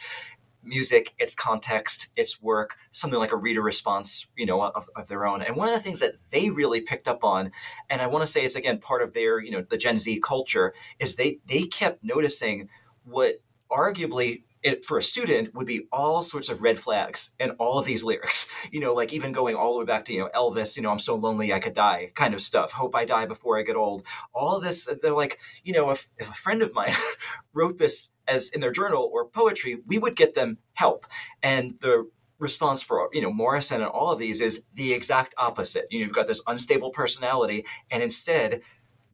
music, 0.63 1.15
its 1.19 1.35
context, 1.35 2.09
its 2.15 2.43
work, 2.43 2.77
something 2.91 3.19
like 3.19 3.33
a 3.33 3.37
reader 3.37 3.63
response, 3.63 4.27
you 4.37 4.45
know, 4.45 4.61
of, 4.61 4.91
of, 4.95 5.09
their 5.09 5.25
own. 5.25 5.41
And 5.41 5.57
one 5.57 5.69
of 5.69 5.75
the 5.75 5.81
things 5.81 6.01
that 6.01 6.17
they 6.33 6.51
really 6.51 6.83
picked 6.83 7.09
up 7.09 7.25
on, 7.25 7.51
and 7.89 8.03
I 8.03 8.09
want 8.09 8.25
to 8.25 8.27
say 8.27 8.43
it's 8.43 8.57
again 8.57 8.79
part 8.79 9.01
of 9.01 9.15
their, 9.15 9.41
you 9.41 9.51
know, 9.51 9.65
the 9.67 9.79
Gen 9.79 9.97
Z 9.97 10.21
culture, 10.23 10.75
is 10.99 11.17
they 11.17 11.39
they 11.47 11.63
kept 11.63 12.05
noticing 12.05 12.69
what 13.05 13.37
arguably 13.71 14.43
it, 14.63 14.85
for 14.85 14.99
a 14.99 15.03
student 15.03 15.55
would 15.55 15.67
be 15.67 15.87
all 15.93 16.21
sorts 16.23 16.49
of 16.49 16.63
red 16.63 16.79
flags 16.79 17.35
and 17.39 17.53
all 17.59 17.79
of 17.79 17.87
these 17.87 18.05
lyrics. 18.05 18.47
You 18.71 18.81
know 18.81 18.93
like 18.93 19.13
even 19.13 19.33
going 19.33 19.55
all 19.55 19.73
the 19.73 19.79
way 19.79 19.85
back 19.85 20.05
to 20.07 20.13
you 20.13 20.19
know 20.19 20.31
elvis 20.35 20.77
you 20.77 20.83
know 20.83 20.91
i'm 20.91 20.99
so 20.99 21.15
lonely 21.15 21.53
i 21.53 21.61
could 21.61 21.75
die 21.75 22.11
kind 22.15 22.35
of 22.35 22.43
stuff. 22.43 22.73
Hope 22.73 22.95
i 22.95 23.05
die 23.05 23.25
before 23.25 23.59
i 23.59 23.63
get 23.63 23.77
old. 23.77 24.05
All 24.35 24.61
this 24.61 24.89
they're 25.01 25.15
like 25.15 25.39
you 25.65 25.73
know 25.73 25.91
if, 25.91 26.11
if 26.19 26.29
a 26.29 26.35
friend 26.35 26.61
of 26.61 26.75
mine 26.75 26.93
wrote 27.55 27.79
this 27.79 28.15
as 28.27 28.51
in 28.51 28.61
their 28.61 28.73
journal 28.73 29.09
or 29.13 29.27
poetry 29.27 29.79
we 29.87 29.97
would 29.97 30.17
get 30.17 30.35
them 30.35 30.59
help. 30.75 31.07
And 31.43 31.77
the 31.81 32.11
response 32.39 32.83
for 32.83 33.09
you 33.13 33.23
know 33.23 33.33
morrison 33.33 33.81
and 33.81 33.91
all 33.91 34.13
of 34.13 34.19
these 34.19 34.41
is 34.41 34.65
the 34.75 34.93
exact 34.93 35.35
opposite. 35.39 35.87
You 35.91 36.01
know 36.01 36.07
you've 36.07 36.15
got 36.15 36.27
this 36.27 36.43
unstable 36.47 36.91
personality 36.91 37.65
and 37.91 38.03
instead 38.03 38.61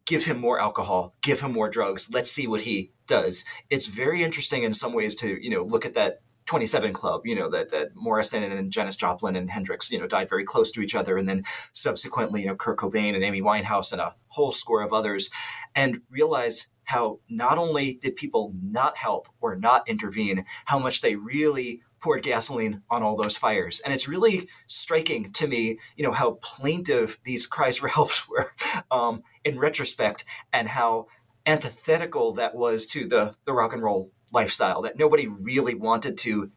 give 0.07 0.25
him 0.25 0.39
more 0.39 0.61
alcohol, 0.61 1.15
give 1.23 1.41
him 1.41 1.53
more 1.53 1.69
drugs. 1.69 2.11
Let's 2.13 2.31
see 2.31 2.47
what 2.47 2.63
he 2.63 2.93
does. 3.07 3.45
It's 3.71 3.87
very 3.87 4.23
interesting 4.23 4.63
in 4.63 4.75
some 4.75 4.93
ways 4.93 5.15
to 5.17 5.43
you 5.43 5.51
know 5.51 5.63
look 5.63 5.85
at 5.85 5.95
that 5.95 6.21
27 6.47 6.93
Club, 6.93 7.23
you 7.25 7.35
know, 7.35 7.49
that, 7.49 7.71
that 7.71 7.95
Morrison 7.95 8.43
and 8.43 8.71
Janis 8.71 8.97
Joplin 8.97 9.35
and 9.35 9.51
Hendrix, 9.51 9.91
you 9.91 9.99
know, 9.99 10.07
died 10.07 10.29
very 10.29 10.45
close 10.45 10.71
to 10.73 10.83
each 10.83 10.95
other. 10.95 11.17
And 11.17 11.29
then 11.29 11.45
subsequently, 11.73 12.43
you 12.43 12.47
know, 12.47 12.55
Kurt 12.55 12.79
Cobain 12.79 13.15
and 13.15 13.25
Amy 13.25 13.41
Winehouse 13.41 13.93
and 13.93 14.01
a 14.01 14.15
whole 14.29 14.53
score 14.53 14.83
of 14.83 14.93
others, 14.93 15.31
and 15.75 16.03
realize 16.11 16.69
how 16.85 17.21
not 17.31 17.57
only 17.57 17.95
did 17.95 18.17
people 18.17 18.53
not 18.63 18.99
help 18.99 19.29
or 19.41 19.57
not 19.57 19.89
intervene, 19.89 20.45
how 20.67 20.79
much 20.79 21.01
they 21.01 21.17
really 21.17 21.81
poured 22.01 22.23
gasoline 22.23 22.83
on 22.91 23.03
all 23.03 23.17
those 23.17 23.39
fires. 23.39 23.81
And 23.81 23.95
it's 23.95 24.07
really 24.07 24.47
striking 24.67 25.33
to 25.33 25.47
me, 25.47 25.79
you 25.97 26.05
know, 26.05 26.13
how 26.13 26.33
plaintive 26.43 27.19
these 27.25 27.47
cries 27.47 27.79
for 27.79 27.89
help 27.89 28.11
were 28.29 28.53
um, 28.91 29.23
in 29.43 29.59
retrospect 29.59 30.27
and 30.53 30.69
how 30.69 31.07
antithetical 31.47 32.33
that 32.35 32.55
was 32.55 32.87
to 32.89 33.07
the, 33.07 33.35
the 33.45 33.53
rock 33.53 33.73
and 33.73 33.83
roll 33.83 34.11
lifestyle, 34.33 34.83
that 34.83 34.99
nobody 34.99 35.27
really 35.27 35.75
wanted 35.75 36.17
to 36.19 36.51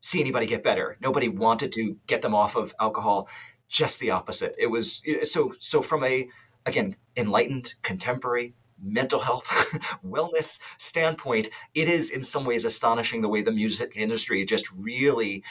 see 0.00 0.20
anybody 0.20 0.46
get 0.46 0.64
better. 0.64 0.98
Nobody 1.00 1.28
wanted 1.28 1.72
to 1.72 1.96
get 2.06 2.22
them 2.22 2.34
off 2.34 2.56
of 2.56 2.74
alcohol. 2.80 3.28
Just 3.68 4.00
the 4.00 4.10
opposite. 4.10 4.54
It 4.58 4.66
was 4.66 5.02
so, 5.22 5.54
so 5.58 5.80
from 5.80 6.04
a, 6.04 6.28
again, 6.66 6.96
enlightened 7.16 7.74
contemporary 7.82 8.54
mental 8.82 9.20
health, 9.20 9.46
wellness 10.04 10.60
standpoint, 10.76 11.48
it 11.74 11.88
is 11.88 12.10
in 12.10 12.22
some 12.22 12.44
ways 12.44 12.64
astonishing 12.64 13.22
the 13.22 13.28
way 13.28 13.40
the 13.40 13.52
music 13.52 13.92
industry 13.94 14.44
just 14.44 14.70
really 14.72 15.44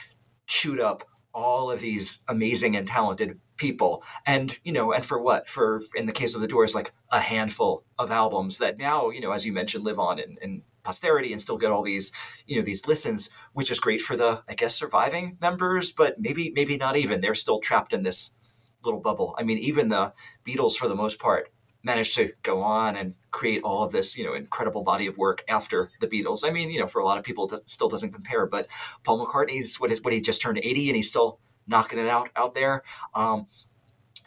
chewed 0.48 0.80
up 0.80 1.06
all 1.34 1.72
of 1.72 1.82
these 1.82 2.24
amazing 2.28 2.76
and 2.76 2.88
talented 2.88 3.40
people. 3.58 4.04
And 4.26 4.58
you 4.64 4.72
know 4.72 4.92
and 4.92 5.06
for 5.06 5.22
what? 5.22 5.48
For 5.48 5.82
in 5.96 6.06
the 6.06 6.12
case 6.12 6.36
of 6.36 6.42
the 6.42 6.48
doors 6.48 6.76
like 6.76 6.94
a 7.12 7.20
handful 7.20 7.84
of 7.98 8.12
albums 8.12 8.58
that 8.58 8.78
now 8.78 9.10
you 9.10 9.22
know 9.22 9.32
as 9.32 9.46
you 9.46 9.54
mentioned 9.54 9.84
live 9.84 10.00
on 10.00 10.20
in, 10.20 10.38
in 10.42 10.64
posterity 10.84 11.32
and 11.32 11.42
still 11.42 11.58
get 11.58 11.72
all 11.72 11.84
these 11.84 12.12
you 12.48 12.56
know 12.56 12.64
these 12.64 12.88
listens 12.88 13.30
which 13.54 13.70
is 13.70 13.80
great 13.80 14.02
for 14.02 14.18
the 14.18 14.42
i 14.50 14.56
guess 14.56 14.76
surviving 14.76 15.38
members 15.40 15.92
but 15.92 16.20
maybe 16.20 16.52
maybe 16.56 16.78
not 16.78 16.98
even. 16.98 17.22
They're 17.22 17.36
still 17.36 17.60
trapped 17.60 17.94
in 17.94 18.04
this 18.04 18.32
little 18.84 19.00
bubble. 19.00 19.36
I 19.38 19.44
mean 19.44 19.60
even 19.60 19.90
the 19.90 20.14
beatles 20.46 20.76
for 20.76 20.88
the 20.88 20.96
most 20.96 21.20
part 21.20 21.52
managed 21.84 22.16
to 22.16 22.34
go 22.44 22.62
on 22.62 22.96
and 22.96 23.16
create 23.32 23.64
all 23.64 23.84
of 23.84 23.92
this, 23.92 24.18
you 24.18 24.24
know, 24.24 24.34
incredible 24.34 24.84
body 24.84 25.08
of 25.08 25.18
work 25.18 25.44
after 25.48 25.90
the 26.00 26.08
Beatles. 26.08 26.48
I 26.48 26.52
mean, 26.52 26.70
you 26.70 26.80
know, 26.80 26.88
for 26.88 27.00
a 27.00 27.06
lot 27.06 27.18
of 27.18 27.24
people, 27.24 27.52
it 27.54 27.70
still 27.70 27.90
doesn't 27.90 28.12
compare. 28.12 28.46
But 28.46 28.68
Paul 29.04 29.26
McCartney's 29.26 29.80
what 29.80 29.92
is 29.92 30.02
what 30.02 30.14
he 30.14 30.22
just 30.22 30.42
turned 30.42 30.60
eighty, 30.60 30.90
and 30.90 30.96
he's 30.96 31.10
still 31.10 31.40
knocking 31.68 32.00
it 32.00 32.08
out 32.08 32.30
out 32.36 32.54
there. 32.54 32.84
Um, 33.14 33.48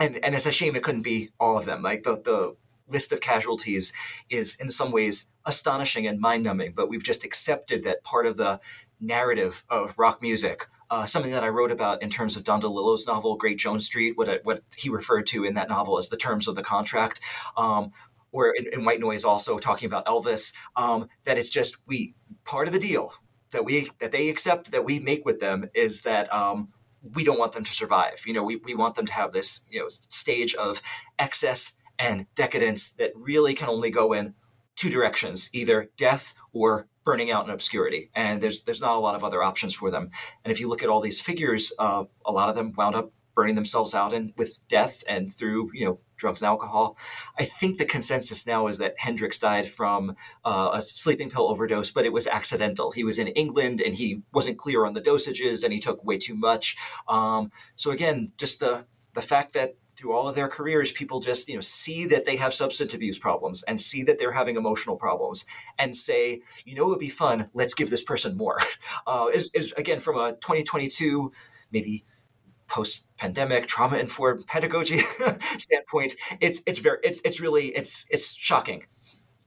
and 0.00 0.22
and 0.24 0.34
it's 0.34 0.46
a 0.46 0.52
shame 0.52 0.76
it 0.76 0.82
couldn't 0.82 1.02
be 1.02 1.30
all 1.38 1.56
of 1.56 1.66
them. 1.66 1.82
Like 1.82 2.02
the 2.02 2.20
the 2.20 2.56
list 2.88 3.12
of 3.12 3.20
casualties 3.20 3.94
is 4.28 4.56
in 4.56 4.70
some 4.70 4.92
ways 4.92 5.30
astonishing 5.46 6.06
and 6.06 6.20
mind 6.20 6.44
numbing. 6.44 6.72
But 6.74 6.88
we've 6.88 7.04
just 7.04 7.24
accepted 7.24 7.82
that 7.84 8.04
part 8.04 8.26
of 8.26 8.36
the 8.36 8.60
narrative 9.00 9.64
of 9.70 9.98
rock 9.98 10.20
music 10.20 10.68
uh, 10.94 11.06
something 11.06 11.32
that 11.32 11.42
I 11.42 11.48
wrote 11.48 11.72
about 11.72 12.02
in 12.02 12.08
terms 12.08 12.36
of 12.36 12.44
Don 12.44 12.62
DeLillo's 12.62 13.04
novel, 13.04 13.36
Great 13.36 13.58
Jones 13.58 13.84
Street, 13.84 14.16
what, 14.16 14.40
what 14.44 14.62
he 14.76 14.88
referred 14.88 15.26
to 15.26 15.44
in 15.44 15.54
that 15.54 15.68
novel 15.68 15.98
as 15.98 16.08
the 16.08 16.16
terms 16.16 16.46
of 16.46 16.54
the 16.54 16.62
contract. 16.62 17.20
Um, 17.56 17.90
or 18.30 18.52
in, 18.52 18.66
in, 18.72 18.84
White 18.84 19.00
Noise 19.00 19.24
also 19.24 19.58
talking 19.58 19.86
about 19.86 20.06
Elvis, 20.06 20.54
um, 20.76 21.08
that 21.24 21.36
it's 21.36 21.48
just 21.48 21.78
we 21.88 22.14
part 22.44 22.68
of 22.68 22.72
the 22.72 22.78
deal 22.78 23.12
that 23.50 23.64
we 23.64 23.90
that 24.00 24.12
they 24.12 24.28
accept 24.28 24.70
that 24.70 24.84
we 24.84 25.00
make 25.00 25.24
with 25.24 25.40
them 25.40 25.68
is 25.74 26.02
that 26.02 26.32
um, 26.32 26.68
we 27.02 27.24
don't 27.24 27.38
want 27.38 27.52
them 27.52 27.64
to 27.64 27.72
survive. 27.72 28.22
You 28.24 28.32
know, 28.32 28.44
we, 28.44 28.56
we 28.56 28.74
want 28.74 28.94
them 28.94 29.06
to 29.06 29.12
have 29.12 29.32
this 29.32 29.64
you 29.68 29.80
know 29.80 29.88
stage 29.88 30.54
of 30.54 30.80
excess 31.18 31.74
and 31.98 32.26
decadence 32.36 32.90
that 32.92 33.12
really 33.16 33.54
can 33.54 33.68
only 33.68 33.90
go 33.90 34.12
in 34.12 34.34
two 34.76 34.90
directions, 34.90 35.50
either 35.52 35.90
death 35.96 36.34
or 36.52 36.88
burning 37.04 37.30
out 37.30 37.46
in 37.46 37.50
obscurity. 37.50 38.10
And 38.14 38.40
there's 38.40 38.62
there's 38.62 38.80
not 38.80 38.96
a 38.96 39.00
lot 39.00 39.14
of 39.14 39.24
other 39.24 39.42
options 39.42 39.74
for 39.74 39.90
them. 39.90 40.10
And 40.44 40.52
if 40.52 40.60
you 40.60 40.68
look 40.68 40.82
at 40.82 40.88
all 40.88 41.00
these 41.00 41.20
figures, 41.20 41.72
uh, 41.78 42.04
a 42.24 42.32
lot 42.32 42.48
of 42.48 42.54
them 42.54 42.72
wound 42.76 42.96
up 42.96 43.12
burning 43.34 43.56
themselves 43.56 43.94
out 43.94 44.12
and 44.12 44.32
with 44.36 44.60
death 44.68 45.02
and 45.08 45.32
through 45.32 45.70
you 45.74 45.84
know 45.84 45.98
drugs 46.16 46.40
and 46.42 46.48
alcohol. 46.48 46.96
I 47.38 47.44
think 47.44 47.78
the 47.78 47.84
consensus 47.84 48.46
now 48.46 48.68
is 48.68 48.78
that 48.78 48.94
Hendrix 48.98 49.38
died 49.38 49.66
from 49.68 50.14
uh, 50.44 50.70
a 50.72 50.80
sleeping 50.80 51.28
pill 51.28 51.48
overdose, 51.48 51.90
but 51.90 52.06
it 52.06 52.12
was 52.12 52.26
accidental. 52.26 52.92
He 52.92 53.04
was 53.04 53.18
in 53.18 53.28
England 53.28 53.80
and 53.80 53.96
he 53.96 54.22
wasn't 54.32 54.58
clear 54.58 54.86
on 54.86 54.94
the 54.94 55.00
dosages 55.00 55.64
and 55.64 55.72
he 55.72 55.80
took 55.80 56.04
way 56.04 56.18
too 56.18 56.36
much. 56.36 56.76
Um, 57.08 57.50
so 57.74 57.90
again, 57.90 58.32
just 58.38 58.60
the 58.60 58.86
the 59.14 59.22
fact 59.22 59.52
that 59.54 59.76
through 59.96 60.12
all 60.12 60.28
of 60.28 60.34
their 60.34 60.48
careers, 60.48 60.92
people 60.92 61.20
just 61.20 61.48
you 61.48 61.54
know 61.54 61.60
see 61.60 62.06
that 62.06 62.24
they 62.24 62.36
have 62.36 62.54
substance 62.54 62.94
abuse 62.94 63.18
problems 63.18 63.62
and 63.64 63.80
see 63.80 64.02
that 64.04 64.18
they're 64.18 64.32
having 64.32 64.56
emotional 64.56 64.96
problems 64.96 65.46
and 65.78 65.96
say, 65.96 66.42
you 66.64 66.74
know, 66.74 66.86
it 66.86 66.88
would 66.88 66.98
be 66.98 67.08
fun. 67.08 67.50
Let's 67.54 67.74
give 67.74 67.90
this 67.90 68.02
person 68.02 68.36
more. 68.36 68.58
Uh, 69.06 69.26
is, 69.34 69.50
is 69.54 69.72
again 69.72 70.00
from 70.00 70.16
a 70.16 70.32
2022 70.32 71.32
maybe 71.72 72.04
post-pandemic 72.68 73.66
trauma-informed 73.66 74.46
pedagogy 74.46 74.98
standpoint, 75.58 76.14
it's 76.40 76.62
it's 76.66 76.78
very 76.78 76.98
it's 77.02 77.20
it's 77.24 77.40
really 77.40 77.66
it's 77.68 78.06
it's 78.10 78.34
shocking 78.34 78.84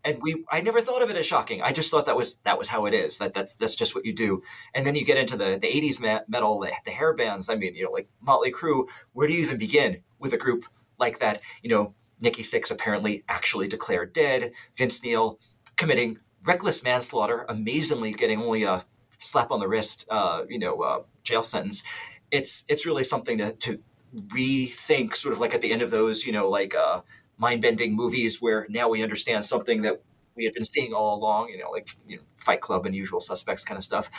and 0.07 0.21
we 0.21 0.45
I 0.49 0.61
never 0.61 0.81
thought 0.81 1.01
of 1.01 1.09
it 1.09 1.17
as 1.17 1.25
shocking. 1.25 1.61
I 1.61 1.71
just 1.71 1.91
thought 1.91 2.05
that 2.05 2.15
was 2.15 2.37
that 2.37 2.57
was 2.57 2.69
how 2.69 2.85
it 2.85 2.93
is. 2.93 3.17
That 3.17 3.33
that's 3.33 3.55
that's 3.55 3.75
just 3.75 3.93
what 3.93 4.05
you 4.05 4.13
do. 4.13 4.41
And 4.73 4.87
then 4.87 4.95
you 4.95 5.03
get 5.03 5.17
into 5.17 5.35
the 5.35 5.57
the 5.61 5.67
80s 5.67 5.99
metal, 6.27 6.59
the, 6.59 6.71
the 6.85 6.91
hair 6.91 7.13
bands. 7.13 7.49
I 7.49 7.55
mean, 7.55 7.75
you 7.75 7.85
know, 7.85 7.91
like 7.91 8.07
Motley 8.21 8.51
Crue. 8.51 8.87
Where 9.13 9.27
do 9.27 9.33
you 9.33 9.43
even 9.43 9.57
begin 9.57 10.01
with 10.19 10.33
a 10.33 10.37
group 10.37 10.65
like 10.99 11.19
that? 11.19 11.41
You 11.61 11.69
know, 11.69 11.93
Nikki 12.19 12.43
Sixx 12.43 12.71
apparently 12.71 13.23
actually 13.29 13.67
declared 13.67 14.13
dead. 14.13 14.51
Vince 14.75 15.03
Neil 15.03 15.39
committing 15.75 16.19
reckless 16.45 16.83
manslaughter, 16.83 17.45
amazingly 17.49 18.11
getting 18.13 18.41
only 18.41 18.63
a 18.63 18.85
slap 19.19 19.51
on 19.51 19.59
the 19.59 19.67
wrist, 19.67 20.07
uh, 20.09 20.43
you 20.49 20.59
know, 20.59 20.81
uh, 20.81 21.03
jail 21.23 21.43
sentence. 21.43 21.83
It's 22.31 22.65
it's 22.67 22.85
really 22.85 23.03
something 23.03 23.37
to, 23.37 23.53
to 23.53 23.79
rethink 24.15 25.15
sort 25.15 25.33
of 25.33 25.39
like 25.39 25.53
at 25.53 25.61
the 25.61 25.71
end 25.71 25.81
of 25.81 25.91
those, 25.91 26.25
you 26.25 26.31
know, 26.31 26.49
like 26.49 26.75
uh, 26.75 27.01
mind 27.37 27.61
bending 27.61 27.95
movies 27.95 28.41
where 28.41 28.65
now 28.69 28.89
we 28.89 29.03
understand 29.03 29.45
something 29.45 29.81
that 29.83 30.01
we 30.35 30.45
had 30.45 30.53
been 30.53 30.65
seeing 30.65 30.93
all 30.93 31.17
along, 31.17 31.49
you 31.49 31.57
know, 31.57 31.69
like 31.69 31.89
you 32.07 32.17
know, 32.17 32.23
Fight 32.37 32.61
Club 32.61 32.85
and 32.85 32.95
Usual 32.95 33.19
Suspects 33.19 33.65
kind 33.65 33.77
of 33.77 33.83
stuff. 33.83 34.09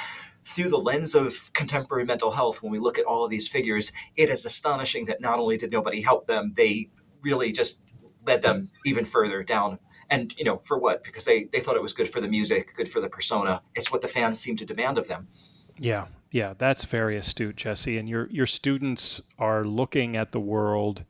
Through 0.55 0.71
the 0.71 0.79
lens 0.79 1.15
of 1.15 1.53
contemporary 1.53 2.05
mental 2.05 2.31
health, 2.31 2.63
when 2.63 2.73
we 2.73 2.79
look 2.79 2.99
at 2.99 3.05
all 3.05 3.25
of 3.25 3.31
these 3.31 3.49
figures, 3.49 3.93
it 4.17 4.31
is 4.31 4.47
astonishing 4.47 5.05
that 5.05 5.21
not 5.21 5.39
only 5.39 5.57
did 5.57 5.71
nobody 5.71 6.01
help 6.01 6.27
them, 6.27 6.55
they 6.57 6.91
really 7.23 7.53
just 7.53 7.83
led 8.27 8.43
them 8.43 8.71
even 8.85 9.05
further 9.05 9.43
down. 9.43 9.79
And 10.11 10.35
you 10.39 10.45
know, 10.45 10.61
for 10.65 10.79
what? 10.79 11.05
Because 11.05 11.25
they 11.27 11.45
they 11.53 11.61
thought 11.61 11.77
it 11.77 11.83
was 11.83 11.93
good 11.93 12.09
for 12.09 12.21
the 12.21 12.29
music, 12.29 12.75
good 12.75 12.89
for 12.89 13.01
the 13.01 13.11
persona. 13.11 13.63
It's 13.75 13.93
what 13.93 14.01
the 14.01 14.09
fans 14.09 14.41
seem 14.41 14.57
to 14.57 14.65
demand 14.65 14.97
of 14.97 15.07
them. 15.07 15.29
Yeah, 15.79 16.07
yeah, 16.31 16.55
that's 16.57 16.85
very 16.85 17.17
astute, 17.17 17.57
Jesse. 17.57 17.99
And 17.99 18.09
your 18.09 18.29
your 18.31 18.47
students 18.47 19.21
are 19.39 19.65
looking 19.65 20.17
at 20.17 20.33
the 20.33 20.41
world 20.41 21.05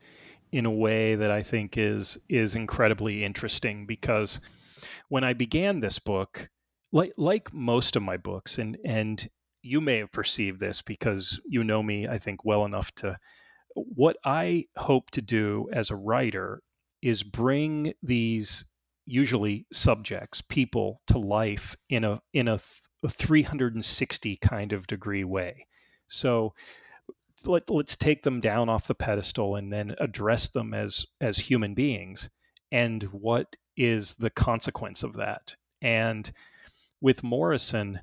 in 0.50 0.66
a 0.66 0.70
way 0.70 1.14
that 1.14 1.30
I 1.30 1.42
think 1.42 1.78
is 1.78 2.18
is 2.28 2.54
incredibly 2.54 3.24
interesting 3.24 3.86
because 3.86 4.40
when 5.08 5.24
I 5.24 5.32
began 5.32 5.80
this 5.80 5.98
book, 5.98 6.50
like 6.92 7.12
like 7.16 7.52
most 7.52 7.96
of 7.96 8.02
my 8.02 8.16
books, 8.16 8.58
and 8.58 8.78
and 8.84 9.28
you 9.62 9.80
may 9.80 9.98
have 9.98 10.12
perceived 10.12 10.60
this 10.60 10.82
because 10.82 11.40
you 11.46 11.64
know 11.64 11.82
me, 11.82 12.06
I 12.08 12.18
think, 12.18 12.44
well 12.44 12.64
enough 12.64 12.94
to. 12.96 13.18
What 13.74 14.16
I 14.24 14.64
hope 14.76 15.10
to 15.10 15.22
do 15.22 15.68
as 15.72 15.90
a 15.90 15.96
writer 15.96 16.62
is 17.00 17.22
bring 17.22 17.92
these 18.02 18.64
usually 19.06 19.66
subjects, 19.72 20.40
people, 20.40 21.00
to 21.06 21.18
life 21.18 21.76
in 21.88 22.04
a 22.04 22.20
in 22.32 22.48
a, 22.48 22.58
a 23.04 23.08
360 23.08 24.36
kind 24.36 24.72
of 24.72 24.86
degree 24.86 25.24
way. 25.24 25.66
So 26.08 26.54
let, 27.44 27.70
let's 27.70 27.94
take 27.96 28.22
them 28.22 28.40
down 28.40 28.68
off 28.68 28.88
the 28.88 28.94
pedestal 28.94 29.54
and 29.54 29.72
then 29.72 29.94
address 30.00 30.48
them 30.48 30.74
as 30.74 31.06
as 31.20 31.38
human 31.38 31.74
beings 31.74 32.28
and 32.72 33.04
what 33.04 33.56
is 33.76 34.16
the 34.16 34.30
consequence 34.30 35.02
of 35.02 35.14
that. 35.14 35.56
And 35.80 36.30
with 37.00 37.22
Morrison, 37.22 38.00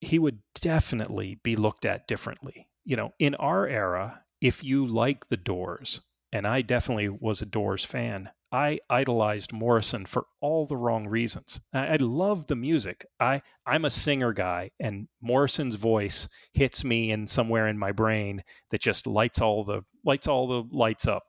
he 0.00 0.18
would 0.18 0.40
definitely 0.54 1.40
be 1.42 1.56
looked 1.56 1.84
at 1.84 2.06
differently. 2.06 2.68
You 2.84 2.96
know, 2.96 3.12
in 3.18 3.34
our 3.36 3.66
era, 3.66 4.22
if 4.40 4.62
you 4.62 4.86
like 4.86 5.28
the 5.28 5.36
Doors, 5.36 6.02
and 6.32 6.46
I 6.46 6.62
definitely 6.62 7.08
was 7.08 7.40
a 7.42 7.46
Doors 7.46 7.84
fan, 7.84 8.30
I 8.52 8.78
idolized 8.88 9.52
Morrison 9.52 10.06
for 10.06 10.26
all 10.40 10.66
the 10.66 10.76
wrong 10.76 11.08
reasons. 11.08 11.60
I, 11.72 11.86
I 11.86 11.96
love 11.96 12.46
the 12.46 12.56
music. 12.56 13.04
I 13.18 13.42
I'm 13.66 13.84
a 13.84 13.90
singer 13.90 14.32
guy, 14.32 14.70
and 14.78 15.08
Morrison's 15.20 15.74
voice 15.74 16.28
hits 16.52 16.84
me 16.84 17.10
in 17.10 17.26
somewhere 17.26 17.66
in 17.66 17.78
my 17.78 17.92
brain 17.92 18.44
that 18.70 18.80
just 18.80 19.06
lights 19.06 19.40
all 19.40 19.64
the 19.64 19.82
lights 20.04 20.28
all 20.28 20.46
the 20.46 20.64
lights 20.70 21.08
up. 21.08 21.24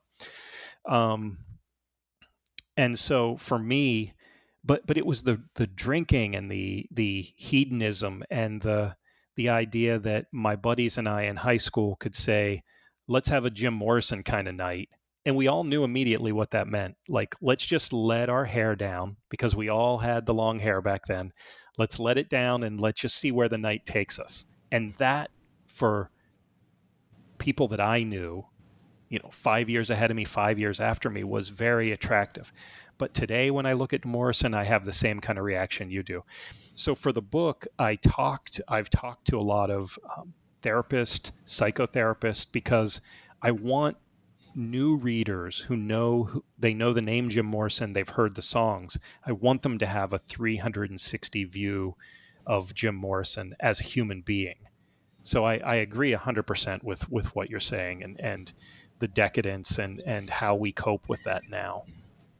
Um, 0.88 1.39
and 2.78 2.97
so 2.97 3.36
for 3.38 3.57
me 3.57 4.13
but 4.68 4.86
but 4.86 4.97
it 4.97 5.05
was 5.05 5.24
the 5.24 5.41
the 5.55 5.65
drinking 5.65 6.36
and 6.36 6.51
the 6.51 6.86
the 6.91 7.28
hedonism 7.36 8.24
and 8.30 8.61
the 8.61 8.95
the 9.38 9.49
idea 9.49 9.97
that 9.97 10.26
my 10.32 10.55
buddies 10.55 10.97
and 10.97 11.07
I 11.07 11.24
in 11.24 11.38
high 11.38 11.57
school 11.57 11.95
could 11.95 12.15
say 12.15 12.63
let's 13.07 13.30
have 13.30 13.45
a 13.45 13.49
Jim 13.49 13.74
Morrison 13.74 14.22
kind 14.22 14.47
of 14.47 14.55
night. 14.55 14.89
And 15.26 15.36
we 15.36 15.47
all 15.47 15.63
knew 15.63 15.84
immediately 15.84 16.32
what 16.32 16.51
that 16.51 16.68
meant. 16.68 16.95
Like 17.07 17.36
let's 17.41 17.65
just 17.65 17.93
let 17.93 18.30
our 18.30 18.45
hair 18.45 18.76
down 18.76 19.18
because 19.30 19.55
we 19.55 19.70
all 19.70 19.97
had 19.99 20.26
the 20.26 20.34
long 20.34 20.59
hair 20.59 20.82
back 20.82 21.05
then. 21.07 21.32
Let's 21.78 21.99
let 21.99 22.18
it 22.18 22.30
down 22.30 22.63
and 22.63 22.82
let's 22.82 22.99
just 22.99 23.18
see 23.18 23.32
where 23.32 23.49
the 23.49 23.57
night 23.57 23.86
takes 23.86 24.20
us. 24.20 24.45
And 24.72 24.93
that 24.97 25.30
for 25.68 26.11
people 27.38 27.68
that 27.70 27.80
I 27.80 28.03
knew 28.03 28.45
you 29.09 29.20
know, 29.20 29.30
five 29.32 29.70
years 29.70 29.89
ahead 29.89 30.11
of 30.11 30.18
me, 30.18 30.26
five 30.26 30.59
years 30.59 30.80
after 30.80 31.09
me 31.09 31.24
was 31.24 31.49
very 31.49 31.91
attractive. 31.91 32.51
But 32.97 33.13
today, 33.13 33.51
when 33.51 33.65
I 33.65 33.73
look 33.73 33.93
at 33.93 34.05
Morrison, 34.05 34.53
I 34.53 34.63
have 34.63 34.85
the 34.85 34.93
same 34.93 35.19
kind 35.19 35.37
of 35.37 35.45
reaction 35.45 35.91
you 35.91 36.03
do. 36.03 36.23
So 36.75 36.95
for 36.95 37.11
the 37.11 37.21
book, 37.21 37.67
I 37.77 37.95
talked, 37.95 38.59
I've 38.67 38.89
talked 38.89 39.27
to 39.27 39.39
a 39.39 39.41
lot 39.41 39.69
of 39.69 39.97
um, 40.17 40.33
therapists, 40.63 41.31
psychotherapists, 41.45 42.51
because 42.51 43.01
I 43.41 43.51
want 43.51 43.97
new 44.55 44.95
readers 44.95 45.59
who 45.59 45.77
know 45.77 46.41
they 46.57 46.73
know 46.73 46.91
the 46.91 47.01
name 47.01 47.29
Jim 47.29 47.45
Morrison, 47.45 47.93
they've 47.93 48.09
heard 48.09 48.35
the 48.35 48.41
songs. 48.41 48.97
I 49.25 49.31
want 49.31 49.61
them 49.61 49.77
to 49.77 49.85
have 49.85 50.11
a 50.11 50.17
360 50.17 51.43
view 51.43 51.95
of 52.45 52.73
Jim 52.73 52.95
Morrison 52.95 53.55
as 53.59 53.79
a 53.79 53.83
human 53.83 54.21
being. 54.21 54.67
So 55.21 55.45
I, 55.45 55.57
I 55.57 55.75
agree 55.75 56.13
100% 56.13 56.83
with 56.83 57.09
with 57.11 57.35
what 57.35 57.49
you're 57.49 57.59
saying, 57.59 58.01
and 58.01 58.19
and 58.19 58.53
the 58.99 59.07
decadence 59.07 59.77
and 59.77 60.01
and 60.05 60.29
how 60.29 60.55
we 60.55 60.71
cope 60.71 61.07
with 61.07 61.23
that 61.23 61.43
now. 61.49 61.83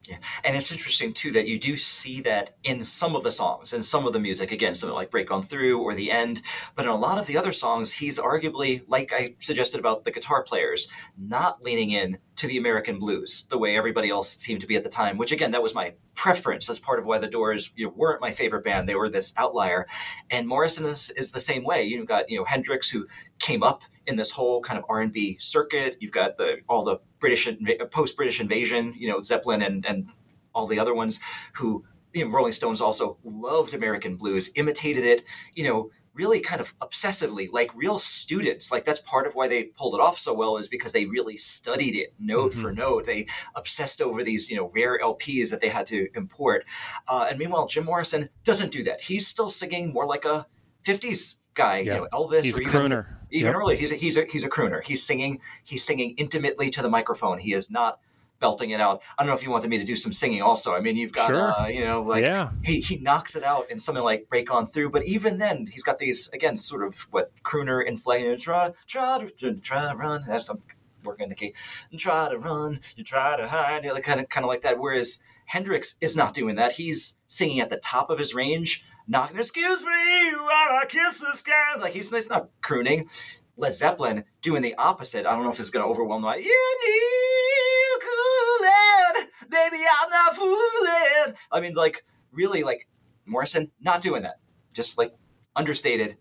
Yeah. 0.10 0.18
And 0.44 0.56
it's 0.56 0.72
interesting 0.72 1.14
too 1.14 1.32
that 1.32 1.48
you 1.48 1.60
do 1.60 1.78
see 1.78 2.22
that 2.22 2.56
in 2.64 2.84
some 2.84 3.16
of 3.16 3.24
the 3.24 3.32
songs 3.32 3.74
and 3.74 3.84
some 3.84 4.06
of 4.06 4.14
the 4.14 4.20
music, 4.20 4.52
again, 4.52 4.76
something 4.76 4.96
like 4.96 5.12
Break 5.12 5.32
On 5.32 5.44
Through 5.44 5.82
or 5.82 5.96
The 5.96 6.12
End. 6.12 6.42
But 6.76 6.86
in 6.86 6.92
a 6.92 6.96
lot 6.96 7.18
of 7.18 7.28
the 7.28 7.38
other 7.38 7.52
songs, 7.52 7.94
he's 7.94 8.20
arguably, 8.20 8.84
like 8.88 9.12
I 9.14 9.36
suggested 9.40 9.80
about 9.80 10.04
the 10.04 10.12
guitar 10.12 10.44
players, 10.44 10.88
not 11.18 11.64
leaning 11.64 11.92
in 11.92 12.18
to 12.38 12.48
the 12.48 12.58
American 12.58 13.00
blues 13.00 13.46
the 13.50 13.58
way 13.58 13.76
everybody 13.76 14.10
else 14.10 14.30
seemed 14.30 14.62
to 14.62 14.68
be 14.68 14.76
at 14.76 14.84
the 14.84 14.90
time, 14.90 15.18
which 15.18 15.32
again, 15.32 15.52
that 15.52 15.64
was 15.64 15.76
my 15.76 15.94
preference 16.16 16.70
as 16.70 16.80
part 16.80 17.00
of 17.00 17.06
why 17.06 17.18
the 17.18 17.28
Doors 17.28 17.72
you 17.76 17.86
know, 17.86 17.94
weren't 17.96 18.22
my 18.22 18.32
favorite 18.32 18.64
band. 18.64 18.88
They 18.88 18.96
were 18.96 19.10
this 19.10 19.34
outlier. 19.38 19.88
And 20.30 20.48
Morrison 20.48 20.86
is, 20.86 21.10
is 21.12 21.32
the 21.32 21.40
same 21.40 21.64
way. 21.64 21.84
You've 21.84 22.08
got, 22.08 22.30
you 22.30 22.38
know, 22.38 22.46
Hendrix 22.46 22.90
who 22.90 23.08
came 23.40 23.64
up 23.64 23.84
in 24.08 24.16
this 24.16 24.32
whole 24.32 24.62
kind 24.62 24.80
of 24.80 24.86
R&B 24.90 25.38
circuit. 25.40 25.98
You've 26.00 26.12
got 26.12 26.38
the 26.38 26.62
all 26.68 26.84
the 26.84 27.00
British 27.20 27.48
post-British 27.92 28.40
invasion, 28.40 28.94
you 28.98 29.08
know, 29.08 29.22
Zeppelin 29.22 29.62
and 29.62 29.86
and 29.86 30.08
all 30.54 30.66
the 30.66 30.80
other 30.80 30.96
ones 30.96 31.20
who 31.54 31.84
you 32.14 32.26
know, 32.26 32.32
Rolling 32.32 32.52
Stones 32.54 32.82
also 32.82 33.18
loved 33.24 33.74
American 33.74 34.16
blues, 34.16 34.50
imitated 34.56 35.04
it, 35.04 35.24
you 35.54 35.64
know, 35.64 35.92
really 36.18 36.40
kind 36.40 36.60
of 36.60 36.78
obsessively, 36.80 37.48
like 37.52 37.74
real 37.76 38.00
students. 38.00 38.72
Like 38.72 38.86
that's 38.86 39.00
part 39.00 39.28
of 39.28 39.36
why 39.36 39.48
they 39.48 39.66
pulled 39.66 39.94
it 39.94 40.02
off 40.02 40.18
so 40.18 40.34
well 40.34 40.58
is 40.58 40.68
because 40.68 40.92
they 40.92 41.06
really 41.06 41.38
studied 41.38 41.96
it 41.96 42.14
note 42.20 42.52
mm-hmm. 42.52 42.62
for 42.62 42.72
note. 42.74 43.06
They 43.06 43.28
obsessed 43.56 44.02
over 44.02 44.24
these, 44.24 44.50
you 44.50 44.58
know, 44.58 44.72
rare 44.74 45.00
LPs 45.00 45.52
that 45.52 45.62
they 45.62 45.70
had 45.70 45.86
to 45.88 46.08
import. 46.16 46.66
Uh, 47.08 47.28
and 47.30 47.38
meanwhile, 47.38 47.68
Jim 47.68 47.86
Morrison 47.86 48.30
doesn't 48.44 48.72
do 48.72 48.84
that. 48.86 49.02
He's 49.02 49.28
still 49.28 49.50
singing 49.50 49.94
more 49.94 50.08
like 50.08 50.26
a 50.26 50.48
50s 50.84 51.36
guy, 51.58 51.80
you 51.80 51.90
know, 51.90 52.08
Elvis 52.14 52.44
he's 52.44 52.58
or 52.58 52.62
even 52.62 52.74
crooner. 52.74 53.06
even 53.32 53.48
yep. 53.48 53.56
earlier. 53.56 53.78
He's 53.78 53.92
a, 53.92 53.96
he's 53.96 54.18
a 54.18 54.26
he's 54.26 54.44
a 54.44 54.50
crooner. 54.50 54.84
He's 54.84 55.04
singing 55.04 55.42
he's 55.64 55.84
singing 55.84 56.16
intimately 56.18 56.70
to 56.72 56.82
the 56.82 56.90
microphone. 56.90 57.40
He 57.40 57.54
is 57.54 57.70
not 57.70 58.00
belting 58.40 58.70
it 58.70 58.80
out. 58.80 59.02
I 59.18 59.24
don't 59.24 59.30
know 59.30 59.36
if 59.36 59.44
you 59.44 59.50
wanted 59.50 59.70
me 59.70 59.80
to 59.80 59.84
do 59.84 59.96
some 59.96 60.14
singing 60.14 60.42
also. 60.42 60.76
I 60.76 60.80
mean, 60.80 60.96
you've 60.96 61.12
got 61.12 61.28
sure. 61.28 61.52
uh, 61.52 61.68
you 61.68 61.84
know 61.84 62.02
like 62.02 62.24
yeah. 62.24 62.52
he 62.64 62.80
he 62.80 62.98
knocks 62.98 63.36
it 63.36 63.44
out 63.44 63.70
in 63.70 63.80
something 63.80 64.04
like 64.04 64.30
Break 64.30 64.52
On 64.52 64.66
Through, 64.66 64.92
but 64.92 65.04
even 65.06 65.38
then 65.38 65.66
he's 65.72 65.84
got 65.84 65.98
these 65.98 66.30
again 66.30 66.56
sort 66.56 66.86
of 66.86 67.08
what 67.12 67.32
crooner 67.44 67.86
inflated 67.86 68.40
try 68.40 68.72
try 68.86 69.28
to 69.40 69.54
try 69.56 69.90
to 69.90 69.96
run. 69.96 70.24
That's 70.28 70.46
some 70.46 70.62
working 71.04 71.24
in 71.24 71.30
the 71.30 71.36
key. 71.36 71.54
Try 71.98 72.30
to 72.30 72.38
run, 72.38 72.80
you 72.96 73.04
try 73.04 73.38
to 73.38 73.48
hide, 73.48 73.84
you 73.84 73.94
know, 73.94 74.00
kind 74.02 74.20
of 74.20 74.30
kind 74.30 74.44
of 74.44 74.50
like 74.50 74.62
that. 74.62 74.78
Whereas 74.78 75.22
Hendrix 75.48 75.96
is 76.02 76.16
not 76.16 76.34
doing 76.34 76.56
that. 76.56 76.74
He's 76.74 77.18
singing 77.26 77.60
at 77.62 77.70
the 77.70 77.78
top 77.78 78.10
of 78.10 78.20
his 78.20 78.36
range 78.36 78.84
knocking, 79.08 79.38
excuse 79.38 79.84
me 79.84 80.34
while 80.36 80.80
I 80.80 80.86
kiss 80.88 81.22
the 81.22 81.34
sky. 81.34 81.78
Like 81.80 81.94
he's, 81.94 82.14
he's 82.14 82.30
not 82.30 82.50
crooning. 82.62 83.10
Led 83.56 83.74
Zeppelin 83.74 84.26
doing 84.42 84.62
the 84.62 84.76
opposite. 84.76 85.26
I 85.26 85.32
don't 85.32 85.44
know 85.44 85.50
if 85.50 85.60
it's 85.60 85.72
to 85.72 85.82
overwhelm 85.82 86.22
my. 86.22 86.36
You 86.36 86.78
need 86.86 88.02
cooling, 88.04 89.30
baby. 89.50 89.84
I'm 90.04 90.10
not 90.10 90.36
fooling. 90.36 91.36
I 91.52 91.60
mean, 91.62 91.74
like 91.74 92.06
really, 92.32 92.64
like 92.64 92.88
Morrison 93.26 93.72
not 93.82 94.02
doing 94.02 94.24
that. 94.24 94.40
Just 94.74 94.98
like 94.98 95.14
understated, 95.56 96.18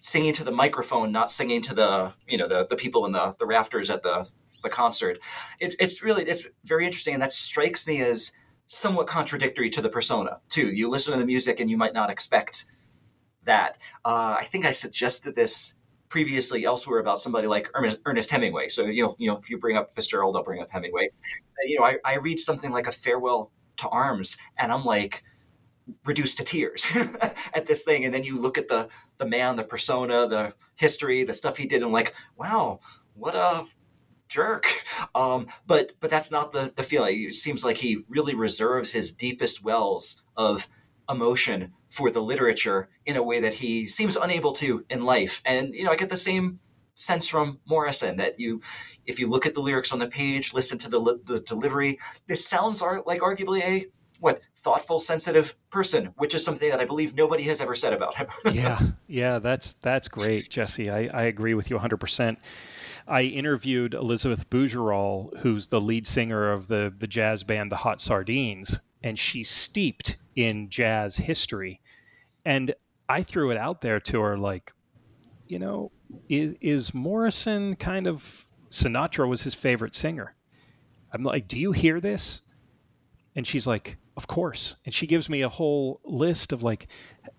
singing 0.00 0.32
to 0.32 0.44
the 0.44 0.50
microphone, 0.50 1.12
not 1.12 1.30
singing 1.30 1.62
to 1.62 1.74
the 1.74 2.14
you 2.26 2.38
know 2.38 2.48
the 2.48 2.66
the 2.68 2.76
people 2.76 3.04
in 3.06 3.12
the 3.12 3.34
the 3.38 3.46
rafters 3.46 3.90
at 3.90 4.02
the 4.02 4.28
the 4.62 4.70
concert. 4.70 5.18
It, 5.60 5.76
it's 5.78 6.02
really 6.02 6.24
it's 6.24 6.46
very 6.64 6.86
interesting, 6.86 7.14
and 7.14 7.22
that 7.22 7.32
strikes 7.32 7.86
me 7.86 8.00
as 8.00 8.32
somewhat 8.74 9.06
contradictory 9.06 9.68
to 9.68 9.82
the 9.82 9.88
persona 9.90 10.38
too. 10.48 10.72
You 10.72 10.88
listen 10.88 11.12
to 11.12 11.18
the 11.18 11.26
music 11.26 11.60
and 11.60 11.68
you 11.68 11.76
might 11.76 11.92
not 11.92 12.08
expect 12.08 12.64
that. 13.44 13.76
Uh, 14.02 14.36
I 14.38 14.44
think 14.44 14.64
I 14.64 14.70
suggested 14.70 15.36
this 15.36 15.74
previously 16.08 16.64
elsewhere 16.64 16.98
about 16.98 17.20
somebody 17.20 17.46
like 17.46 17.68
Ernest 17.74 18.30
Hemingway. 18.30 18.70
So 18.70 18.86
you 18.86 19.04
know, 19.04 19.16
you 19.18 19.30
know, 19.30 19.36
if 19.36 19.50
you 19.50 19.58
bring 19.58 19.76
up 19.76 19.92
Fitzgerald, 19.92 20.36
I'll 20.36 20.42
bring 20.42 20.62
up 20.62 20.70
Hemingway. 20.70 21.10
Uh, 21.10 21.66
you 21.66 21.78
know, 21.78 21.84
I, 21.84 21.98
I 22.02 22.14
read 22.14 22.38
something 22.38 22.70
like 22.70 22.86
a 22.86 22.92
Farewell 22.92 23.52
to 23.76 23.88
Arms, 23.90 24.38
and 24.56 24.72
I'm 24.72 24.84
like 24.84 25.22
reduced 26.06 26.38
to 26.38 26.44
tears 26.44 26.86
at 27.54 27.66
this 27.66 27.82
thing. 27.82 28.06
And 28.06 28.14
then 28.14 28.24
you 28.24 28.40
look 28.40 28.56
at 28.56 28.68
the 28.68 28.88
the 29.18 29.26
man, 29.26 29.56
the 29.56 29.64
persona, 29.64 30.26
the 30.26 30.54
history, 30.76 31.24
the 31.24 31.34
stuff 31.34 31.58
he 31.58 31.66
did, 31.66 31.76
and 31.76 31.86
I'm 31.86 31.92
like, 31.92 32.14
wow, 32.38 32.80
what 33.12 33.34
a 33.34 33.66
jerk. 34.32 34.66
Um, 35.14 35.48
but 35.66 35.92
but 36.00 36.10
that's 36.10 36.30
not 36.30 36.52
the 36.52 36.72
the 36.74 36.82
feeling. 36.82 37.24
It 37.24 37.34
seems 37.34 37.64
like 37.64 37.78
he 37.78 38.04
really 38.08 38.34
reserves 38.34 38.92
his 38.92 39.10
deepest 39.10 39.64
wells 39.64 40.22
of 40.36 40.68
emotion 41.08 41.72
for 41.88 42.10
the 42.10 42.22
literature 42.22 42.88
in 43.04 43.16
a 43.16 43.22
way 43.22 43.40
that 43.40 43.54
he 43.54 43.84
seems 43.86 44.16
unable 44.16 44.52
to 44.54 44.84
in 44.88 45.04
life. 45.04 45.42
And 45.44 45.74
you 45.74 45.84
know, 45.84 45.90
I 45.90 45.96
get 45.96 46.08
the 46.08 46.16
same 46.16 46.60
sense 46.94 47.26
from 47.26 47.58
Morrison 47.66 48.16
that 48.16 48.38
you, 48.38 48.60
if 49.06 49.18
you 49.18 49.28
look 49.28 49.44
at 49.44 49.54
the 49.54 49.60
lyrics 49.60 49.92
on 49.92 49.98
the 49.98 50.06
page, 50.06 50.54
listen 50.54 50.78
to 50.78 50.88
the, 50.88 51.20
the 51.24 51.40
delivery, 51.40 51.98
this 52.26 52.46
sounds 52.46 52.80
like 52.82 53.20
arguably 53.20 53.62
a 53.62 53.86
what 54.20 54.40
thoughtful, 54.56 55.00
sensitive 55.00 55.56
person, 55.70 56.06
which 56.16 56.32
is 56.34 56.44
something 56.44 56.70
that 56.70 56.80
I 56.80 56.84
believe 56.84 57.14
nobody 57.16 57.42
has 57.44 57.60
ever 57.60 57.74
said 57.74 57.92
about 57.92 58.14
him. 58.14 58.28
yeah, 58.52 58.78
yeah, 59.08 59.40
that's 59.40 59.74
that's 59.74 60.06
great, 60.06 60.48
Jesse. 60.48 60.90
I, 60.90 61.08
I 61.12 61.22
agree 61.24 61.54
with 61.54 61.70
you 61.70 61.76
100. 61.76 61.96
percent 61.96 62.38
I 63.08 63.22
interviewed 63.22 63.94
Elizabeth 63.94 64.48
Bougerol, 64.48 65.38
who's 65.38 65.68
the 65.68 65.80
lead 65.80 66.06
singer 66.06 66.50
of 66.50 66.68
the 66.68 66.92
the 66.96 67.06
jazz 67.06 67.44
band 67.44 67.72
the 67.72 67.76
Hot 67.76 68.00
Sardines, 68.00 68.80
and 69.02 69.18
she's 69.18 69.50
steeped 69.50 70.16
in 70.36 70.68
jazz 70.70 71.16
history. 71.16 71.80
And 72.44 72.74
I 73.08 73.22
threw 73.22 73.50
it 73.50 73.56
out 73.56 73.80
there 73.80 74.00
to 74.00 74.20
her 74.20 74.38
like, 74.38 74.72
you 75.46 75.58
know, 75.58 75.92
is 76.28 76.54
is 76.60 76.94
Morrison 76.94 77.76
kind 77.76 78.06
of 78.06 78.46
Sinatra 78.70 79.28
was 79.28 79.42
his 79.42 79.54
favorite 79.54 79.94
singer? 79.94 80.34
I'm 81.12 81.22
like, 81.22 81.46
do 81.46 81.58
you 81.58 81.72
hear 81.72 82.00
this? 82.00 82.40
And 83.36 83.46
she's 83.46 83.66
like, 83.66 83.98
of 84.16 84.26
course. 84.26 84.76
And 84.84 84.94
she 84.94 85.06
gives 85.06 85.28
me 85.28 85.42
a 85.42 85.48
whole 85.48 86.00
list 86.04 86.52
of 86.52 86.62
like, 86.62 86.86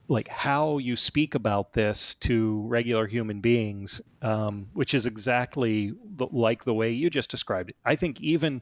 like 0.08 0.28
how 0.28 0.78
you 0.78 0.96
speak 0.96 1.36
about 1.36 1.74
this 1.74 2.16
to 2.16 2.62
regular 2.68 3.08
human 3.08 3.40
beings, 3.42 4.02
um, 4.22 4.68
which 4.74 4.94
is 4.94 5.06
exactly 5.06 5.94
the, 6.16 6.28
like 6.32 6.66
the 6.66 6.74
way 6.74 6.92
you 6.92 7.10
just 7.10 7.32
described 7.32 7.70
it. 7.70 7.76
I 7.86 7.96
think 7.96 8.22
even 8.22 8.62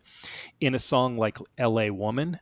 in 0.60 0.76
a 0.76 0.80
song 0.80 1.18
like 1.18 1.38
"L.A. 1.58 1.90
Woman," 1.90 2.40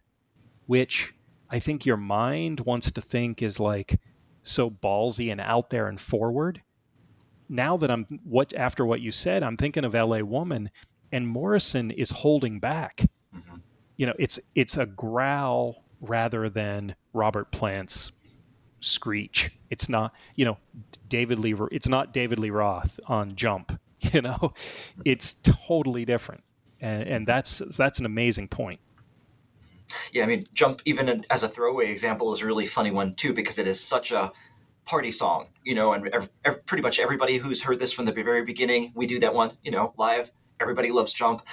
which 0.65 1.13
I 1.49 1.59
think 1.59 1.85
your 1.85 1.97
mind 1.97 2.61
wants 2.61 2.91
to 2.91 3.01
think 3.01 3.41
is 3.41 3.59
like 3.59 3.99
so 4.43 4.69
ballsy 4.69 5.31
and 5.31 5.41
out 5.41 5.69
there 5.69 5.87
and 5.87 5.99
forward. 5.99 6.61
Now 7.47 7.77
that 7.77 7.89
I'm 7.89 8.05
what 8.23 8.53
after 8.53 8.85
what 8.85 9.01
you 9.01 9.11
said, 9.11 9.43
I'm 9.43 9.57
thinking 9.57 9.85
of 9.85 9.95
L.A. 9.95 10.23
Woman, 10.23 10.69
and 11.11 11.27
Morrison 11.27 11.89
is 11.91 12.11
holding 12.11 12.59
back. 12.59 13.05
Mm-hmm. 13.35 13.57
You 13.97 14.05
know, 14.05 14.13
it's 14.19 14.39
it's 14.55 14.77
a 14.77 14.85
growl 14.85 15.83
rather 16.01 16.49
than 16.49 16.95
Robert 17.13 17.51
Plant's 17.51 18.11
screech. 18.79 19.51
It's 19.69 19.89
not, 19.89 20.13
you 20.35 20.45
know, 20.45 20.57
David 21.07 21.39
Lee. 21.39 21.55
It's 21.71 21.87
not 21.87 22.13
David 22.13 22.39
Lee 22.39 22.49
Roth 22.49 22.99
on 23.07 23.35
Jump. 23.35 23.79
You 24.13 24.21
know, 24.21 24.53
it's 25.03 25.33
totally 25.43 26.05
different, 26.05 26.41
and, 26.79 27.03
and 27.03 27.27
that's 27.27 27.61
that's 27.77 27.99
an 27.99 28.05
amazing 28.05 28.47
point. 28.47 28.79
Yeah, 30.13 30.23
I 30.23 30.25
mean, 30.25 30.45
Jump, 30.53 30.81
even 30.85 31.25
as 31.29 31.43
a 31.43 31.49
throwaway 31.49 31.91
example, 31.91 32.31
is 32.31 32.41
a 32.41 32.45
really 32.45 32.65
funny 32.65 32.91
one 32.91 33.13
too 33.15 33.33
because 33.33 33.59
it 33.59 33.67
is 33.67 33.81
such 33.81 34.13
a 34.13 34.31
party 34.85 35.11
song, 35.11 35.47
you 35.63 35.75
know, 35.75 35.93
and 35.93 36.07
ev- 36.09 36.29
ev- 36.45 36.65
pretty 36.65 36.81
much 36.81 36.99
everybody 36.99 37.37
who's 37.37 37.63
heard 37.63 37.79
this 37.79 37.93
from 37.93 38.05
the 38.05 38.11
very 38.11 38.43
beginning, 38.43 38.91
we 38.95 39.05
do 39.05 39.19
that 39.19 39.33
one, 39.33 39.51
you 39.63 39.71
know, 39.71 39.93
live. 39.97 40.31
Everybody 40.59 40.91
loves 40.91 41.13
Jump. 41.13 41.45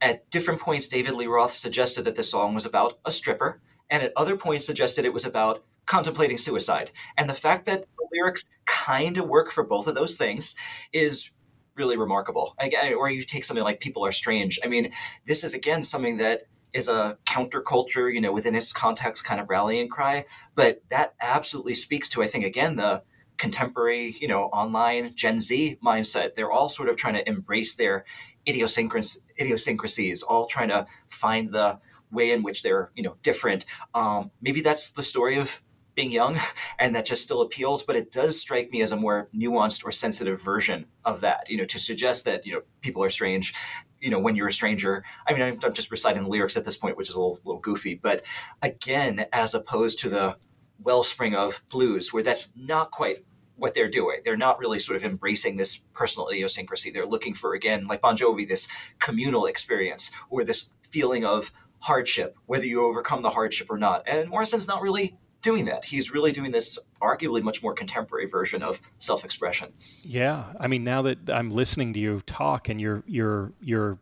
At 0.00 0.28
different 0.30 0.60
points, 0.60 0.88
David 0.88 1.14
Lee 1.14 1.26
Roth 1.26 1.52
suggested 1.52 2.02
that 2.02 2.16
this 2.16 2.30
song 2.30 2.54
was 2.54 2.66
about 2.66 2.98
a 3.04 3.10
stripper, 3.10 3.60
and 3.88 4.02
at 4.02 4.12
other 4.16 4.36
points 4.36 4.66
suggested 4.66 5.04
it 5.04 5.12
was 5.12 5.24
about 5.24 5.64
contemplating 5.86 6.38
suicide. 6.38 6.90
And 7.16 7.28
the 7.28 7.34
fact 7.34 7.66
that 7.66 7.82
the 7.82 8.08
lyrics 8.12 8.48
kind 8.66 9.18
of 9.18 9.28
work 9.28 9.50
for 9.50 9.64
both 9.64 9.86
of 9.86 9.94
those 9.94 10.16
things 10.16 10.54
is 10.92 11.30
really 11.74 11.96
remarkable. 11.96 12.54
Again, 12.58 12.94
or 12.94 13.10
you 13.10 13.24
take 13.24 13.44
something 13.44 13.64
like 13.64 13.80
People 13.80 14.04
Are 14.04 14.12
Strange. 14.12 14.58
I 14.62 14.68
mean, 14.68 14.92
this 15.26 15.44
is 15.44 15.54
again 15.54 15.82
something 15.82 16.18
that 16.18 16.42
is 16.72 16.88
a 16.88 17.18
counterculture, 17.26 18.12
you 18.12 18.20
know, 18.20 18.32
within 18.32 18.54
its 18.54 18.72
context 18.72 19.24
kind 19.24 19.40
of 19.40 19.48
rallying 19.50 19.88
cry. 19.88 20.24
But 20.54 20.82
that 20.88 21.14
absolutely 21.20 21.74
speaks 21.74 22.08
to, 22.10 22.22
I 22.22 22.26
think, 22.26 22.44
again, 22.44 22.76
the 22.76 23.02
contemporary, 23.36 24.16
you 24.20 24.28
know, 24.28 24.44
online 24.44 25.14
Gen 25.14 25.40
Z 25.40 25.78
mindset. 25.84 26.34
They're 26.34 26.50
all 26.50 26.68
sort 26.68 26.88
of 26.88 26.96
trying 26.96 27.14
to 27.14 27.28
embrace 27.28 27.76
their 27.76 28.04
idiosyncrasies, 28.46 30.22
all 30.22 30.46
trying 30.46 30.68
to 30.68 30.86
find 31.08 31.52
the 31.52 31.78
way 32.10 32.30
in 32.30 32.42
which 32.42 32.62
they're, 32.62 32.90
you 32.94 33.02
know, 33.02 33.16
different. 33.22 33.64
Um, 33.94 34.30
maybe 34.40 34.60
that's 34.60 34.90
the 34.90 35.02
story 35.02 35.38
of 35.38 35.62
being 35.94 36.10
young 36.10 36.38
and 36.78 36.94
that 36.94 37.06
just 37.06 37.22
still 37.22 37.40
appeals 37.40 37.82
but 37.82 37.96
it 37.96 38.10
does 38.10 38.40
strike 38.40 38.70
me 38.70 38.82
as 38.82 38.92
a 38.92 38.96
more 38.96 39.28
nuanced 39.34 39.84
or 39.84 39.92
sensitive 39.92 40.40
version 40.40 40.86
of 41.04 41.20
that 41.20 41.48
you 41.48 41.56
know 41.56 41.64
to 41.64 41.78
suggest 41.78 42.24
that 42.24 42.46
you 42.46 42.52
know 42.52 42.62
people 42.80 43.02
are 43.02 43.10
strange 43.10 43.54
you 44.00 44.10
know 44.10 44.18
when 44.18 44.36
you're 44.36 44.48
a 44.48 44.52
stranger 44.52 45.04
i 45.26 45.32
mean 45.32 45.42
i'm, 45.42 45.58
I'm 45.62 45.72
just 45.72 45.90
reciting 45.90 46.24
the 46.24 46.28
lyrics 46.28 46.56
at 46.56 46.64
this 46.64 46.76
point 46.76 46.96
which 46.96 47.08
is 47.08 47.14
a 47.14 47.20
little, 47.20 47.38
little 47.44 47.60
goofy 47.60 47.94
but 47.94 48.22
again 48.62 49.26
as 49.32 49.54
opposed 49.54 49.98
to 50.00 50.08
the 50.08 50.36
wellspring 50.78 51.34
of 51.34 51.62
blues 51.68 52.12
where 52.12 52.22
that's 52.22 52.50
not 52.56 52.90
quite 52.90 53.24
what 53.56 53.74
they're 53.74 53.88
doing. 53.88 54.18
They're 54.24 54.36
not 54.36 54.58
really 54.58 54.80
sort 54.80 54.96
of 54.96 55.04
embracing 55.04 55.56
this 55.56 55.76
personal 55.76 56.28
idiosyncrasy. 56.28 56.90
They're 56.90 57.06
looking 57.06 57.32
for, 57.32 57.54
again, 57.54 57.86
like 57.86 58.00
Bon 58.00 58.16
Jovi, 58.16 58.48
this 58.48 58.68
communal 58.98 59.46
experience 59.46 60.10
or 60.30 60.42
this 60.42 60.74
feeling 60.82 61.24
of 61.24 61.52
hardship, 61.80 62.36
whether 62.46 62.66
you 62.66 62.84
overcome 62.84 63.22
the 63.22 63.30
hardship 63.30 63.68
or 63.70 63.78
not. 63.78 64.02
And 64.06 64.28
Morrison's 64.28 64.68
not 64.68 64.82
really 64.82 65.16
doing 65.42 65.64
that. 65.66 65.84
He's 65.84 66.12
really 66.12 66.32
doing 66.32 66.52
this 66.52 66.78
arguably 67.00 67.42
much 67.42 67.62
more 67.62 67.74
contemporary 67.74 68.26
version 68.26 68.62
of 68.62 68.80
self-expression. 68.98 69.72
Yeah, 70.02 70.52
I 70.58 70.68
mean, 70.68 70.84
now 70.84 71.02
that 71.02 71.28
I'm 71.28 71.50
listening 71.50 71.92
to 71.94 72.00
you 72.00 72.22
talk, 72.26 72.68
and 72.68 72.80
you're 72.80 73.02
you're 73.06 73.52
you're 73.60 73.98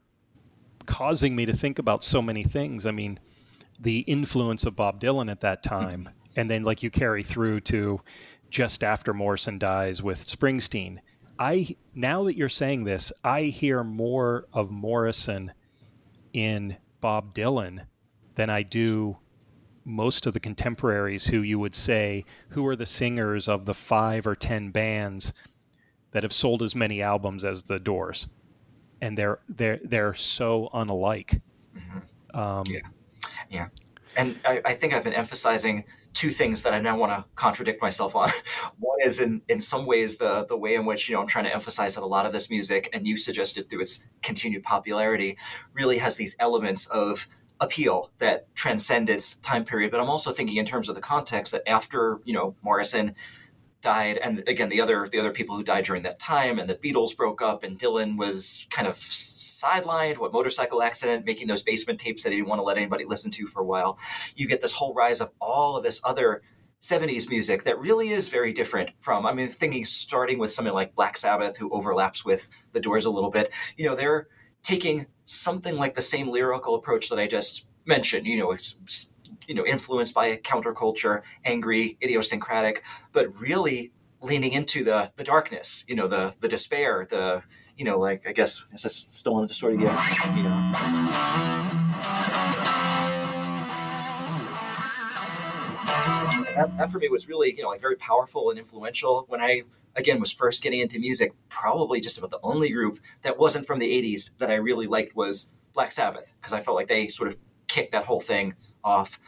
causing 0.86 1.34
me 1.34 1.46
to 1.46 1.52
think 1.52 1.78
about 1.78 2.04
so 2.04 2.22
many 2.22 2.44
things. 2.44 2.86
I 2.86 2.90
mean, 2.90 3.18
the 3.78 4.00
influence 4.00 4.64
of 4.64 4.76
Bob 4.76 5.00
Dylan 5.00 5.30
at 5.30 5.40
that 5.40 5.62
time, 5.62 6.10
and 6.36 6.50
then 6.50 6.62
like 6.62 6.82
you 6.82 6.90
carry 6.90 7.22
through 7.22 7.60
to 7.60 8.00
just 8.50 8.84
after 8.84 9.14
Morrison 9.14 9.58
dies 9.58 10.02
with 10.02 10.26
Springsteen. 10.26 10.98
I 11.38 11.76
now 11.94 12.24
that 12.24 12.36
you're 12.36 12.50
saying 12.50 12.84
this, 12.84 13.12
I 13.24 13.44
hear 13.44 13.82
more 13.82 14.46
of 14.52 14.70
Morrison 14.70 15.52
in 16.32 16.76
Bob 17.00 17.34
Dylan 17.34 17.86
than 18.34 18.50
I 18.50 18.62
do 18.62 19.16
most 19.84 20.26
of 20.26 20.34
the 20.34 20.40
contemporaries 20.40 21.26
who 21.26 21.40
you 21.40 21.58
would 21.58 21.74
say 21.74 22.24
who 22.50 22.66
are 22.66 22.76
the 22.76 22.86
singers 22.86 23.48
of 23.48 23.64
the 23.64 23.74
five 23.74 24.26
or 24.26 24.34
ten 24.34 24.70
bands 24.70 25.32
that 26.12 26.22
have 26.22 26.32
sold 26.32 26.62
as 26.62 26.74
many 26.74 27.02
albums 27.02 27.44
as 27.44 27.64
the 27.64 27.78
Doors, 27.78 28.28
and 29.00 29.16
they're 29.16 29.38
they're 29.48 29.80
they're 29.82 30.14
so 30.14 30.68
unalike. 30.74 31.40
Mm-hmm. 31.76 32.38
Um, 32.38 32.64
yeah, 32.68 32.80
yeah, 33.48 33.66
and 34.16 34.38
I, 34.44 34.60
I 34.64 34.74
think 34.74 34.92
I've 34.92 35.04
been 35.04 35.14
emphasizing 35.14 35.84
two 36.12 36.30
things 36.30 36.64
that 36.64 36.74
I 36.74 36.80
now 36.80 36.98
want 36.98 37.12
to 37.12 37.24
contradict 37.36 37.80
myself 37.80 38.16
on. 38.16 38.30
One 38.78 38.98
is 39.04 39.20
in 39.20 39.42
in 39.48 39.60
some 39.60 39.86
ways 39.86 40.16
the 40.16 40.44
the 40.46 40.56
way 40.56 40.74
in 40.74 40.84
which 40.84 41.08
you 41.08 41.14
know 41.14 41.22
I'm 41.22 41.26
trying 41.26 41.44
to 41.44 41.54
emphasize 41.54 41.94
that 41.94 42.02
a 42.02 42.06
lot 42.06 42.26
of 42.26 42.32
this 42.32 42.50
music, 42.50 42.88
and 42.92 43.06
you 43.06 43.16
suggested 43.16 43.68
through 43.68 43.82
its 43.82 44.08
continued 44.22 44.62
popularity, 44.62 45.38
really 45.72 45.98
has 45.98 46.16
these 46.16 46.36
elements 46.38 46.86
of 46.88 47.28
appeal 47.60 48.10
that 48.18 48.52
transcend 48.54 49.10
its 49.10 49.34
time 49.36 49.64
period. 49.64 49.90
But 49.90 50.00
I'm 50.00 50.08
also 50.08 50.32
thinking 50.32 50.56
in 50.56 50.66
terms 50.66 50.88
of 50.88 50.94
the 50.94 51.00
context 51.00 51.52
that 51.52 51.68
after 51.68 52.20
you 52.24 52.34
know 52.34 52.54
Morrison 52.62 53.14
died, 53.82 54.18
and 54.18 54.42
again 54.48 54.68
the 54.68 54.80
other 54.80 55.08
the 55.10 55.18
other 55.18 55.32
people 55.32 55.56
who 55.56 55.62
died 55.62 55.84
during 55.84 56.02
that 56.02 56.18
time, 56.18 56.58
and 56.58 56.68
the 56.68 56.74
Beatles 56.74 57.16
broke 57.16 57.42
up, 57.42 57.62
and 57.62 57.78
Dylan 57.78 58.16
was 58.16 58.66
kind 58.70 58.88
of 58.88 58.96
sidelined. 58.96 60.18
What 60.18 60.32
motorcycle 60.32 60.82
accident, 60.82 61.26
making 61.26 61.48
those 61.48 61.62
basement 61.62 62.00
tapes 62.00 62.22
that 62.22 62.30
he 62.30 62.36
didn't 62.36 62.48
want 62.48 62.60
to 62.60 62.64
let 62.64 62.76
anybody 62.76 63.04
listen 63.04 63.30
to 63.32 63.46
for 63.46 63.60
a 63.60 63.66
while. 63.66 63.98
You 64.34 64.48
get 64.48 64.60
this 64.60 64.72
whole 64.72 64.94
rise 64.94 65.20
of 65.20 65.30
all 65.40 65.76
of 65.76 65.84
this 65.84 66.00
other 66.04 66.42
70s 66.80 67.28
music 67.28 67.64
that 67.64 67.78
really 67.78 68.08
is 68.08 68.30
very 68.30 68.54
different 68.54 68.88
from 69.00 69.26
i 69.26 69.34
mean 69.34 69.48
thinking 69.48 69.84
starting 69.84 70.38
with 70.38 70.50
something 70.50 70.72
like 70.72 70.94
black 70.94 71.14
sabbath 71.14 71.58
who 71.58 71.70
overlaps 71.74 72.24
with 72.24 72.48
the 72.72 72.80
doors 72.80 73.04
a 73.04 73.10
little 73.10 73.30
bit 73.30 73.52
you 73.76 73.84
know 73.84 73.94
they're 73.94 74.28
taking 74.62 75.06
something 75.30 75.76
like 75.76 75.94
the 75.94 76.02
same 76.02 76.28
lyrical 76.28 76.74
approach 76.74 77.08
that 77.08 77.18
I 77.18 77.26
just 77.26 77.66
mentioned. 77.86 78.26
You 78.26 78.38
know, 78.38 78.50
it's 78.50 79.12
you 79.46 79.54
know 79.54 79.64
influenced 79.64 80.14
by 80.14 80.26
a 80.26 80.36
counterculture, 80.36 81.22
angry, 81.44 81.96
idiosyncratic, 82.02 82.82
but 83.12 83.40
really 83.40 83.92
leaning 84.20 84.52
into 84.52 84.82
the 84.84 85.12
the 85.16 85.24
darkness. 85.24 85.84
You 85.88 85.94
know, 85.94 86.08
the 86.08 86.34
the 86.40 86.48
despair, 86.48 87.06
the 87.08 87.42
you 87.76 87.84
know, 87.84 87.98
like 87.98 88.26
I 88.26 88.32
guess 88.32 88.64
is 88.72 88.82
this 88.82 89.06
still 89.08 89.34
on 89.34 89.46
the 89.46 89.54
story 89.54 89.74
again? 89.74 89.96
You 90.36 90.42
know. 90.42 90.72
That, 96.56 96.76
that, 96.76 96.90
for 96.90 96.98
me 96.98 97.08
was 97.08 97.28
really 97.28 97.54
you 97.56 97.62
know 97.62 97.68
like 97.68 97.80
very 97.80 97.96
powerful 97.96 98.50
and 98.50 98.58
influential 98.58 99.24
when 99.28 99.40
i 99.40 99.62
again 99.96 100.20
was 100.20 100.32
first 100.32 100.62
getting 100.62 100.80
into 100.80 100.98
music 100.98 101.32
probably 101.48 102.00
just 102.00 102.18
about 102.18 102.30
the 102.30 102.40
only 102.42 102.70
group 102.70 102.98
that 103.22 103.38
wasn't 103.38 103.66
from 103.66 103.78
the 103.78 103.88
80s 103.88 104.36
that 104.38 104.50
i 104.50 104.54
really 104.54 104.86
liked 104.86 105.14
was 105.14 105.52
black 105.72 105.92
sabbath 105.92 106.34
because 106.40 106.52
i 106.52 106.60
felt 106.60 106.76
like 106.76 106.88
they 106.88 107.08
sort 107.08 107.28
of 107.28 107.36
kicked 107.70 107.92
that 107.92 108.04
whole 108.04 108.20
thing 108.20 108.54
off. 108.82 109.20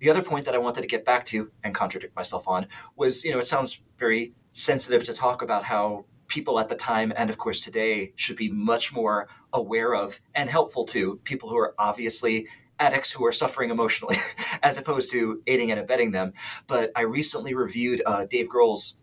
The 0.00 0.08
other 0.08 0.22
point 0.22 0.46
that 0.46 0.54
i 0.54 0.58
wanted 0.58 0.80
to 0.80 0.86
get 0.86 1.04
back 1.04 1.26
to 1.26 1.50
and 1.62 1.74
contradict 1.74 2.16
myself 2.16 2.48
on 2.48 2.66
was 2.96 3.24
you 3.24 3.30
know 3.30 3.38
it 3.38 3.46
sounds 3.46 3.82
very 3.98 4.32
sensitive 4.52 5.04
to 5.04 5.12
talk 5.12 5.42
about 5.42 5.64
how 5.64 6.06
people 6.26 6.58
at 6.58 6.68
the 6.70 6.74
time 6.74 7.12
and 7.16 7.28
of 7.28 7.36
course 7.36 7.60
today 7.60 8.12
should 8.16 8.36
be 8.36 8.50
much 8.50 8.94
more 8.94 9.28
aware 9.52 9.94
of 9.94 10.20
and 10.34 10.48
helpful 10.48 10.84
to 10.84 11.16
people 11.24 11.50
who 11.50 11.58
are 11.58 11.74
obviously 11.78 12.48
addicts 12.78 13.12
who 13.12 13.26
are 13.26 13.32
suffering 13.32 13.68
emotionally 13.68 14.16
as 14.62 14.78
opposed 14.78 15.10
to 15.12 15.42
aiding 15.46 15.70
and 15.70 15.78
abetting 15.78 16.12
them. 16.12 16.32
But 16.66 16.90
i 16.96 17.02
recently 17.02 17.52
reviewed 17.52 18.00
uh, 18.06 18.24
dave 18.24 18.48
grohl's 18.48 18.96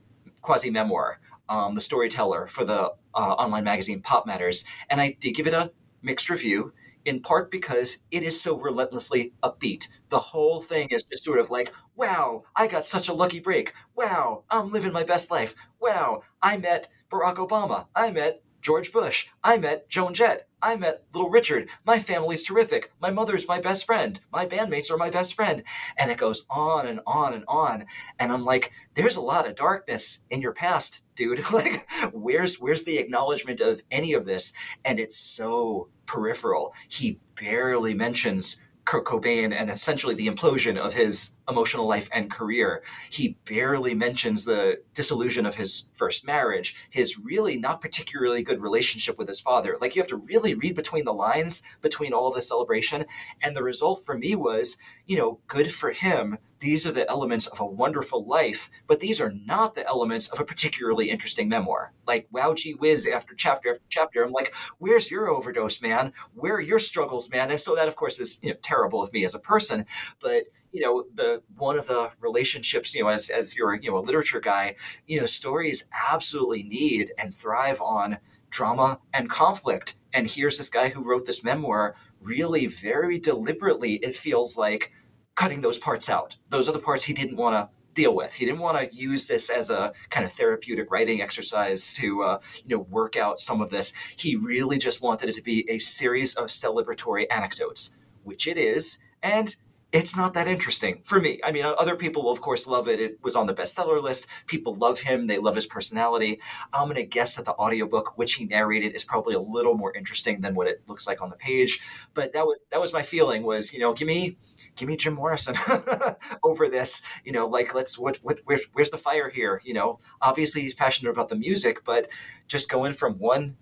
quasi 0.48 0.70
memoir 0.70 1.20
um, 1.50 1.76
the 1.76 1.82
storyteller 1.82 2.48
for 2.48 2.64
the 2.64 2.94
uh, 3.14 3.34
online 3.34 3.66
magazine 3.66 4.02
Pop 4.02 4.26
Matters, 4.26 4.64
and 4.90 5.02
I 5.02 5.18
did 5.20 5.36
give 5.36 5.46
it 5.46 5.54
a 5.54 5.74
mixed 6.02 6.30
review 6.30 6.72
in 7.04 7.20
part 7.20 7.52
because 7.52 8.06
it 8.12 8.24
is 8.24 8.42
so 8.42 8.58
relentlessly 8.58 9.34
upbeat. 9.44 9.90
The 10.08 10.20
whole 10.20 10.62
thing 10.62 10.88
is 10.90 11.04
just 11.04 11.26
sort 11.26 11.40
of 11.40 11.50
like, 11.50 11.74
wow, 11.98 12.44
I 12.56 12.68
got 12.68 12.86
such 12.86 13.10
a 13.10 13.14
lucky 13.14 13.42
break. 13.42 13.74
Wow, 13.94 14.46
I'm 14.50 14.72
living 14.72 14.94
my 14.94 15.04
best 15.04 15.30
life. 15.32 15.54
Wow, 15.82 16.22
I 16.42 16.56
met 16.56 16.88
Barack 17.12 17.36
Obama. 17.36 17.88
I 17.94 18.12
met 18.12 18.42
George 18.62 18.94
Bush. 18.94 19.28
I 19.44 19.58
met 19.58 19.90
Joan 19.90 20.14
Jett. 20.14 20.47
I 20.62 20.76
met 20.76 21.04
Little 21.14 21.30
Richard. 21.30 21.70
My 21.86 22.00
family's 22.00 22.44
terrific. 22.44 22.92
My 23.00 23.12
mother's 23.12 23.48
my 23.48 23.60
best 23.60 23.86
friend. 23.86 24.20
My 24.32 24.46
bandmates 24.46 24.90
are 24.90 24.98
my 24.98 25.10
best 25.10 25.36
friend. 25.36 25.64
And 25.98 26.10
it 26.10 26.18
goes 26.18 26.46
on 26.50 26.88
and 26.88 27.00
on 27.06 27.34
and 27.34 27.44
on. 27.48 27.86
And 28.20 28.32
I'm 28.32 28.44
like, 28.44 28.72
there's 28.96 29.16
a 29.16 29.22
lot 29.22 29.48
of 29.48 29.56
darkness 29.56 30.26
in 30.30 30.42
your 30.42 30.54
past, 30.54 31.06
dude. 31.16 31.50
like, 31.54 31.88
where's 32.12 32.60
where's 32.60 32.84
the 32.84 32.98
acknowledgement 32.98 33.62
of 33.62 33.84
any 33.92 34.14
of 34.14 34.26
this? 34.26 34.54
And 34.84 35.00
it's 35.00 35.18
so 35.18 35.90
peripheral. 36.06 36.74
He 36.88 37.20
barely 37.40 37.94
mentions 37.94 38.58
Kurt 38.88 39.04
Cobain 39.04 39.54
and 39.54 39.70
essentially 39.70 40.16
the 40.16 40.28
implosion 40.28 40.78
of 40.78 40.94
his 40.94 41.36
emotional 41.50 41.86
life 41.86 42.08
and 42.14 42.32
career. 42.32 42.82
He 43.10 43.38
barely 43.46 43.94
mentions 43.94 44.46
the 44.46 44.82
disillusion 44.94 45.46
of 45.46 45.56
his 45.56 45.90
first 45.94 46.26
marriage, 46.26 46.74
his 46.90 47.20
really 47.20 47.58
not 47.58 47.82
particularly 47.82 48.44
good 48.44 48.62
relationship 48.62 49.18
with 49.18 49.28
his 49.28 49.42
father. 49.42 49.78
Like 49.80 49.96
you 49.96 50.02
have 50.02 50.10
to 50.10 50.16
really 50.16 50.54
read 50.54 50.74
between 50.74 51.04
the 51.04 51.14
lines 51.14 51.64
between 51.82 52.14
all 52.14 52.30
of 52.30 52.36
this 52.36 52.48
celebration. 52.48 53.06
And 53.42 53.58
the 53.58 53.64
result 53.64 54.06
for 54.06 54.18
me 54.18 54.36
was, 54.36 54.78
you 55.06 55.18
know, 55.18 55.40
good 55.48 55.70
for 55.74 55.92
him 55.92 56.38
these 56.60 56.88
are 56.88 56.92
the 56.92 57.10
elements 57.10 57.48
of 57.48 57.60
a 57.60 57.66
wonderful 57.66 58.26
life, 58.26 58.70
but 58.88 59.00
these 59.00 59.22
are 59.22 59.32
not 59.32 59.76
the 59.76 59.86
elements 59.88 60.30
of 60.30 60.40
a 60.40 60.46
particularly 60.46 61.10
interesting 61.10 61.50
memoir. 61.50 61.94
Like, 62.06 62.28
wow, 62.32 62.54
gee 62.54 62.74
whiz, 62.74 63.08
after 63.08 63.36
chapter 63.36 63.72
after 63.72 63.84
chapter, 63.90 64.24
I'm 64.24 64.32
like, 64.32 64.54
where's 64.78 65.12
your 65.12 65.30
overdose, 65.30 65.82
man? 65.82 66.14
Where 66.34 66.56
are 66.56 66.62
your 66.62 66.80
struggles, 66.80 67.30
man? 67.30 67.52
And 67.52 67.60
so 67.60 67.76
that, 67.76 67.88
of 67.88 67.96
course, 67.96 68.20
is 68.20 68.40
you 68.42 68.52
know, 68.52 68.58
terrible 68.62 69.04
of 69.04 69.14
me 69.14 69.24
as 69.24 69.36
a 69.36 69.40
person. 69.40 69.86
But 70.20 70.44
you 70.72 70.82
know, 70.82 71.06
the 71.14 71.42
one 71.56 71.78
of 71.78 71.88
the 71.88 72.12
relationships, 72.20 72.94
you 72.96 73.04
know, 73.04 73.10
as 73.10 73.30
as 73.30 73.56
you're 73.56 73.76
you 73.76 73.92
know 73.92 73.98
a 73.98 74.00
literature 74.00 74.40
guy, 74.40 74.76
you 75.06 75.20
know, 75.20 75.26
stories 75.26 75.88
absolutely 76.10 76.64
need 76.64 77.12
and 77.18 77.34
thrive 77.34 77.82
on 77.82 78.18
drama 78.50 79.00
and 79.14 79.30
conflict. 79.30 79.96
And 80.14 80.28
here's 80.28 80.58
this 80.58 80.70
guy 80.70 80.90
who 80.90 81.04
wrote 81.04 81.26
this 81.26 81.44
memoir 81.44 81.96
really 82.22 82.66
very 82.68 83.20
deliberately. 83.20 83.96
It 83.96 84.16
feels 84.16 84.58
like 84.58 84.92
cutting 85.38 85.62
those 85.62 85.78
parts 85.78 86.10
out. 86.10 86.36
Those 86.50 86.68
are 86.68 86.74
the 86.74 86.80
parts 86.80 87.06
he 87.06 87.14
didn't 87.14 87.38
want 87.38 87.54
to 87.56 87.70
deal 87.94 88.14
with. 88.14 88.34
He 88.34 88.46
didn't 88.46 88.60
want 88.60 88.78
to 88.78 88.96
use 88.96 89.28
this 89.28 89.50
as 89.50 89.70
a 89.70 89.94
kind 90.10 90.26
of 90.26 90.34
therapeutic 90.34 90.92
writing 90.92 91.22
exercise 91.22 91.94
to 91.94 92.24
uh, 92.24 92.40
you 92.66 92.76
know 92.76 92.84
work 92.90 93.16
out 93.16 93.40
some 93.40 93.62
of 93.62 93.70
this. 93.70 93.94
He 94.18 94.36
really 94.36 94.78
just 94.78 95.02
wanted 95.02 95.30
it 95.30 95.36
to 95.36 95.42
be 95.42 95.66
a 95.70 95.78
series 95.78 96.36
of 96.36 96.48
celebratory 96.48 97.26
anecdotes, 97.32 97.96
which 98.24 98.48
it 98.48 98.58
is, 98.58 99.00
and 99.24 99.56
it's 99.94 100.18
not 100.18 100.34
that 100.34 100.48
interesting 100.48 101.02
for 101.06 101.20
me. 101.20 101.40
I 101.44 101.52
mean, 101.52 101.64
other 101.66 101.96
people 101.96 102.24
will, 102.24 102.32
of 102.32 102.42
course, 102.42 102.68
love 102.68 102.90
it. 102.90 103.00
It 103.00 103.20
was 103.24 103.38
on 103.38 103.48
the 103.48 103.54
bestseller 103.54 104.04
list. 104.04 104.28
People 104.46 104.74
love 104.74 105.00
him. 105.00 105.28
They 105.28 105.38
love 105.38 105.56
his 105.56 105.66
personality. 105.66 106.42
I'm 106.74 106.86
going 106.86 106.98
to 106.98 107.04
guess 107.04 107.38
that 107.38 107.46
the 107.46 107.54
audiobook, 107.54 108.18
which 108.18 108.34
he 108.34 108.46
narrated, 108.46 108.96
is 108.96 109.06
probably 109.06 109.34
a 109.34 109.40
little 109.40 109.76
more 109.76 109.96
interesting 109.96 110.42
than 110.42 110.56
what 110.56 110.68
it 110.68 110.82
looks 110.88 111.08
like 111.08 111.22
on 111.22 111.30
the 111.30 111.38
page. 111.38 111.80
But 112.14 112.34
that 112.34 112.46
was 112.46 112.60
that 112.70 112.82
was 112.82 112.92
my 112.92 113.02
feeling. 113.02 113.44
Was 113.44 113.74
you 113.74 113.80
know, 113.80 113.94
give 113.94 114.08
me 114.08 114.38
give 114.78 114.88
me 114.88 114.96
Jim 114.96 115.16
Morrison 115.16 115.56
over 116.44 116.70
this. 116.70 117.02
You 117.26 117.32
know, 117.32 117.48
like 117.48 117.76
let's 117.76 117.98
what 117.98 118.18
what 118.18 118.40
where's, 118.46 118.66
where's 118.74 118.92
the 118.92 118.98
fire 118.98 119.30
here? 119.30 119.62
You 119.66 119.74
know, 119.74 120.00
obviously 120.22 120.62
he's 120.62 120.74
passionate 120.74 121.12
about 121.12 121.30
the 121.30 121.36
music, 121.36 121.84
but 121.84 122.08
just 122.48 122.70
going 122.70 122.94
from 122.94 123.14
one 123.16 123.58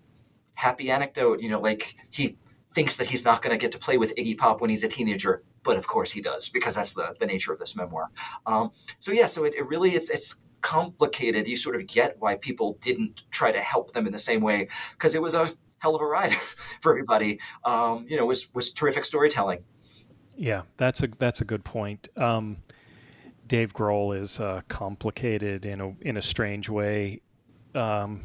happy 0.56 0.90
anecdote, 0.90 1.42
you 1.42 1.50
know, 1.50 1.60
like 1.60 1.96
he 2.12 2.38
thinks 2.74 2.98
that 2.98 3.08
he's 3.08 3.24
not 3.24 3.42
going 3.42 3.58
to 3.58 3.62
get 3.62 3.72
to 3.72 3.80
play 3.80 3.98
with 3.98 4.14
Iggy 4.16 4.38
Pop 4.38 4.60
when 4.60 4.70
he's 4.70 4.84
a 4.84 4.90
teenager, 4.90 5.44
but 5.64 5.78
of 5.78 5.88
course 5.88 6.12
he 6.12 6.22
does 6.22 6.50
because 6.50 6.76
that's 6.76 6.94
the 6.94 7.16
the 7.20 7.26
nature 7.26 7.54
of 7.54 7.60
this 7.60 7.76
memoir. 7.76 8.12
Um, 8.46 8.72
so 9.00 9.12
yeah, 9.12 9.26
so 9.26 9.46
it, 9.46 9.56
it 9.56 9.68
really 9.68 9.92
it's 9.92 10.10
it's 10.10 10.42
complicated. 10.62 11.48
You 11.48 11.58
sort 11.58 11.76
of 11.76 11.88
get 11.88 12.18
why 12.20 12.36
people 12.36 12.78
didn't 12.82 13.24
try 13.32 13.52
to 13.52 13.62
help 13.62 13.94
them 13.94 14.06
in 14.08 14.12
the 14.12 14.20
same 14.20 14.42
way 14.42 14.68
because 14.92 15.16
it 15.16 15.22
was 15.22 15.36
a 15.36 15.48
hell 15.80 15.96
of 15.96 16.02
a 16.02 16.06
ride 16.06 16.34
for 16.82 16.92
everybody. 16.92 17.40
Um, 17.64 18.06
you 18.10 18.18
know, 18.18 18.26
was 18.26 18.54
was 18.54 18.72
terrific 18.72 19.06
storytelling. 19.06 19.64
Yeah, 20.38 20.64
that's 20.78 21.02
a 21.04 21.08
that's 21.08 21.42
a 21.42 21.46
good 21.46 21.64
point. 21.64 22.10
Um, 22.18 22.58
Dave 23.48 23.74
Grohl 23.74 24.20
is 24.20 24.40
uh, 24.40 24.62
complicated 24.68 25.66
in 25.66 25.82
a 25.82 25.96
in 26.02 26.18
a 26.18 26.22
strange 26.22 26.70
way. 26.70 27.22
Um, 27.74 28.22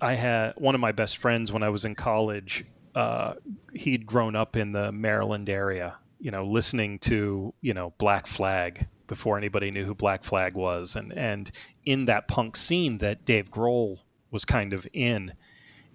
I 0.00 0.14
had 0.14 0.54
one 0.58 0.74
of 0.74 0.80
my 0.80 0.92
best 0.92 1.18
friends 1.18 1.52
when 1.52 1.62
I 1.62 1.68
was 1.68 1.84
in 1.84 1.94
college. 1.94 2.64
Uh, 2.94 3.34
he'd 3.72 4.06
grown 4.06 4.36
up 4.36 4.56
in 4.56 4.72
the 4.72 4.92
Maryland 4.92 5.48
area, 5.48 5.96
you 6.20 6.30
know, 6.30 6.44
listening 6.44 6.98
to 7.00 7.54
you 7.60 7.74
know 7.74 7.92
Black 7.98 8.26
Flag 8.26 8.86
before 9.06 9.36
anybody 9.36 9.70
knew 9.70 9.84
who 9.84 9.94
Black 9.94 10.24
Flag 10.24 10.54
was, 10.54 10.96
and 10.96 11.12
and 11.12 11.50
in 11.84 12.06
that 12.06 12.28
punk 12.28 12.56
scene 12.56 12.98
that 12.98 13.24
Dave 13.24 13.50
Grohl 13.50 13.98
was 14.30 14.44
kind 14.44 14.72
of 14.72 14.86
in 14.92 15.32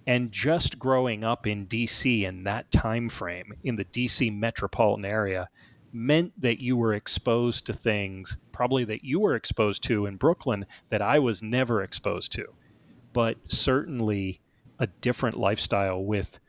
and 0.08 0.32
just 0.32 0.80
growing 0.80 1.26
up 1.26 1.45
in 1.45 1.68
DC 1.68 2.24
in 2.24 2.43
that 2.45 2.72
time 2.72 3.10
frame 3.10 3.53
in 3.64 3.76
the 3.76 3.86
DC 3.86 4.36
metropolitan 4.36 5.05
area 5.05 5.49
meant 5.91 6.32
that 6.41 6.62
you 6.62 6.78
were 6.78 6.93
exposed 6.93 7.66
to 7.66 7.74
things 7.74 8.38
probably 8.51 8.86
that 8.86 9.03
you 9.03 9.20
were 9.20 9.36
exposed 9.36 9.84
to 9.84 10.05
in 10.05 10.16
Brooklyn 10.16 10.66
that 10.89 11.01
I 11.01 11.20
was 11.20 11.43
never 11.43 11.84
exposed 11.84 12.32
to. 12.34 12.45
But 13.14 13.38
certainly 13.47 14.41
a 14.80 14.88
different 14.88 15.38
lifestyle 15.38 16.03
with 16.03 16.39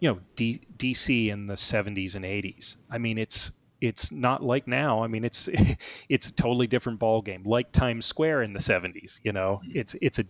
you 0.00 0.10
know 0.10 0.20
D- 0.34 0.62
DC 0.78 1.28
in 1.28 1.46
the 1.46 1.54
70s 1.54 2.14
and 2.14 2.24
80s 2.24 2.76
I 2.90 2.98
mean 2.98 3.18
it's 3.18 3.52
it's 3.80 4.12
not 4.12 4.42
like 4.44 4.68
now. 4.68 5.02
I 5.02 5.08
mean 5.08 5.24
it's 5.24 5.48
it's 6.08 6.28
a 6.28 6.32
totally 6.32 6.66
different 6.66 6.98
ball 6.98 7.20
game 7.20 7.42
like 7.44 7.72
Times 7.72 8.06
Square 8.06 8.42
in 8.42 8.52
the 8.52 8.60
70s 8.60 9.20
you 9.22 9.32
know? 9.32 9.60
Mm-hmm. 9.64 9.78
It's 9.78 9.96
it's 10.00 10.18
a 10.18 10.24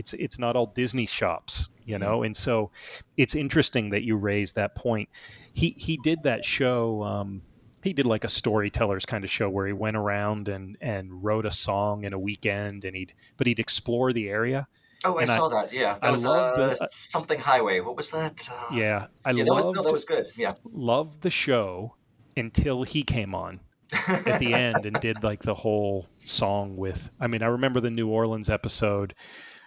it's 0.00 0.14
it's 0.14 0.38
not 0.38 0.56
all 0.56 0.66
Disney 0.66 1.06
shops, 1.06 1.68
you 1.84 1.94
mm-hmm. 1.94 2.04
know. 2.04 2.22
And 2.22 2.36
so 2.36 2.70
it's 3.16 3.34
interesting 3.34 3.90
that 3.90 4.02
you 4.02 4.16
raised 4.16 4.56
that 4.56 4.74
point. 4.74 5.08
He 5.52 5.70
he 5.70 5.98
did 5.98 6.22
that 6.24 6.44
show. 6.44 7.02
Um, 7.02 7.42
he 7.82 7.92
did 7.92 8.06
like 8.06 8.24
a 8.24 8.28
storytellers 8.28 9.06
kind 9.06 9.24
of 9.24 9.30
show 9.30 9.48
where 9.48 9.66
he 9.66 9.72
went 9.72 9.96
around 9.96 10.48
and 10.48 10.76
and 10.80 11.22
wrote 11.22 11.44
a 11.46 11.50
song 11.50 12.04
in 12.04 12.14
a 12.14 12.18
weekend, 12.18 12.84
and 12.84 12.96
he'd 12.96 13.12
but 13.36 13.46
he'd 13.46 13.58
explore 13.58 14.12
the 14.12 14.28
area. 14.28 14.66
Oh, 15.04 15.18
I 15.18 15.24
saw 15.26 15.48
that. 15.48 15.72
Yeah, 15.72 15.94
that 15.94 16.04
I 16.04 16.10
was 16.10 16.24
uh, 16.24 16.52
the, 16.56 16.88
something 16.90 17.38
highway. 17.38 17.80
What 17.80 17.96
was 17.96 18.10
that? 18.10 18.48
Uh, 18.50 18.74
yeah, 18.74 19.06
I 19.24 19.30
yeah, 19.30 19.44
loved, 19.44 19.48
that 19.48 19.54
was, 19.54 19.76
no, 19.76 19.82
that 19.82 19.92
was 19.92 20.04
good. 20.04 20.26
Yeah, 20.36 20.52
loved 20.64 21.20
the 21.20 21.30
show 21.30 21.94
until 22.36 22.84
he 22.84 23.02
came 23.02 23.34
on 23.34 23.60
at 24.06 24.38
the 24.38 24.54
end 24.66 24.86
and 24.86 24.98
did 25.00 25.22
like 25.22 25.42
the 25.42 25.54
whole 25.54 26.06
song 26.18 26.76
with. 26.76 27.10
I 27.18 27.26
mean, 27.26 27.42
I 27.42 27.46
remember 27.46 27.80
the 27.80 27.90
New 27.90 28.08
Orleans 28.08 28.48
episode 28.50 29.14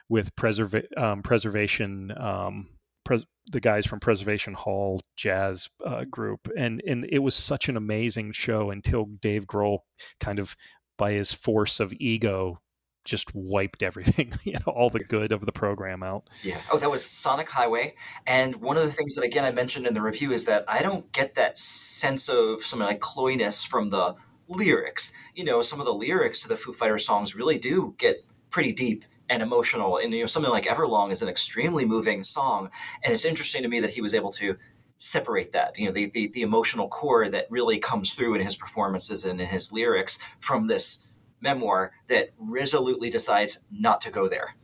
with 0.09 0.35
preserva- 0.35 0.85
um, 0.97 1.21
preservation 1.21 2.11
um, 2.17 2.69
pres- 3.03 3.25
the 3.47 3.59
guys 3.59 3.85
from 3.85 3.99
Preservation 3.99 4.53
Hall 4.53 5.01
Jazz 5.15 5.69
uh, 5.85 6.05
Group, 6.05 6.47
and 6.57 6.81
and 6.87 7.05
it 7.09 7.19
was 7.19 7.35
such 7.35 7.69
an 7.69 7.77
amazing 7.77 8.31
show 8.31 8.71
until 8.71 9.05
Dave 9.05 9.45
Grohl 9.45 9.79
kind 10.19 10.39
of 10.39 10.55
by 10.97 11.13
his 11.13 11.33
force 11.33 11.79
of 11.79 11.93
ego 11.93 12.59
just 13.03 13.33
wiped 13.35 13.83
everything, 13.83 14.33
you 14.43 14.53
know, 14.53 14.71
all 14.71 14.89
the 14.89 14.99
good 14.99 15.31
of 15.31 15.45
the 15.45 15.51
program 15.51 16.03
out. 16.03 16.29
Yeah. 16.41 16.61
Oh, 16.71 16.77
that 16.77 16.89
was 16.89 17.05
Sonic 17.05 17.49
Highway. 17.49 17.95
And 18.25 18.55
one 18.57 18.77
of 18.77 18.83
the 18.83 18.91
things 18.91 19.15
that 19.15 19.23
again 19.23 19.43
I 19.43 19.51
mentioned 19.51 19.87
in 19.87 19.93
the 19.93 20.01
review 20.01 20.31
is 20.31 20.45
that 20.45 20.63
I 20.67 20.81
don't 20.81 21.11
get 21.11 21.35
that 21.35 21.59
sense 21.59 22.29
of 22.29 22.63
some 22.63 22.79
like 22.79 23.01
cloyness 23.01 23.67
from 23.67 23.89
the 23.89 24.15
lyrics. 24.47 25.13
You 25.35 25.43
know, 25.43 25.61
some 25.61 25.79
of 25.79 25.85
the 25.85 25.93
lyrics 25.93 26.41
to 26.41 26.47
the 26.47 26.57
Foo 26.57 26.73
Fighters 26.73 27.05
songs 27.05 27.35
really 27.35 27.57
do 27.57 27.95
get 27.97 28.25
pretty 28.49 28.71
deep 28.71 29.03
and 29.33 29.41
emotional. 29.41 29.97
And 29.97 30.13
you 30.13 30.21
know, 30.21 30.25
something 30.27 30.51
like 30.51 30.65
Everlong 30.65 31.11
is 31.11 31.21
an 31.21 31.27
extremely 31.27 31.85
moving 31.85 32.23
song, 32.23 32.69
and 33.03 33.13
it's 33.13 33.25
interesting 33.25 33.63
to 33.63 33.67
me 33.67 33.79
that 33.79 33.89
he 33.89 34.01
was 34.01 34.13
able 34.13 34.31
to 34.33 34.57
separate 34.99 35.51
that. 35.51 35.77
You 35.77 35.87
know, 35.87 35.91
the 35.91 36.05
the, 36.11 36.27
the 36.27 36.41
emotional 36.43 36.87
core 36.87 37.27
that 37.29 37.47
really 37.49 37.79
comes 37.79 38.13
through 38.13 38.35
in 38.35 38.41
his 38.41 38.55
performances 38.55 39.25
and 39.25 39.41
in 39.41 39.47
his 39.47 39.71
lyrics 39.71 40.19
from 40.39 40.67
this 40.67 41.01
memoir 41.41 41.91
that 42.07 42.29
resolutely 42.37 43.09
decides 43.09 43.59
not 43.69 43.99
to 44.01 44.11
go 44.11 44.29
there. 44.29 44.55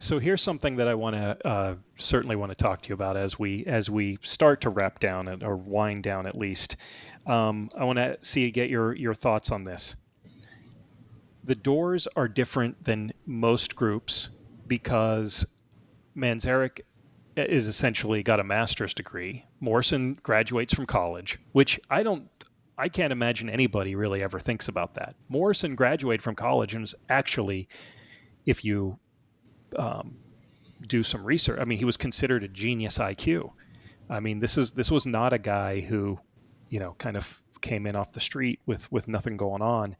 So 0.00 0.18
here's 0.18 0.42
something 0.42 0.76
that 0.76 0.88
I 0.88 0.94
want 0.94 1.14
to 1.14 1.46
uh, 1.46 1.74
certainly 1.98 2.34
want 2.34 2.50
to 2.50 2.56
talk 2.56 2.80
to 2.82 2.88
you 2.88 2.94
about 2.94 3.18
as 3.18 3.38
we 3.38 3.64
as 3.66 3.90
we 3.90 4.18
start 4.22 4.62
to 4.62 4.70
wrap 4.70 4.98
down 4.98 5.42
or 5.42 5.56
wind 5.56 6.02
down 6.02 6.26
at 6.26 6.36
least. 6.36 6.76
Um, 7.26 7.68
I 7.76 7.84
want 7.84 7.98
to 7.98 8.16
see 8.22 8.40
you 8.40 8.50
get 8.50 8.70
your 8.70 8.96
your 8.96 9.12
thoughts 9.12 9.52
on 9.52 9.64
this 9.64 9.96
the 11.44 11.54
doors 11.54 12.06
are 12.16 12.28
different 12.28 12.84
than 12.84 13.12
most 13.26 13.74
groups 13.74 14.28
because 14.66 15.46
Manzarek 16.16 16.80
is 17.36 17.66
essentially 17.66 18.22
got 18.22 18.40
a 18.40 18.44
master's 18.44 18.94
degree. 18.94 19.46
Morrison 19.60 20.18
graduates 20.22 20.74
from 20.74 20.86
college, 20.86 21.38
which 21.52 21.80
I 21.88 22.02
don't 22.02 22.28
I 22.76 22.88
can't 22.88 23.12
imagine 23.12 23.50
anybody 23.50 23.94
really 23.94 24.22
ever 24.22 24.40
thinks 24.40 24.68
about 24.68 24.94
that. 24.94 25.14
Morrison 25.28 25.74
graduated 25.74 26.22
from 26.22 26.34
college 26.34 26.72
and 26.72 26.82
was 26.82 26.94
actually 27.10 27.68
if 28.46 28.64
you 28.64 28.98
um, 29.78 30.16
do 30.86 31.02
some 31.02 31.22
research. 31.22 31.58
I 31.60 31.64
mean, 31.64 31.78
he 31.78 31.84
was 31.84 31.96
considered 31.96 32.42
a 32.42 32.48
genius 32.48 32.98
IQ. 32.98 33.52
I 34.08 34.20
mean, 34.20 34.38
this 34.38 34.56
is 34.56 34.72
this 34.72 34.90
was 34.90 35.06
not 35.06 35.32
a 35.32 35.38
guy 35.38 35.80
who, 35.80 36.18
you 36.68 36.80
know, 36.80 36.94
kind 36.98 37.16
of 37.16 37.42
came 37.60 37.86
in 37.86 37.94
off 37.94 38.12
the 38.12 38.20
street 38.20 38.60
with 38.66 38.90
with 38.90 39.08
nothing 39.08 39.36
going 39.36 39.62
on. 39.62 39.96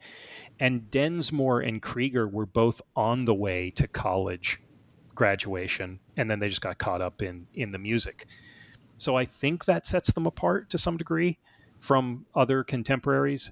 And 0.60 0.90
Densmore 0.90 1.60
and 1.60 1.80
Krieger 1.80 2.28
were 2.28 2.46
both 2.46 2.82
on 2.94 3.24
the 3.24 3.34
way 3.34 3.70
to 3.70 3.88
college 3.88 4.60
graduation, 5.14 6.00
and 6.16 6.30
then 6.30 6.38
they 6.38 6.48
just 6.48 6.60
got 6.60 6.78
caught 6.78 7.00
up 7.00 7.22
in 7.22 7.46
in 7.54 7.70
the 7.70 7.78
music. 7.78 8.26
So 8.98 9.16
I 9.16 9.24
think 9.24 9.64
that 9.64 9.86
sets 9.86 10.12
them 10.12 10.26
apart 10.26 10.68
to 10.70 10.78
some 10.78 10.98
degree 10.98 11.38
from 11.78 12.26
other 12.34 12.62
contemporaries. 12.62 13.50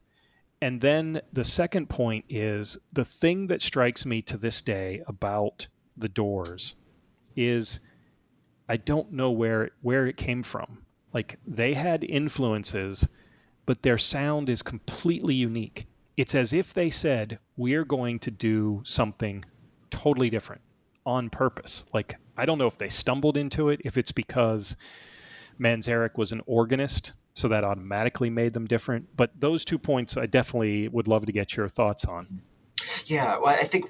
And 0.61 0.83
then 0.83 1.23
the 1.33 1.45
second 1.45 1.89
point 1.89 2.27
is 2.29 2.77
the 2.93 3.05
thing 3.05 3.47
that 3.47 3.63
strikes 3.63 4.05
me 4.05 4.21
to 4.23 4.37
this 4.37 4.61
day 4.61 5.03
about 5.07 5.69
the 5.97 6.09
Doors 6.09 6.77
is 7.35 7.81
I 8.69 8.77
don't 8.77 9.13
know 9.13 9.31
where 9.31 9.71
where 9.81 10.07
it 10.07 10.17
came 10.19 10.43
from. 10.43 10.85
Like 11.15 11.39
they 11.47 11.73
had 11.73 12.05
influences, 12.05 13.09
but 13.65 13.83
their 13.83 13.99
sound 13.99 14.51
is 14.51 14.63
completely 14.63 15.35
unique. 15.35 15.87
It's 16.19 16.35
as 16.35 16.53
if 16.53 16.75
they 16.75 16.91
said, 16.91 17.39
"We're 17.57 17.85
going 17.85 18.19
to 18.19 18.33
do 18.33 18.83
something 18.85 19.45
totally 19.89 20.29
different 20.29 20.63
on 21.07 21.31
purpose." 21.31 21.85
Like 21.95 22.17
I 22.37 22.45
don't 22.45 22.59
know 22.59 22.67
if 22.67 22.77
they 22.77 22.89
stumbled 22.89 23.37
into 23.37 23.69
it, 23.69 23.81
if 23.85 23.97
it's 23.97 24.11
because 24.11 24.77
Manzarek 25.61 26.19
was 26.19 26.33
an 26.33 26.43
organist, 26.45 27.13
so 27.35 27.47
that 27.47 27.63
automatically 27.63 28.31
made 28.31 28.53
them 28.53 28.67
different. 28.67 29.17
But 29.17 29.31
those 29.39 29.65
two 29.65 29.79
points, 29.79 30.17
I 30.17 30.27
definitely 30.27 30.89
would 30.89 31.07
love 31.07 31.25
to 31.27 31.33
get 31.33 31.57
your 31.57 31.69
thoughts 31.69 32.05
on. 32.05 32.43
Yeah, 33.07 33.39
well, 33.39 33.55
I 33.55 33.63
think 33.63 33.87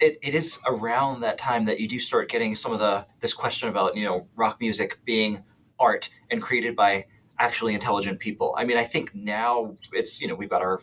it, 0.00 0.18
it 0.22 0.34
is 0.34 0.58
around 0.66 1.20
that 1.20 1.36
time 1.36 1.66
that 1.66 1.80
you 1.80 1.86
do 1.86 1.98
start 1.98 2.30
getting 2.30 2.54
some 2.54 2.72
of 2.72 2.78
the 2.78 3.06
this 3.20 3.34
question 3.34 3.68
about 3.68 3.94
you 3.94 4.04
know 4.04 4.26
rock 4.36 4.58
music 4.58 5.00
being 5.04 5.44
art 5.78 6.08
and 6.30 6.40
created 6.40 6.74
by 6.74 7.04
actually 7.38 7.74
intelligent 7.74 8.20
people. 8.20 8.54
I 8.56 8.64
mean, 8.64 8.78
I 8.78 8.84
think 8.84 9.14
now 9.14 9.76
it's 9.92 10.18
you 10.22 10.28
know 10.28 10.34
we've 10.34 10.48
got 10.48 10.62
our 10.62 10.80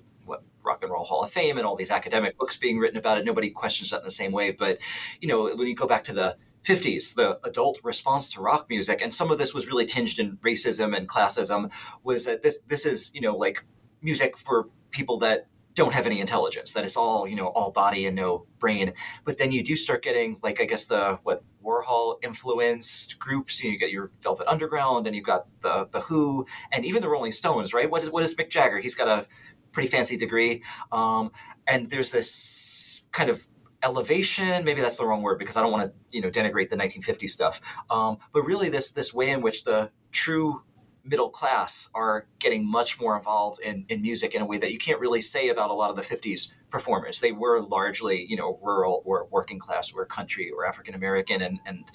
Rock 0.66 0.84
and 0.84 0.92
Roll 0.92 1.06
Hall 1.06 1.24
of 1.24 1.32
Fame 1.32 1.58
and 1.58 1.66
all 1.66 1.76
these 1.76 1.92
academic 1.92 2.38
books 2.38 2.58
being 2.58 2.80
written 2.80 2.98
about 2.98 3.18
it. 3.18 3.26
Nobody 3.26 3.50
questions 3.50 3.90
that 3.90 4.00
in 4.00 4.06
the 4.06 4.12
same 4.12 4.32
way, 4.32 4.52
but 4.52 4.80
you 5.22 5.28
know 5.28 5.44
when 5.56 5.68
you 5.68 5.76
go 5.76 5.88
back 5.88 6.04
to 6.06 6.14
the 6.14 6.38
50s, 6.64 7.14
the 7.14 7.40
adult 7.44 7.80
response 7.84 8.32
to 8.34 8.42
rock 8.42 8.68
music, 8.70 9.00
and 9.02 9.14
some 9.14 9.32
of 9.32 9.38
this 9.38 9.54
was 9.54 9.68
really 9.68 9.86
tinged 9.86 10.20
in 10.20 10.38
racism 10.38 10.98
and 10.98 11.08
classism, 11.08 11.72
was 12.04 12.26
that 12.26 12.42
this 12.42 12.60
this 12.68 12.86
is 12.86 13.12
you 13.14 13.22
know 13.22 13.36
like 13.36 13.64
music 14.02 14.38
for 14.38 14.70
people 14.92 15.18
that 15.20 15.48
don't 15.76 15.94
have 15.94 16.06
any 16.06 16.22
intelligence 16.22 16.72
that 16.72 16.86
it's 16.86 16.96
all 16.96 17.28
you 17.28 17.36
know 17.36 17.48
all 17.48 17.70
body 17.70 18.08
and 18.08 18.16
no 18.16 18.48
brain. 18.60 18.94
But 19.24 19.38
then 19.38 19.52
you 19.52 19.64
do 19.64 19.76
start 19.76 20.04
getting 20.04 20.38
like 20.42 20.60
i 20.60 20.66
guess 20.66 20.86
the 20.86 21.20
what 21.24 21.44
warhol 21.64 22.16
influenced 22.24 23.20
groups 23.20 23.64
you, 23.64 23.70
know, 23.70 23.74
you 23.74 23.80
get 23.80 23.92
your 23.92 24.12
velvet 24.22 24.48
underground 24.48 25.06
and 25.06 25.16
you've 25.16 25.26
got 25.26 25.48
the 25.62 25.88
the 25.92 26.02
who 26.02 26.46
and 26.72 26.86
even 26.86 27.02
the 27.02 27.10
rolling 27.10 27.32
stones 27.32 27.74
right? 27.74 27.92
What 27.92 28.04
is, 28.04 28.10
what 28.10 28.24
is 28.24 28.36
mick 28.36 28.50
jagger? 28.50 28.80
He's 28.80 28.96
got 28.96 29.08
a 29.08 29.28
pretty 29.76 29.90
fancy 29.90 30.18
degree 30.18 30.64
um, 30.92 31.32
and 31.68 31.90
there's 31.90 32.12
this 32.12 33.08
kind 33.12 33.30
of 33.30 33.48
elevation 33.84 34.66
maybe 34.66 34.82
that's 34.82 34.98
the 34.98 35.06
wrong 35.06 35.22
word 35.22 35.38
because 35.38 35.56
i 35.56 35.62
don't 35.62 35.72
want 35.72 35.84
to 35.84 35.94
you 36.10 36.22
know 36.22 36.30
denigrate 36.30 36.70
the 36.70 36.78
1950s 36.78 37.30
stuff 37.30 37.62
um, 37.92 38.18
but 38.34 38.42
really 38.42 38.70
this 38.70 38.92
this 38.92 39.14
way 39.14 39.30
in 39.30 39.42
which 39.42 39.64
the 39.66 39.92
true 40.12 40.64
middle 41.06 41.30
class 41.30 41.90
are 41.94 42.26
getting 42.40 42.70
much 42.70 43.00
more 43.00 43.16
involved 43.16 43.60
in, 43.62 43.86
in 43.90 44.02
music 44.02 44.34
in 44.34 44.42
a 44.42 44.46
way 44.46 44.58
that 44.58 44.72
you 44.72 44.80
can't 44.80 45.00
really 45.00 45.22
say 45.22 45.50
about 45.50 45.70
a 45.70 45.74
lot 45.74 45.92
of 45.92 45.96
the 45.96 46.02
50s 46.02 46.52
performers. 46.72 47.20
They 47.20 47.32
were 47.32 47.62
largely, 47.62 48.26
you 48.28 48.36
know, 48.36 48.60
rural 48.62 49.04
or 49.06 49.28
working 49.30 49.60
class 49.60 49.94
or 49.94 50.06
country 50.06 50.50
or 50.50 50.66
African 50.66 50.96
American 50.96 51.44
and, 51.44 51.60
and 51.66 51.86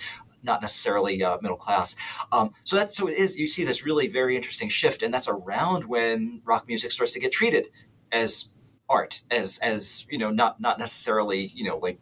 not 0.42 0.62
necessarily 0.62 1.22
uh, 1.22 1.38
middle 1.40 1.56
class. 1.56 1.96
Um, 2.32 2.52
so 2.64 2.76
that's 2.76 2.96
so 2.96 3.08
it 3.08 3.18
is. 3.18 3.36
You 3.36 3.46
see 3.46 3.64
this 3.64 3.84
really 3.84 4.08
very 4.08 4.36
interesting 4.36 4.68
shift, 4.68 5.02
and 5.02 5.12
that's 5.12 5.28
around 5.28 5.84
when 5.84 6.42
rock 6.44 6.66
music 6.66 6.92
starts 6.92 7.12
to 7.12 7.20
get 7.20 7.32
treated 7.32 7.68
as 8.12 8.48
art, 8.88 9.22
as 9.30 9.58
as 9.62 10.06
you 10.10 10.18
know, 10.18 10.30
not 10.30 10.60
not 10.60 10.78
necessarily 10.78 11.50
you 11.54 11.64
know 11.64 11.78
like 11.78 11.98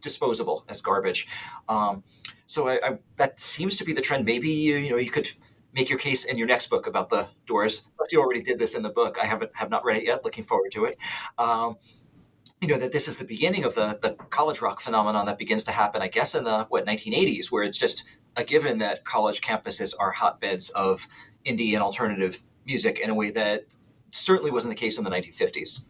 disposable 0.00 0.64
as 0.68 0.80
garbage. 0.80 1.26
Um, 1.68 2.04
so 2.46 2.68
I, 2.68 2.80
I, 2.82 2.98
that 3.16 3.40
seems 3.40 3.76
to 3.76 3.84
be 3.84 3.92
the 3.92 4.00
trend. 4.00 4.24
Maybe 4.24 4.50
you, 4.50 4.76
you 4.76 4.90
know 4.90 4.96
you 4.96 5.10
could 5.10 5.30
make 5.74 5.90
your 5.90 5.98
case 5.98 6.24
in 6.24 6.38
your 6.38 6.46
next 6.46 6.68
book 6.68 6.86
about 6.86 7.10
the 7.10 7.28
Doors. 7.46 7.86
Unless 7.86 8.12
you 8.12 8.20
already 8.20 8.42
did 8.42 8.58
this 8.58 8.74
in 8.74 8.82
the 8.82 8.90
book, 8.90 9.16
I 9.20 9.26
haven't 9.26 9.52
have 9.54 9.70
not 9.70 9.84
read 9.84 9.98
it 9.98 10.04
yet. 10.04 10.24
Looking 10.24 10.44
forward 10.44 10.72
to 10.72 10.84
it. 10.86 10.98
Um, 11.38 11.76
you 12.60 12.68
know 12.68 12.78
that 12.78 12.92
this 12.92 13.06
is 13.06 13.16
the 13.16 13.24
beginning 13.24 13.64
of 13.64 13.74
the 13.74 13.98
the 14.00 14.14
college 14.30 14.60
rock 14.60 14.80
phenomenon 14.80 15.26
that 15.26 15.38
begins 15.38 15.64
to 15.64 15.72
happen. 15.72 16.02
I 16.02 16.08
guess 16.08 16.34
in 16.34 16.44
the 16.44 16.64
what 16.68 16.86
1980s, 16.86 17.50
where 17.50 17.62
it's 17.62 17.78
just 17.78 18.04
a 18.36 18.44
given 18.44 18.78
that 18.78 19.04
college 19.04 19.40
campuses 19.40 19.94
are 19.98 20.12
hotbeds 20.12 20.70
of 20.70 21.08
indie 21.44 21.74
and 21.74 21.82
alternative 21.82 22.42
music 22.66 22.98
in 22.98 23.10
a 23.10 23.14
way 23.14 23.30
that 23.30 23.66
certainly 24.10 24.50
wasn't 24.50 24.70
the 24.70 24.80
case 24.80 24.98
in 24.98 25.04
the 25.04 25.10
1950s. 25.10 25.84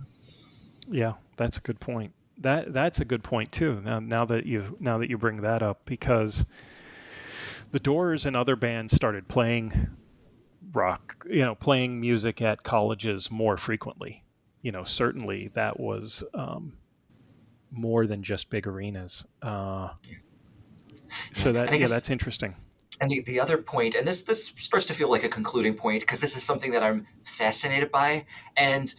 Yeah, 0.88 1.14
that's 1.36 1.58
a 1.58 1.60
good 1.60 1.80
point. 1.80 2.12
That 2.38 2.72
that's 2.72 3.00
a 3.00 3.04
good 3.04 3.22
point 3.22 3.50
too. 3.50 3.80
Now, 3.82 3.98
now 3.98 4.24
that 4.26 4.46
you 4.46 4.76
now 4.80 4.98
that 4.98 5.10
you 5.10 5.18
bring 5.18 5.38
that 5.38 5.62
up, 5.62 5.82
because 5.84 6.44
the 7.72 7.80
Doors 7.80 8.24
and 8.26 8.36
other 8.36 8.56
bands 8.56 8.94
started 8.94 9.28
playing 9.28 9.96
rock, 10.72 11.26
you 11.28 11.44
know, 11.44 11.54
playing 11.54 12.00
music 12.00 12.40
at 12.40 12.62
colleges 12.62 13.30
more 13.30 13.56
frequently. 13.56 14.22
You 14.68 14.72
know, 14.72 14.84
certainly 14.84 15.50
that 15.54 15.80
was 15.80 16.22
um, 16.34 16.74
more 17.70 18.06
than 18.06 18.22
just 18.22 18.50
big 18.50 18.66
arenas. 18.66 19.24
Uh, 19.40 19.88
so 21.34 21.52
that 21.52 21.80
yeah, 21.80 21.86
that's 21.86 22.10
interesting. 22.10 22.54
And 23.00 23.10
the, 23.10 23.22
the 23.22 23.40
other 23.40 23.56
point, 23.56 23.94
and 23.94 24.06
this 24.06 24.24
this 24.24 24.48
starts 24.58 24.84
to 24.84 24.92
feel 24.92 25.10
like 25.10 25.24
a 25.24 25.28
concluding 25.30 25.72
point 25.72 26.02
because 26.02 26.20
this 26.20 26.36
is 26.36 26.42
something 26.42 26.72
that 26.72 26.82
I'm 26.82 27.06
fascinated 27.24 27.90
by, 27.90 28.26
and 28.58 28.94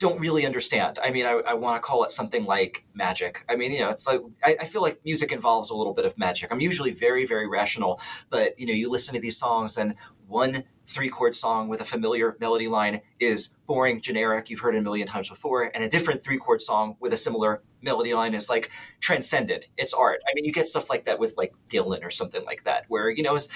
don't 0.00 0.18
really 0.18 0.44
understand. 0.44 0.98
I 1.00 1.12
mean, 1.12 1.24
I, 1.24 1.40
I 1.46 1.54
want 1.54 1.80
to 1.80 1.86
call 1.86 2.02
it 2.02 2.10
something 2.10 2.44
like 2.44 2.84
magic. 2.92 3.44
I 3.48 3.54
mean, 3.54 3.70
you 3.70 3.78
know, 3.78 3.90
it's 3.90 4.08
like 4.08 4.22
I, 4.42 4.56
I, 4.62 4.64
feel 4.64 4.82
like 4.82 5.04
music 5.04 5.30
involves 5.30 5.70
a 5.70 5.76
little 5.76 5.94
bit 5.94 6.04
of 6.04 6.18
magic. 6.18 6.50
I'm 6.50 6.60
usually 6.60 6.90
very, 6.90 7.24
very 7.26 7.48
rational, 7.48 8.00
but 8.28 8.58
you 8.58 8.66
know, 8.66 8.72
you 8.72 8.90
listen 8.90 9.14
to 9.14 9.20
these 9.20 9.36
songs 9.36 9.78
and 9.78 9.94
one 10.26 10.64
three 10.86 11.08
chord 11.08 11.34
song 11.34 11.68
with 11.68 11.80
a 11.80 11.84
familiar 11.84 12.36
melody 12.40 12.68
line 12.68 13.00
is 13.20 13.54
boring, 13.66 14.00
generic. 14.00 14.50
You've 14.50 14.60
heard 14.60 14.74
it 14.74 14.78
a 14.78 14.82
million 14.82 15.06
times 15.06 15.28
before, 15.28 15.70
and 15.74 15.84
a 15.84 15.88
different 15.88 16.22
three 16.22 16.38
chord 16.38 16.60
song 16.60 16.96
with 17.00 17.12
a 17.12 17.16
similar 17.16 17.62
melody 17.82 18.14
line 18.14 18.34
is 18.34 18.48
like 18.48 18.70
transcendent. 19.00 19.68
It's 19.76 19.94
art. 19.94 20.20
I 20.28 20.34
mean, 20.34 20.44
you 20.44 20.52
get 20.52 20.66
stuff 20.66 20.90
like 20.90 21.04
that 21.04 21.18
with 21.18 21.34
like 21.36 21.52
Dylan 21.68 22.04
or 22.04 22.10
something 22.10 22.44
like 22.44 22.64
that, 22.64 22.84
where 22.88 23.10
you 23.10 23.22
know, 23.22 23.36
it's 23.36 23.48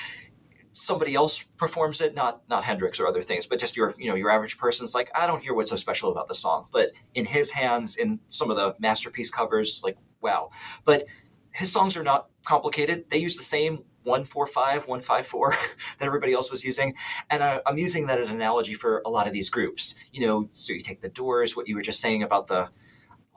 somebody 0.72 1.14
else 1.14 1.42
performs 1.56 2.00
it, 2.00 2.14
not 2.14 2.42
not 2.48 2.64
Hendrix 2.64 3.00
or 3.00 3.06
other 3.06 3.22
things, 3.22 3.46
but 3.46 3.58
just 3.58 3.76
your 3.76 3.94
you 3.98 4.08
know 4.08 4.14
your 4.14 4.30
average 4.30 4.58
person's 4.58 4.94
like, 4.94 5.10
I 5.14 5.26
don't 5.26 5.42
hear 5.42 5.54
what's 5.54 5.70
so 5.70 5.76
special 5.76 6.10
about 6.10 6.28
the 6.28 6.34
song, 6.34 6.66
but 6.72 6.90
in 7.14 7.24
his 7.24 7.50
hands, 7.50 7.96
in 7.96 8.20
some 8.28 8.50
of 8.50 8.56
the 8.56 8.74
masterpiece 8.78 9.30
covers, 9.30 9.80
like 9.82 9.96
wow. 10.20 10.50
But 10.84 11.04
his 11.52 11.72
songs 11.72 11.96
are 11.96 12.02
not 12.02 12.28
complicated. 12.44 13.06
They 13.08 13.18
use 13.18 13.36
the 13.36 13.42
same 13.42 13.84
one 14.06 14.24
four 14.24 14.46
five 14.46 14.86
one 14.86 15.00
five 15.00 15.26
four 15.26 15.50
that 15.98 16.06
everybody 16.06 16.32
else 16.32 16.50
was 16.50 16.64
using, 16.64 16.94
and 17.28 17.42
I, 17.42 17.60
I'm 17.66 17.76
using 17.76 18.06
that 18.06 18.18
as 18.18 18.30
an 18.30 18.36
analogy 18.36 18.74
for 18.74 19.02
a 19.04 19.10
lot 19.10 19.26
of 19.26 19.32
these 19.32 19.50
groups. 19.50 19.96
You 20.12 20.26
know, 20.26 20.48
so 20.52 20.72
you 20.72 20.80
take 20.80 21.00
the 21.00 21.08
Doors, 21.08 21.56
what 21.56 21.68
you 21.68 21.74
were 21.74 21.82
just 21.82 22.00
saying 22.00 22.22
about 22.22 22.46
the 22.46 22.70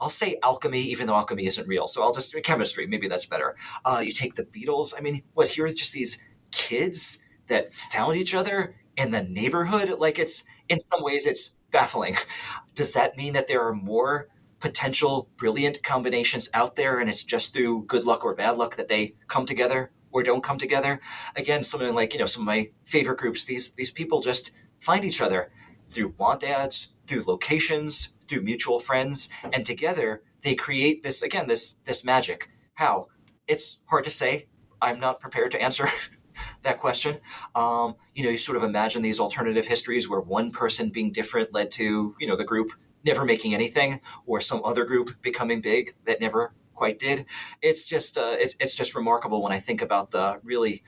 I'll 0.00 0.08
say 0.08 0.38
alchemy, 0.42 0.80
even 0.80 1.06
though 1.06 1.14
alchemy 1.14 1.46
isn't 1.46 1.68
real. 1.68 1.86
So 1.86 2.02
I'll 2.02 2.12
just 2.12 2.34
chemistry. 2.42 2.86
Maybe 2.86 3.06
that's 3.06 3.26
better. 3.26 3.56
Uh, 3.84 4.02
you 4.02 4.12
take 4.12 4.34
the 4.34 4.44
Beatles. 4.44 4.94
I 4.96 5.02
mean, 5.02 5.22
what 5.34 5.48
here 5.48 5.66
is 5.66 5.74
just 5.74 5.92
these 5.92 6.24
kids 6.52 7.18
that 7.48 7.74
found 7.74 8.16
each 8.16 8.34
other 8.34 8.76
in 8.96 9.10
the 9.10 9.22
neighborhood. 9.22 9.98
Like 9.98 10.18
it's 10.18 10.44
in 10.68 10.80
some 10.80 11.02
ways 11.02 11.26
it's 11.26 11.52
baffling. 11.70 12.16
Does 12.74 12.92
that 12.92 13.16
mean 13.16 13.34
that 13.34 13.48
there 13.48 13.66
are 13.66 13.74
more 13.74 14.28
potential 14.60 15.28
brilliant 15.36 15.82
combinations 15.82 16.50
out 16.52 16.76
there 16.76 17.00
and 17.00 17.08
it's 17.08 17.24
just 17.24 17.52
through 17.52 17.84
good 17.86 18.04
luck 18.04 18.24
or 18.24 18.34
bad 18.34 18.58
luck 18.58 18.76
that 18.76 18.88
they 18.88 19.14
come 19.26 19.46
together 19.46 19.90
or 20.12 20.22
don't 20.22 20.42
come 20.42 20.58
together? 20.58 21.00
Again, 21.36 21.62
something 21.62 21.94
like, 21.94 22.12
you 22.12 22.18
know, 22.18 22.26
some 22.26 22.42
of 22.42 22.46
my 22.46 22.70
favorite 22.84 23.18
groups, 23.18 23.44
these 23.44 23.72
these 23.72 23.90
people 23.90 24.20
just 24.20 24.52
find 24.78 25.04
each 25.04 25.20
other 25.20 25.50
through 25.88 26.14
want 26.18 26.44
ads, 26.44 26.94
through 27.06 27.24
locations, 27.24 28.16
through 28.28 28.42
mutual 28.42 28.80
friends, 28.80 29.28
and 29.52 29.66
together 29.66 30.22
they 30.42 30.54
create 30.54 31.02
this 31.02 31.22
again, 31.22 31.46
this 31.46 31.74
this 31.84 32.04
magic. 32.04 32.48
How? 32.74 33.08
It's 33.46 33.80
hard 33.86 34.04
to 34.04 34.10
say. 34.10 34.46
I'm 34.80 34.98
not 34.98 35.20
prepared 35.20 35.50
to 35.52 35.62
answer 35.62 35.88
that 36.62 36.78
question. 36.78 37.18
Um, 37.54 37.96
you 38.14 38.24
know, 38.24 38.30
you 38.30 38.38
sort 38.38 38.56
of 38.56 38.62
imagine 38.62 39.02
these 39.02 39.20
alternative 39.20 39.66
histories 39.66 40.08
where 40.08 40.20
one 40.20 40.50
person 40.50 40.90
being 40.90 41.12
different 41.12 41.52
led 41.52 41.70
to, 41.72 42.14
you 42.18 42.26
know, 42.26 42.36
the 42.36 42.44
group 42.44 42.72
never 43.04 43.24
making 43.24 43.54
anything 43.54 44.00
or 44.26 44.40
some 44.40 44.62
other 44.64 44.84
group 44.84 45.20
becoming 45.22 45.60
big 45.60 45.94
that 46.04 46.20
never 46.20 46.52
quite 46.80 46.98
did. 46.98 47.26
It's 47.60 47.84
just, 47.86 48.16
uh, 48.16 48.36
it's, 48.38 48.56
it's 48.58 48.74
just 48.74 48.94
remarkable 48.94 49.42
when 49.42 49.52
I 49.52 49.60
think 49.60 49.82
about 49.82 50.10
the 50.10 50.40
really, 50.42 50.82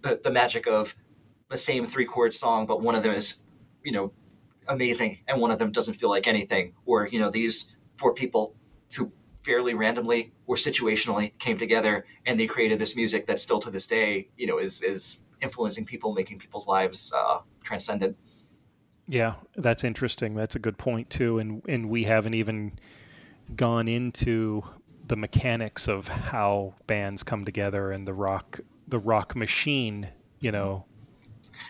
the, 0.00 0.18
the 0.24 0.30
magic 0.30 0.66
of 0.66 0.96
the 1.50 1.58
same 1.58 1.84
three 1.84 2.06
chord 2.06 2.32
song, 2.32 2.66
but 2.66 2.80
one 2.80 2.94
of 2.94 3.02
them 3.02 3.14
is, 3.14 3.42
you 3.82 3.92
know, 3.92 4.12
amazing 4.68 5.18
and 5.28 5.42
one 5.42 5.50
of 5.50 5.58
them 5.58 5.70
doesn't 5.70 5.94
feel 6.00 6.08
like 6.08 6.26
anything 6.26 6.72
or, 6.86 7.08
you 7.12 7.18
know, 7.18 7.28
these 7.28 7.76
four 7.94 8.14
people 8.14 8.54
who 8.96 9.12
fairly 9.42 9.74
randomly 9.74 10.32
or 10.46 10.56
situationally 10.56 11.38
came 11.38 11.58
together 11.58 12.06
and 12.24 12.40
they 12.40 12.46
created 12.46 12.78
this 12.78 12.96
music 12.96 13.26
that 13.26 13.38
still 13.38 13.60
to 13.60 13.70
this 13.70 13.86
day, 13.86 14.28
you 14.38 14.46
know, 14.46 14.58
is 14.58 14.82
is 14.82 15.20
influencing 15.42 15.84
people, 15.84 16.14
making 16.14 16.38
people's 16.38 16.66
lives 16.66 17.12
uh, 17.14 17.40
transcendent. 17.62 18.16
Yeah, 19.06 19.34
that's 19.56 19.84
interesting. 19.84 20.34
That's 20.34 20.56
a 20.56 20.58
good 20.58 20.78
point 20.78 21.10
too. 21.10 21.38
And 21.38 21.62
and 21.68 21.90
we 21.90 22.04
haven't 22.04 22.34
even 22.34 22.72
gone 23.54 23.88
into 23.88 24.64
the 25.06 25.16
mechanics 25.16 25.88
of 25.88 26.08
how 26.08 26.74
bands 26.86 27.22
come 27.22 27.44
together 27.44 27.92
and 27.92 28.06
the 28.06 28.14
rock 28.14 28.60
the 28.86 28.98
rock 28.98 29.34
machine, 29.34 30.08
you 30.40 30.52
know. 30.52 30.84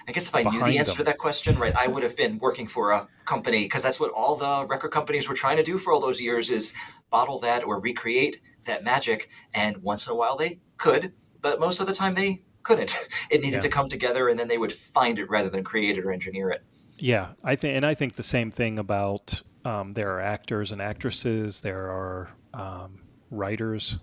I 0.09 0.13
guess 0.13 0.29
if 0.29 0.35
I 0.35 0.43
knew 0.43 0.61
the 0.61 0.79
answer 0.79 0.93
them. 0.93 0.99
to 0.99 1.05
that 1.05 1.19
question, 1.19 1.57
right, 1.57 1.75
I 1.77 1.87
would 1.87 2.03
have 2.03 2.17
been 2.17 2.39
working 2.39 2.67
for 2.67 2.91
a 2.91 3.09
company 3.25 3.65
because 3.65 3.83
that's 3.83 4.01
what 4.01 4.11
all 4.11 4.37
the 4.37 4.67
record 4.67 4.91
companies 4.91 5.29
were 5.29 5.35
trying 5.35 5.57
to 5.57 5.63
do 5.63 5.79
for 5.79 5.93
all 5.93 6.01
those 6.01 6.21
years 6.21 6.51
is 6.51 6.75
bottle 7.11 7.39
that 7.41 7.65
or 7.65 7.81
recreate 7.81 8.41
that 8.65 8.85
magic. 8.85 9.31
And 9.55 9.79
once 9.79 10.07
in 10.07 10.13
a 10.13 10.17
while 10.17 10.37
they 10.37 10.59
could, 10.77 11.13
but 11.41 11.61
most 11.61 11.81
of 11.81 11.87
the 11.87 11.95
time 11.95 12.15
they 12.15 12.43
couldn't. 12.63 12.97
It 13.31 13.41
needed 13.41 13.55
yeah. 13.55 13.61
to 13.61 13.69
come 13.69 13.89
together 13.89 14.29
and 14.29 14.39
then 14.39 14.49
they 14.49 14.59
would 14.59 14.73
find 14.73 15.19
it 15.19 15.29
rather 15.29 15.49
than 15.49 15.65
create 15.65 15.99
it 15.99 16.05
or 16.05 16.13
engineer 16.13 16.51
it. 16.51 16.63
Yeah, 16.99 17.31
I 17.43 17.57
think, 17.57 17.77
and 17.77 17.87
I 17.87 17.95
think 17.95 18.15
the 18.15 18.23
same 18.23 18.51
thing 18.51 18.79
about 18.79 19.43
um, 19.65 19.93
there 19.93 20.09
are 20.09 20.21
actors 20.21 20.71
and 20.71 20.81
actresses, 20.81 21.63
there 21.63 21.91
are 21.91 22.31
um, 22.53 23.01
writers 23.31 23.99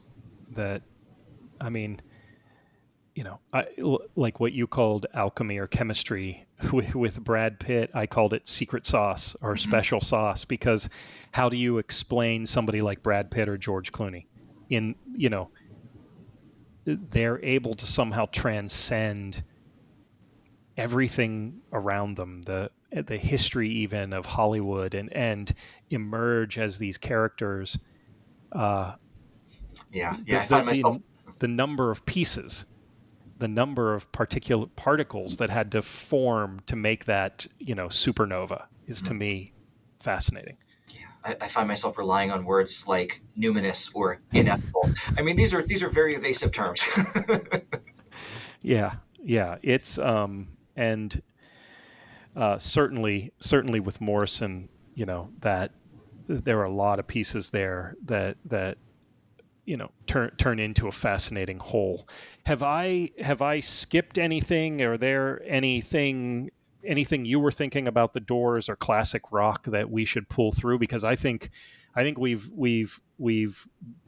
that, 0.52 0.82
I 1.60 1.70
mean, 1.70 2.02
you 3.16 3.24
know, 3.24 3.40
I, 3.54 3.68
like 4.16 4.40
what 4.40 4.54
you 4.54 4.68
called 4.68 5.06
alchemy 5.14 5.58
or 5.58 5.68
chemistry 5.68 6.46
with, 6.72 6.96
with 6.96 7.24
Brad 7.24 7.60
Pitt, 7.60 7.92
I 7.94 8.06
called 8.06 8.34
it 8.34 8.48
secret 8.48 8.86
sauce 8.86 9.36
or 9.42 9.54
mm-hmm. 9.54 9.70
special 9.70 10.02
sauce 10.02 10.46
because 10.46 10.90
how 11.32 11.50
do 11.50 11.58
you 11.58 11.78
explain 11.78 12.46
somebody 12.46 12.82
like 12.82 13.04
Brad 13.04 13.32
Pitt 13.32 13.50
or 13.50 13.58
George 13.58 13.92
Clooney? 13.92 14.26
In 14.70 14.96
you 15.14 15.30
know, 15.30 15.50
they're 16.86 17.44
able 17.44 17.74
to 17.76 17.86
somehow 17.86 18.26
transcend 18.32 19.44
everything 20.78 21.62
around 21.74 22.16
them, 22.16 22.42
the 22.44 22.72
the 22.92 23.18
history 23.18 23.70
even 23.70 24.14
of 24.14 24.26
Hollywood, 24.26 24.94
and 24.94 25.12
and 25.14 25.54
emerge 25.90 26.58
as 26.58 26.78
these 26.78 26.98
characters. 26.98 27.78
Uh, 28.52 28.94
yeah, 29.92 30.18
yeah. 30.26 30.40
The, 30.40 30.42
I 30.42 30.46
find 30.46 30.66
myself 30.66 30.98
the, 31.40 31.48
number 31.48 31.92
of 31.92 32.06
pieces 32.06 32.66
the 33.42 33.48
number 33.48 33.96
of 33.96 34.12
particular 34.12 34.68
particles 34.76 35.38
that 35.38 35.50
had 35.50 35.72
to 35.72 35.82
form 35.82 36.62
to 36.68 36.76
make 36.76 37.06
that 37.06 37.48
you 37.58 37.74
know 37.74 37.88
supernova 37.88 38.66
is 38.86 39.02
to 39.02 39.10
mm-hmm. 39.10 39.18
me 39.18 39.54
fascinating. 40.00 40.58
Yeah, 40.90 41.08
I, 41.26 41.36
I, 41.42 41.48
find 41.48 41.68
myself 41.68 41.98
relying 41.98 42.30
on 42.30 42.46
words 42.46 42.88
like 42.88 43.22
numinous 43.36 43.90
or 43.96 44.22
ineffable. 44.32 44.92
I 45.18 45.24
mean, 45.24 45.36
these 45.36 45.56
are 45.56 45.64
these 45.64 45.82
are 45.82 45.90
very 45.90 46.14
evasive 46.14 46.52
terms. 46.52 46.86
yeah, 48.62 48.94
yeah, 49.24 49.58
it's 49.64 49.98
um, 49.98 50.50
and 50.76 51.20
uh, 52.36 52.60
certainly 52.60 53.34
certainly 53.40 53.80
with 53.80 54.00
Morrison, 54.02 54.70
you 54.94 55.08
know 55.08 55.30
that 55.40 55.72
there 56.28 56.60
are 56.60 56.66
a 56.66 56.74
lot 56.74 57.00
of 57.00 57.08
pieces 57.08 57.50
there 57.50 57.96
that 58.04 58.38
that 58.46 58.78
you 59.66 59.78
know 59.78 59.92
turn 60.08 60.32
turn 60.38 60.60
into 60.60 60.88
a 60.88 60.92
fascinating 60.92 61.60
whole. 61.60 62.08
Have 62.46 62.64
I 62.64 63.12
have 63.20 63.42
I 63.42 63.60
skipped 63.60 64.18
anything? 64.18 64.82
Are 64.82 64.98
there 64.98 65.42
anything 65.46 66.52
anything 66.84 67.26
you 67.26 67.40
were 67.40 67.52
thinking 67.52 67.88
about 67.88 68.14
the 68.14 68.20
Doors 68.20 68.70
or 68.70 68.76
classic 68.76 69.24
rock 69.32 69.66
that 69.66 69.90
we 69.90 70.06
should 70.06 70.30
pull 70.30 70.52
through? 70.52 70.80
Because 70.80 71.04
I 71.04 71.16
think 71.16 71.50
I 71.96 72.04
think 72.04 72.18
we've 72.18 72.50
we've 72.54 73.00
we've 73.18 73.68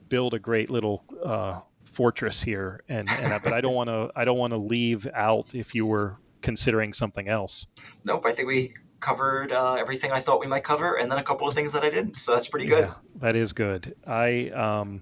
built 0.10 0.34
a 0.34 0.40
great 0.40 0.70
little 0.70 1.04
uh, 1.24 1.60
fortress 1.84 2.44
here, 2.44 2.84
and, 2.90 3.10
and 3.10 3.44
but 3.44 3.54
I 3.54 3.62
don't 3.62 3.76
want 3.76 3.90
to 3.90 4.12
I 4.16 4.26
don't 4.26 4.38
want 4.38 4.52
to 4.52 4.58
leave 4.58 5.08
out 5.14 5.56
if 5.56 5.76
you 5.76 5.86
were 5.86 6.18
considering 6.42 6.94
something 6.94 7.28
else. 7.28 7.68
Nope, 8.06 8.26
I 8.26 8.32
think 8.32 8.48
we 8.48 8.74
covered 9.04 9.52
uh, 9.52 9.76
everything 9.76 10.12
I 10.12 10.20
thought 10.20 10.40
we 10.40 10.48
might 10.48 10.64
cover, 10.64 10.96
and 10.96 11.12
then 11.12 11.20
a 11.20 11.24
couple 11.24 11.48
of 11.48 11.54
things 11.54 11.74
that 11.74 11.84
I 11.84 11.90
didn't. 11.90 12.16
So 12.16 12.34
that's 12.34 12.48
pretty 12.48 12.66
good. 12.66 12.86
Yeah, 12.86 12.94
that 13.18 13.36
is 13.36 13.54
good. 13.54 13.96
I 14.08 14.50
um, 14.50 15.02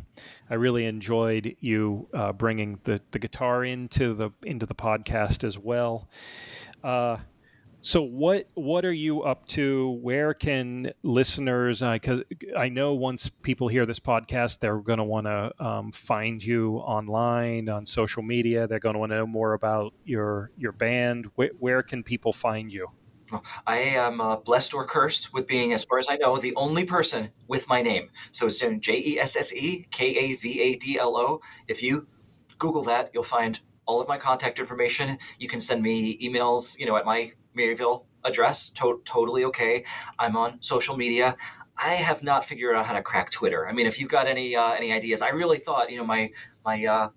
I 0.49 0.55
really 0.55 0.85
enjoyed 0.85 1.55
you 1.61 2.09
uh, 2.13 2.33
bringing 2.33 2.79
the, 2.83 2.99
the 3.11 3.19
guitar 3.19 3.63
into 3.63 4.13
the 4.13 4.31
into 4.43 4.65
the 4.65 4.75
podcast 4.75 5.43
as 5.43 5.57
well. 5.57 6.09
Uh, 6.83 7.17
so 7.83 8.01
what 8.01 8.47
what 8.53 8.85
are 8.85 8.93
you 8.93 9.23
up 9.23 9.47
to? 9.49 9.91
Where 10.01 10.33
can 10.33 10.93
listeners? 11.03 11.81
Because 11.81 12.21
I 12.57 12.69
know 12.69 12.93
once 12.93 13.29
people 13.29 13.67
hear 13.69 13.85
this 13.85 13.99
podcast, 13.99 14.59
they're 14.59 14.77
going 14.77 14.99
to 14.99 15.03
want 15.03 15.27
to 15.27 15.51
um, 15.63 15.91
find 15.91 16.43
you 16.43 16.77
online 16.77 17.69
on 17.69 17.85
social 17.85 18.23
media. 18.23 18.67
They're 18.67 18.79
going 18.79 18.93
to 18.93 18.99
want 18.99 19.11
to 19.11 19.17
know 19.17 19.27
more 19.27 19.53
about 19.53 19.93
your 20.05 20.51
your 20.57 20.71
band. 20.71 21.31
Where 21.35 21.81
can 21.81 22.03
people 22.03 22.33
find 22.33 22.71
you? 22.71 22.89
I 23.65 23.77
am 23.77 24.21
uh, 24.21 24.37
blessed 24.37 24.73
or 24.73 24.85
cursed 24.85 25.33
with 25.33 25.47
being, 25.47 25.73
as 25.73 25.83
far 25.83 25.99
as 25.99 26.07
I 26.09 26.15
know, 26.15 26.37
the 26.37 26.55
only 26.55 26.85
person 26.85 27.29
with 27.47 27.67
my 27.67 27.81
name. 27.81 28.09
So 28.31 28.47
it's 28.47 28.59
J 28.59 28.97
E 28.97 29.19
S 29.19 29.35
S 29.35 29.53
E 29.53 29.87
K 29.91 30.15
A 30.15 30.35
V 30.35 30.61
A 30.61 30.75
D 30.75 30.99
L 30.99 31.17
O. 31.17 31.41
If 31.67 31.81
you 31.83 32.07
Google 32.57 32.83
that, 32.83 33.11
you'll 33.13 33.23
find 33.23 33.59
all 33.85 33.99
of 34.01 34.07
my 34.07 34.17
contact 34.17 34.59
information. 34.59 35.17
You 35.39 35.47
can 35.47 35.59
send 35.59 35.81
me 35.81 36.17
emails, 36.19 36.77
you 36.79 36.85
know, 36.85 36.95
at 36.95 37.05
my 37.05 37.31
Maryville 37.57 38.05
address. 38.23 38.69
To- 38.69 39.01
totally 39.03 39.43
okay. 39.45 39.83
I'm 40.19 40.35
on 40.35 40.61
social 40.61 40.95
media. 40.95 41.35
I 41.83 41.95
have 41.95 42.21
not 42.21 42.45
figured 42.45 42.75
out 42.75 42.85
how 42.85 42.93
to 42.93 43.01
crack 43.01 43.31
Twitter. 43.31 43.67
I 43.67 43.73
mean, 43.73 43.87
if 43.87 43.99
you've 43.99 44.09
got 44.09 44.27
any 44.27 44.55
uh, 44.55 44.71
any 44.71 44.93
ideas, 44.93 45.21
I 45.21 45.29
really 45.29 45.57
thought, 45.57 45.89
you 45.89 45.97
know, 45.97 46.05
my 46.05 46.31
my 46.63 46.85
uh, 46.85 47.09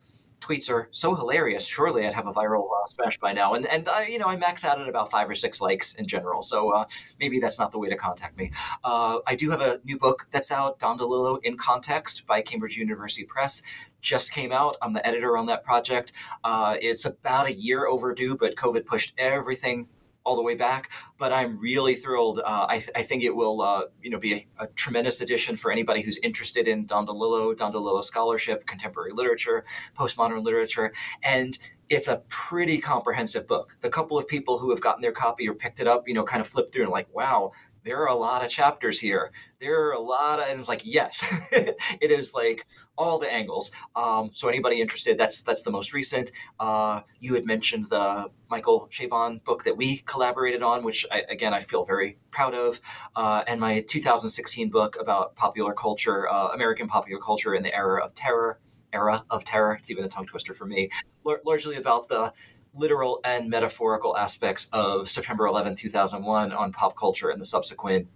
tweets 0.45 0.71
are 0.71 0.89
so 0.91 1.15
hilarious. 1.15 1.67
Surely 1.67 2.07
I'd 2.07 2.15
have 2.15 2.27
a 2.27 2.33
viral 2.33 2.67
uh, 2.71 2.87
smash 2.89 3.19
by 3.19 3.33
now. 3.33 3.55
And 3.55 3.67
and 3.67 3.89
I, 3.89 4.07
you 4.07 4.19
know 4.19 4.27
I 4.27 4.37
max 4.37 4.65
out 4.65 4.81
at 4.81 4.89
about 4.89 5.11
five 5.11 5.29
or 5.29 5.35
six 5.35 5.61
likes 5.61 5.95
in 5.95 6.07
general. 6.07 6.43
So 6.43 6.71
uh, 6.71 6.85
maybe 7.21 7.41
that's 7.41 7.59
not 7.59 7.73
the 7.73 7.79
way 7.79 7.89
to 7.89 7.97
contact 7.97 8.37
me. 8.37 8.53
Uh, 8.83 9.19
I 9.27 9.35
do 9.35 9.51
have 9.51 9.61
a 9.61 9.81
new 9.85 9.99
book 9.99 10.27
that's 10.31 10.51
out, 10.53 10.79
Don 10.79 10.99
DeLillo 10.99 11.39
in 11.43 11.57
Context 11.57 12.27
by 12.27 12.43
Cambridge 12.43 12.77
University 12.77 13.25
Press. 13.25 13.63
Just 14.01 14.33
came 14.33 14.53
out. 14.53 14.77
I'm 14.83 14.93
the 14.93 15.07
editor 15.07 15.37
on 15.37 15.47
that 15.47 15.65
project. 15.65 16.13
Uh, 16.43 16.77
it's 16.81 17.07
about 17.07 17.47
a 17.47 17.55
year 17.55 17.87
overdue, 17.87 18.37
but 18.37 18.55
COVID 18.55 18.85
pushed 18.85 19.15
everything 19.17 19.89
all 20.25 20.37
the 20.37 20.43
way 20.43 20.55
back. 20.55 20.91
But 21.19 21.33
I'm 21.33 21.59
really 21.61 21.95
thrilled. 21.95 22.41
Uh, 22.41 22.67
I, 22.69 22.79
th- 22.79 22.91
I, 22.95 23.03
think 23.03 23.23
it 23.23 23.35
will, 23.35 23.61
uh, 23.61 23.85
you 24.03 24.11
know, 24.11 24.19
be 24.19 24.35
a, 24.35 24.65
a, 24.65 24.67
tremendous 24.69 25.21
addition 25.21 25.57
for 25.57 25.71
anybody 25.71 26.03
who's 26.03 26.19
interested 26.19 26.67
in 26.67 26.87
Don 26.87 27.07
DeLillo 27.07 28.03
scholarship, 28.03 28.67
contemporary 28.67 29.13
literature, 29.13 29.65
postmodern 29.97 30.43
literature, 30.45 30.93
and 31.23 31.59
it's 31.91 32.09
a 32.09 32.23
pretty 32.29 32.79
comprehensive 32.79 33.47
book. 33.47 33.77
The 33.81 33.91
couple 33.91 34.19
of 34.19 34.27
people 34.27 34.59
who 34.59 34.71
have 34.71 34.81
gotten 34.81 35.03
their 35.03 35.13
copy 35.13 35.49
or 35.49 35.55
picked 35.55 35.81
it 35.81 35.87
up, 35.87 36.09
you 36.09 36.15
know, 36.15 36.25
kind 36.25 36.41
of 36.41 36.49
flipped 36.49 36.73
through 36.73 36.85
and 36.85 36.93
like, 36.93 37.09
wow, 37.15 37.53
there 37.85 38.01
are 38.01 38.09
a 38.09 38.15
lot 38.15 38.45
of 38.45 38.51
chapters 38.51 38.99
here. 38.99 39.31
There 39.61 39.89
are 39.89 39.93
a 39.93 40.01
lot 40.01 40.41
of, 40.41 40.49
and 40.49 40.59
it's 40.59 40.69
like, 40.69 40.83
yes, 40.85 41.25
it 41.53 42.11
is 42.11 42.35
like 42.35 42.67
all 42.97 43.19
the 43.19 43.33
angles. 43.33 43.71
Um, 43.95 44.31
so 44.33 44.49
anybody 44.49 44.81
interested, 44.81 45.19
that's 45.19 45.43
that's 45.43 45.63
the 45.63 45.71
most 45.71 45.93
recent. 45.93 46.33
Uh, 46.59 47.03
you 47.21 47.35
had 47.35 47.47
mentioned 47.47 47.87
the 47.91 48.31
Michael 48.51 48.89
Chabon 48.91 49.45
book 49.45 49.65
that 49.65 49.77
we 49.77 49.99
collaborated 49.99 50.63
on, 50.63 50.83
which 50.83 51.07
I, 51.13 51.23
again 51.29 51.55
I 51.55 51.61
feel 51.61 51.85
very 51.85 52.19
proud 52.31 52.55
of, 52.55 52.81
uh, 53.15 53.45
and 53.47 53.61
my 53.61 53.81
2016 53.87 54.71
book 54.71 54.97
about 54.99 55.37
popular 55.37 55.75
culture, 55.75 56.29
uh, 56.29 56.49
American 56.49 56.89
popular 56.89 57.21
culture 57.21 57.55
in 57.55 57.63
the 57.63 57.75
era 57.75 58.05
of 58.05 58.15
terror. 58.15 58.59
Era 58.93 59.25
of 59.29 59.45
terror. 59.45 59.73
It's 59.75 59.91
even 59.91 60.05
a 60.05 60.09
tongue 60.09 60.27
twister 60.27 60.55
for 60.55 60.67
me. 60.67 60.89
L- 61.27 61.39
largely 61.45 61.75
about 61.75 62.09
the 62.09 62.33
literal 62.75 63.21
and 63.25 63.49
metaphorical 63.49 64.17
aspects 64.17 64.69
of 64.73 65.09
September 65.09 65.47
11, 65.47 65.77
2001 65.77 66.53
on 66.53 66.73
pop 66.73 66.97
culture 66.97 67.31
in 67.31 67.39
the 67.39 67.45
subsequent 67.45 68.09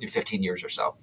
15 0.00 0.42
years 0.42 0.64
or 0.64 0.68
so. 0.68 0.96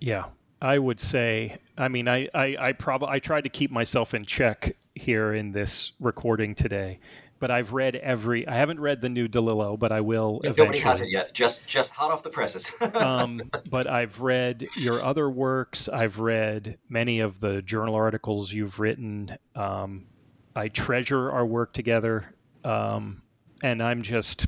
Yeah, 0.00 0.26
I 0.60 0.78
would 0.78 1.00
say, 1.00 1.58
I 1.76 1.88
mean, 1.88 2.08
I, 2.08 2.28
I, 2.34 2.56
I 2.58 2.72
probably, 2.72 3.08
I 3.08 3.18
tried 3.18 3.42
to 3.42 3.50
keep 3.50 3.70
myself 3.70 4.14
in 4.14 4.24
check 4.24 4.76
here 4.94 5.34
in 5.34 5.52
this 5.52 5.92
recording 6.00 6.54
today, 6.54 7.00
but 7.38 7.50
I've 7.50 7.72
read 7.72 7.96
every, 7.96 8.46
I 8.46 8.54
haven't 8.54 8.80
read 8.80 9.00
the 9.00 9.08
new 9.08 9.28
DeLillo, 9.28 9.78
but 9.78 9.92
I 9.92 10.00
will 10.00 10.40
yeah, 10.42 10.52
Nobody 10.56 10.78
has 10.78 11.00
it 11.02 11.10
yet. 11.10 11.34
Just, 11.34 11.66
just 11.66 11.92
hot 11.92 12.10
off 12.10 12.22
the 12.22 12.30
presses. 12.30 12.72
um, 12.94 13.40
but 13.68 13.86
I've 13.86 14.20
read 14.20 14.66
your 14.76 15.02
other 15.02 15.28
works. 15.28 15.88
I've 15.88 16.18
read 16.18 16.78
many 16.88 17.20
of 17.20 17.40
the 17.40 17.60
journal 17.62 17.94
articles 17.94 18.52
you've 18.52 18.78
written. 18.78 19.36
Um, 19.54 20.06
I 20.54 20.68
treasure 20.68 21.30
our 21.30 21.44
work 21.44 21.74
together 21.74 22.35
um, 22.66 23.22
and 23.62 23.82
I'm 23.82 24.02
just 24.02 24.46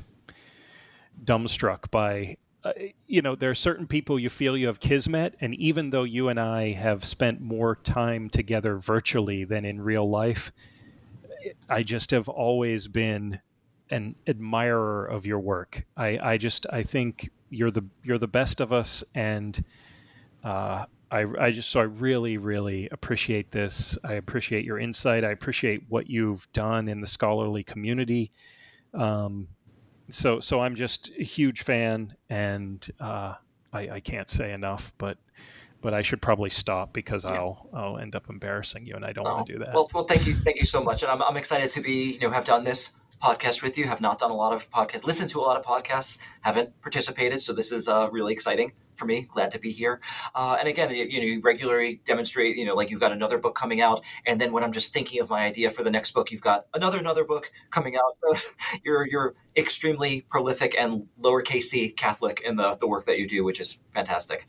dumbstruck 1.23 1.89
by 1.91 2.37
uh, 2.63 2.73
you 3.07 3.21
know 3.21 3.35
there 3.35 3.49
are 3.49 3.55
certain 3.55 3.87
people 3.87 4.19
you 4.19 4.29
feel 4.29 4.55
you 4.55 4.67
have 4.67 4.79
kismet 4.79 5.35
and 5.41 5.53
even 5.55 5.89
though 5.89 6.03
you 6.03 6.29
and 6.29 6.39
i 6.39 6.71
have 6.71 7.03
spent 7.03 7.41
more 7.41 7.75
time 7.75 8.29
together 8.29 8.77
virtually 8.77 9.43
than 9.43 9.65
in 9.65 9.81
real 9.81 10.09
life 10.09 10.51
i 11.69 11.83
just 11.83 12.11
have 12.11 12.29
always 12.29 12.87
been 12.87 13.39
an 13.91 14.15
admirer 14.27 15.05
of 15.05 15.25
your 15.25 15.39
work. 15.39 15.85
I, 15.97 16.19
I 16.21 16.37
just 16.37 16.65
i 16.71 16.83
think 16.83 17.29
you're 17.49 17.71
the 17.71 17.85
you're 18.03 18.17
the 18.17 18.27
best 18.27 18.61
of 18.61 18.71
us 18.71 19.03
and 19.15 19.63
uh, 20.43 20.85
I, 21.11 21.25
I 21.39 21.51
just 21.51 21.69
so 21.69 21.79
I 21.79 21.83
really 21.83 22.37
really 22.37 22.87
appreciate 22.91 23.51
this. 23.51 23.97
I 24.03 24.13
appreciate 24.13 24.65
your 24.65 24.79
insight. 24.79 25.23
I 25.23 25.31
appreciate 25.31 25.83
what 25.89 26.09
you've 26.09 26.51
done 26.53 26.87
in 26.87 27.01
the 27.01 27.07
scholarly 27.07 27.63
community. 27.63 28.31
Um, 28.93 29.47
so 30.09 30.39
so 30.39 30.59
I'm 30.59 30.75
just 30.75 31.11
a 31.17 31.23
huge 31.23 31.63
fan, 31.63 32.15
and 32.29 32.87
uh, 32.99 33.35
I, 33.73 33.89
I 33.89 33.99
can't 33.99 34.29
say 34.29 34.53
enough. 34.53 34.93
But 34.97 35.17
but 35.81 35.93
I 35.93 36.01
should 36.01 36.21
probably 36.21 36.49
stop 36.49 36.93
because 36.93 37.23
yeah. 37.23 37.31
I'll 37.31 37.69
I'll 37.73 37.97
end 37.97 38.15
up 38.15 38.29
embarrassing 38.29 38.85
you, 38.85 38.95
and 38.95 39.05
I 39.05 39.11
don't 39.11 39.27
oh, 39.27 39.35
want 39.35 39.47
to 39.47 39.53
do 39.53 39.59
that. 39.59 39.73
Well, 39.73 39.89
well, 39.93 40.03
thank 40.03 40.27
you, 40.27 40.35
thank 40.35 40.57
you 40.57 40.65
so 40.65 40.83
much, 40.83 41.01
and 41.01 41.11
I'm 41.11 41.21
I'm 41.23 41.37
excited 41.37 41.69
to 41.71 41.81
be 41.81 42.13
you 42.13 42.19
know 42.19 42.31
have 42.31 42.45
done 42.45 42.63
this 42.63 42.93
podcast 43.21 43.63
with 43.63 43.77
you. 43.77 43.85
Have 43.85 44.01
not 44.01 44.19
done 44.19 44.31
a 44.31 44.35
lot 44.35 44.53
of 44.53 44.69
podcasts, 44.69 45.05
listened 45.05 45.29
to 45.31 45.39
a 45.39 45.41
lot 45.41 45.57
of 45.57 45.65
podcasts, 45.65 46.19
haven't 46.41 46.79
participated, 46.81 47.41
so 47.41 47.53
this 47.53 47.71
is 47.71 47.87
uh, 47.87 48.09
really 48.11 48.33
exciting 48.33 48.73
for 48.99 49.05
me. 49.05 49.27
Glad 49.33 49.51
to 49.51 49.59
be 49.59 49.71
here. 49.71 49.99
Uh, 50.35 50.57
and 50.59 50.67
again, 50.67 50.91
you, 50.91 51.05
you, 51.05 51.19
know, 51.19 51.25
you 51.25 51.41
regularly 51.41 52.01
demonstrate, 52.05 52.57
you 52.57 52.65
know, 52.65 52.75
like 52.75 52.91
you've 52.91 52.99
got 52.99 53.11
another 53.11 53.37
book 53.37 53.55
coming 53.55 53.81
out, 53.81 54.03
and 54.27 54.39
then 54.39 54.51
when 54.51 54.63
I'm 54.63 54.73
just 54.73 54.93
thinking 54.93 55.21
of 55.21 55.29
my 55.29 55.45
idea 55.45 55.71
for 55.71 55.83
the 55.83 55.89
next 55.89 56.11
book, 56.11 56.31
you've 56.31 56.41
got 56.41 56.65
another 56.73 56.99
another 56.99 57.23
book 57.23 57.51
coming 57.71 57.95
out. 57.95 58.35
So 58.37 58.51
you're 58.83 59.07
you're 59.07 59.35
extremely 59.55 60.21
prolific 60.29 60.75
and 60.77 61.07
lowercase 61.19 61.63
c 61.63 61.89
Catholic 61.89 62.41
in 62.45 62.57
the 62.57 62.75
the 62.75 62.87
work 62.87 63.05
that 63.05 63.17
you 63.17 63.27
do, 63.27 63.43
which 63.43 63.59
is 63.59 63.79
fantastic. 63.93 64.45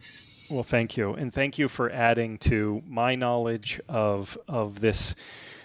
Well, 0.51 0.65
thank 0.65 0.97
you, 0.97 1.15
and 1.15 1.33
thank 1.33 1.59
you 1.59 1.69
for 1.69 1.91
adding 1.91 2.37
to 2.39 2.83
my 2.87 3.15
knowledge 3.15 3.81
of 3.89 4.37
of 4.49 4.81
this 4.81 5.15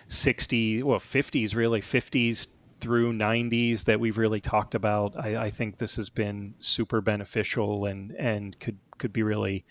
60 0.08 0.84
well 0.84 1.00
50s 1.00 1.56
really 1.56 1.82
50s 1.82 2.48
through 2.86 3.12
90s 3.14 3.86
that 3.86 4.00
we've 4.00 4.20
really 4.20 4.40
talked 4.40 4.76
about. 4.76 5.18
I, 5.18 5.46
I, 5.46 5.50
think 5.50 5.80
this 5.80 5.96
has 5.96 6.08
been 6.08 6.54
super 6.60 7.02
beneficial 7.02 7.86
and 7.86 8.12
and 8.12 8.58
could 8.60 8.78
could 9.00 9.12
be 9.12 9.24
really 9.24 9.66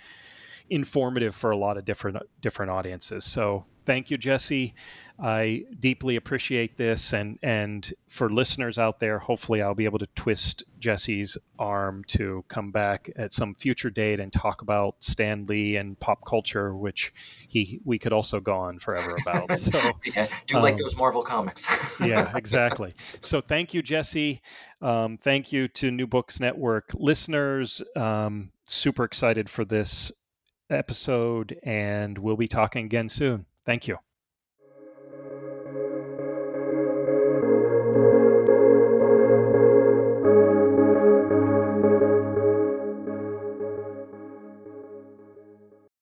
informative 0.69 1.33
for 1.33 1.53
a 1.53 1.57
lot 1.57 1.79
of 1.79 1.85
different 1.85 2.17
different 2.41 2.73
audiences. 2.73 3.25
So 3.25 3.67
thank 3.87 4.11
you, 4.11 4.19
Jesse. 4.19 4.75
I 5.19 5.65
deeply 5.79 6.17
appreciate 6.17 6.77
this, 6.77 7.13
and 7.13 7.39
and 7.41 7.93
for 8.09 8.29
listeners 8.29 8.79
out 8.79 8.99
there, 8.99 9.21
hopefully 9.21 9.63
I'll 9.63 9.75
be 9.75 9.85
able 9.85 10.01
to 10.01 10.09
twist 10.17 10.65
Jesse's 10.81 11.39
arm 11.57 12.03
to 12.09 12.45
come 12.49 12.73
back 12.73 13.11
at 13.15 13.33
some 13.33 13.55
future 13.55 13.91
date 13.91 14.19
and 14.19 14.33
talk 14.33 14.61
about 14.61 14.97
Stan 14.99 15.47
Lee 15.47 15.77
and 15.77 15.99
pop 16.01 16.27
culture, 16.27 16.75
which 16.75 17.13
he 17.47 17.81
we 17.85 17.97
could 17.97 18.13
also 18.13 18.41
go 18.41 18.57
on 18.57 18.79
forever 18.79 19.17
about. 19.23 19.51
So, 19.65 19.93
yeah, 20.05 20.27
do 20.47 20.57
um, 20.57 20.63
like 20.63 20.77
those 20.77 20.97
Marvel 20.97 21.23
comics. 21.23 21.97
yeah, 22.01 22.37
exactly. 22.37 22.95
So 23.21 23.41
thank 23.41 23.73
you, 23.73 23.83
Jesse. 23.83 24.43
Um, 24.83 25.17
thank 25.17 25.53
you 25.53 25.69
to 25.69 25.91
New 25.91 26.07
Books 26.07 26.41
Network 26.41 26.91
listeners. 26.93 27.83
Um, 27.97 28.51
super 28.65 29.05
excited 29.05 29.49
for 29.49 29.65
this 29.65 30.13
episode, 30.69 31.59
and 31.63 32.19
we'll 32.19 32.37
be 32.37 32.49
talking 32.49 32.85
again 32.85 33.09
soon. 33.09 33.47
Thank 33.65 33.89
you. 33.89 33.99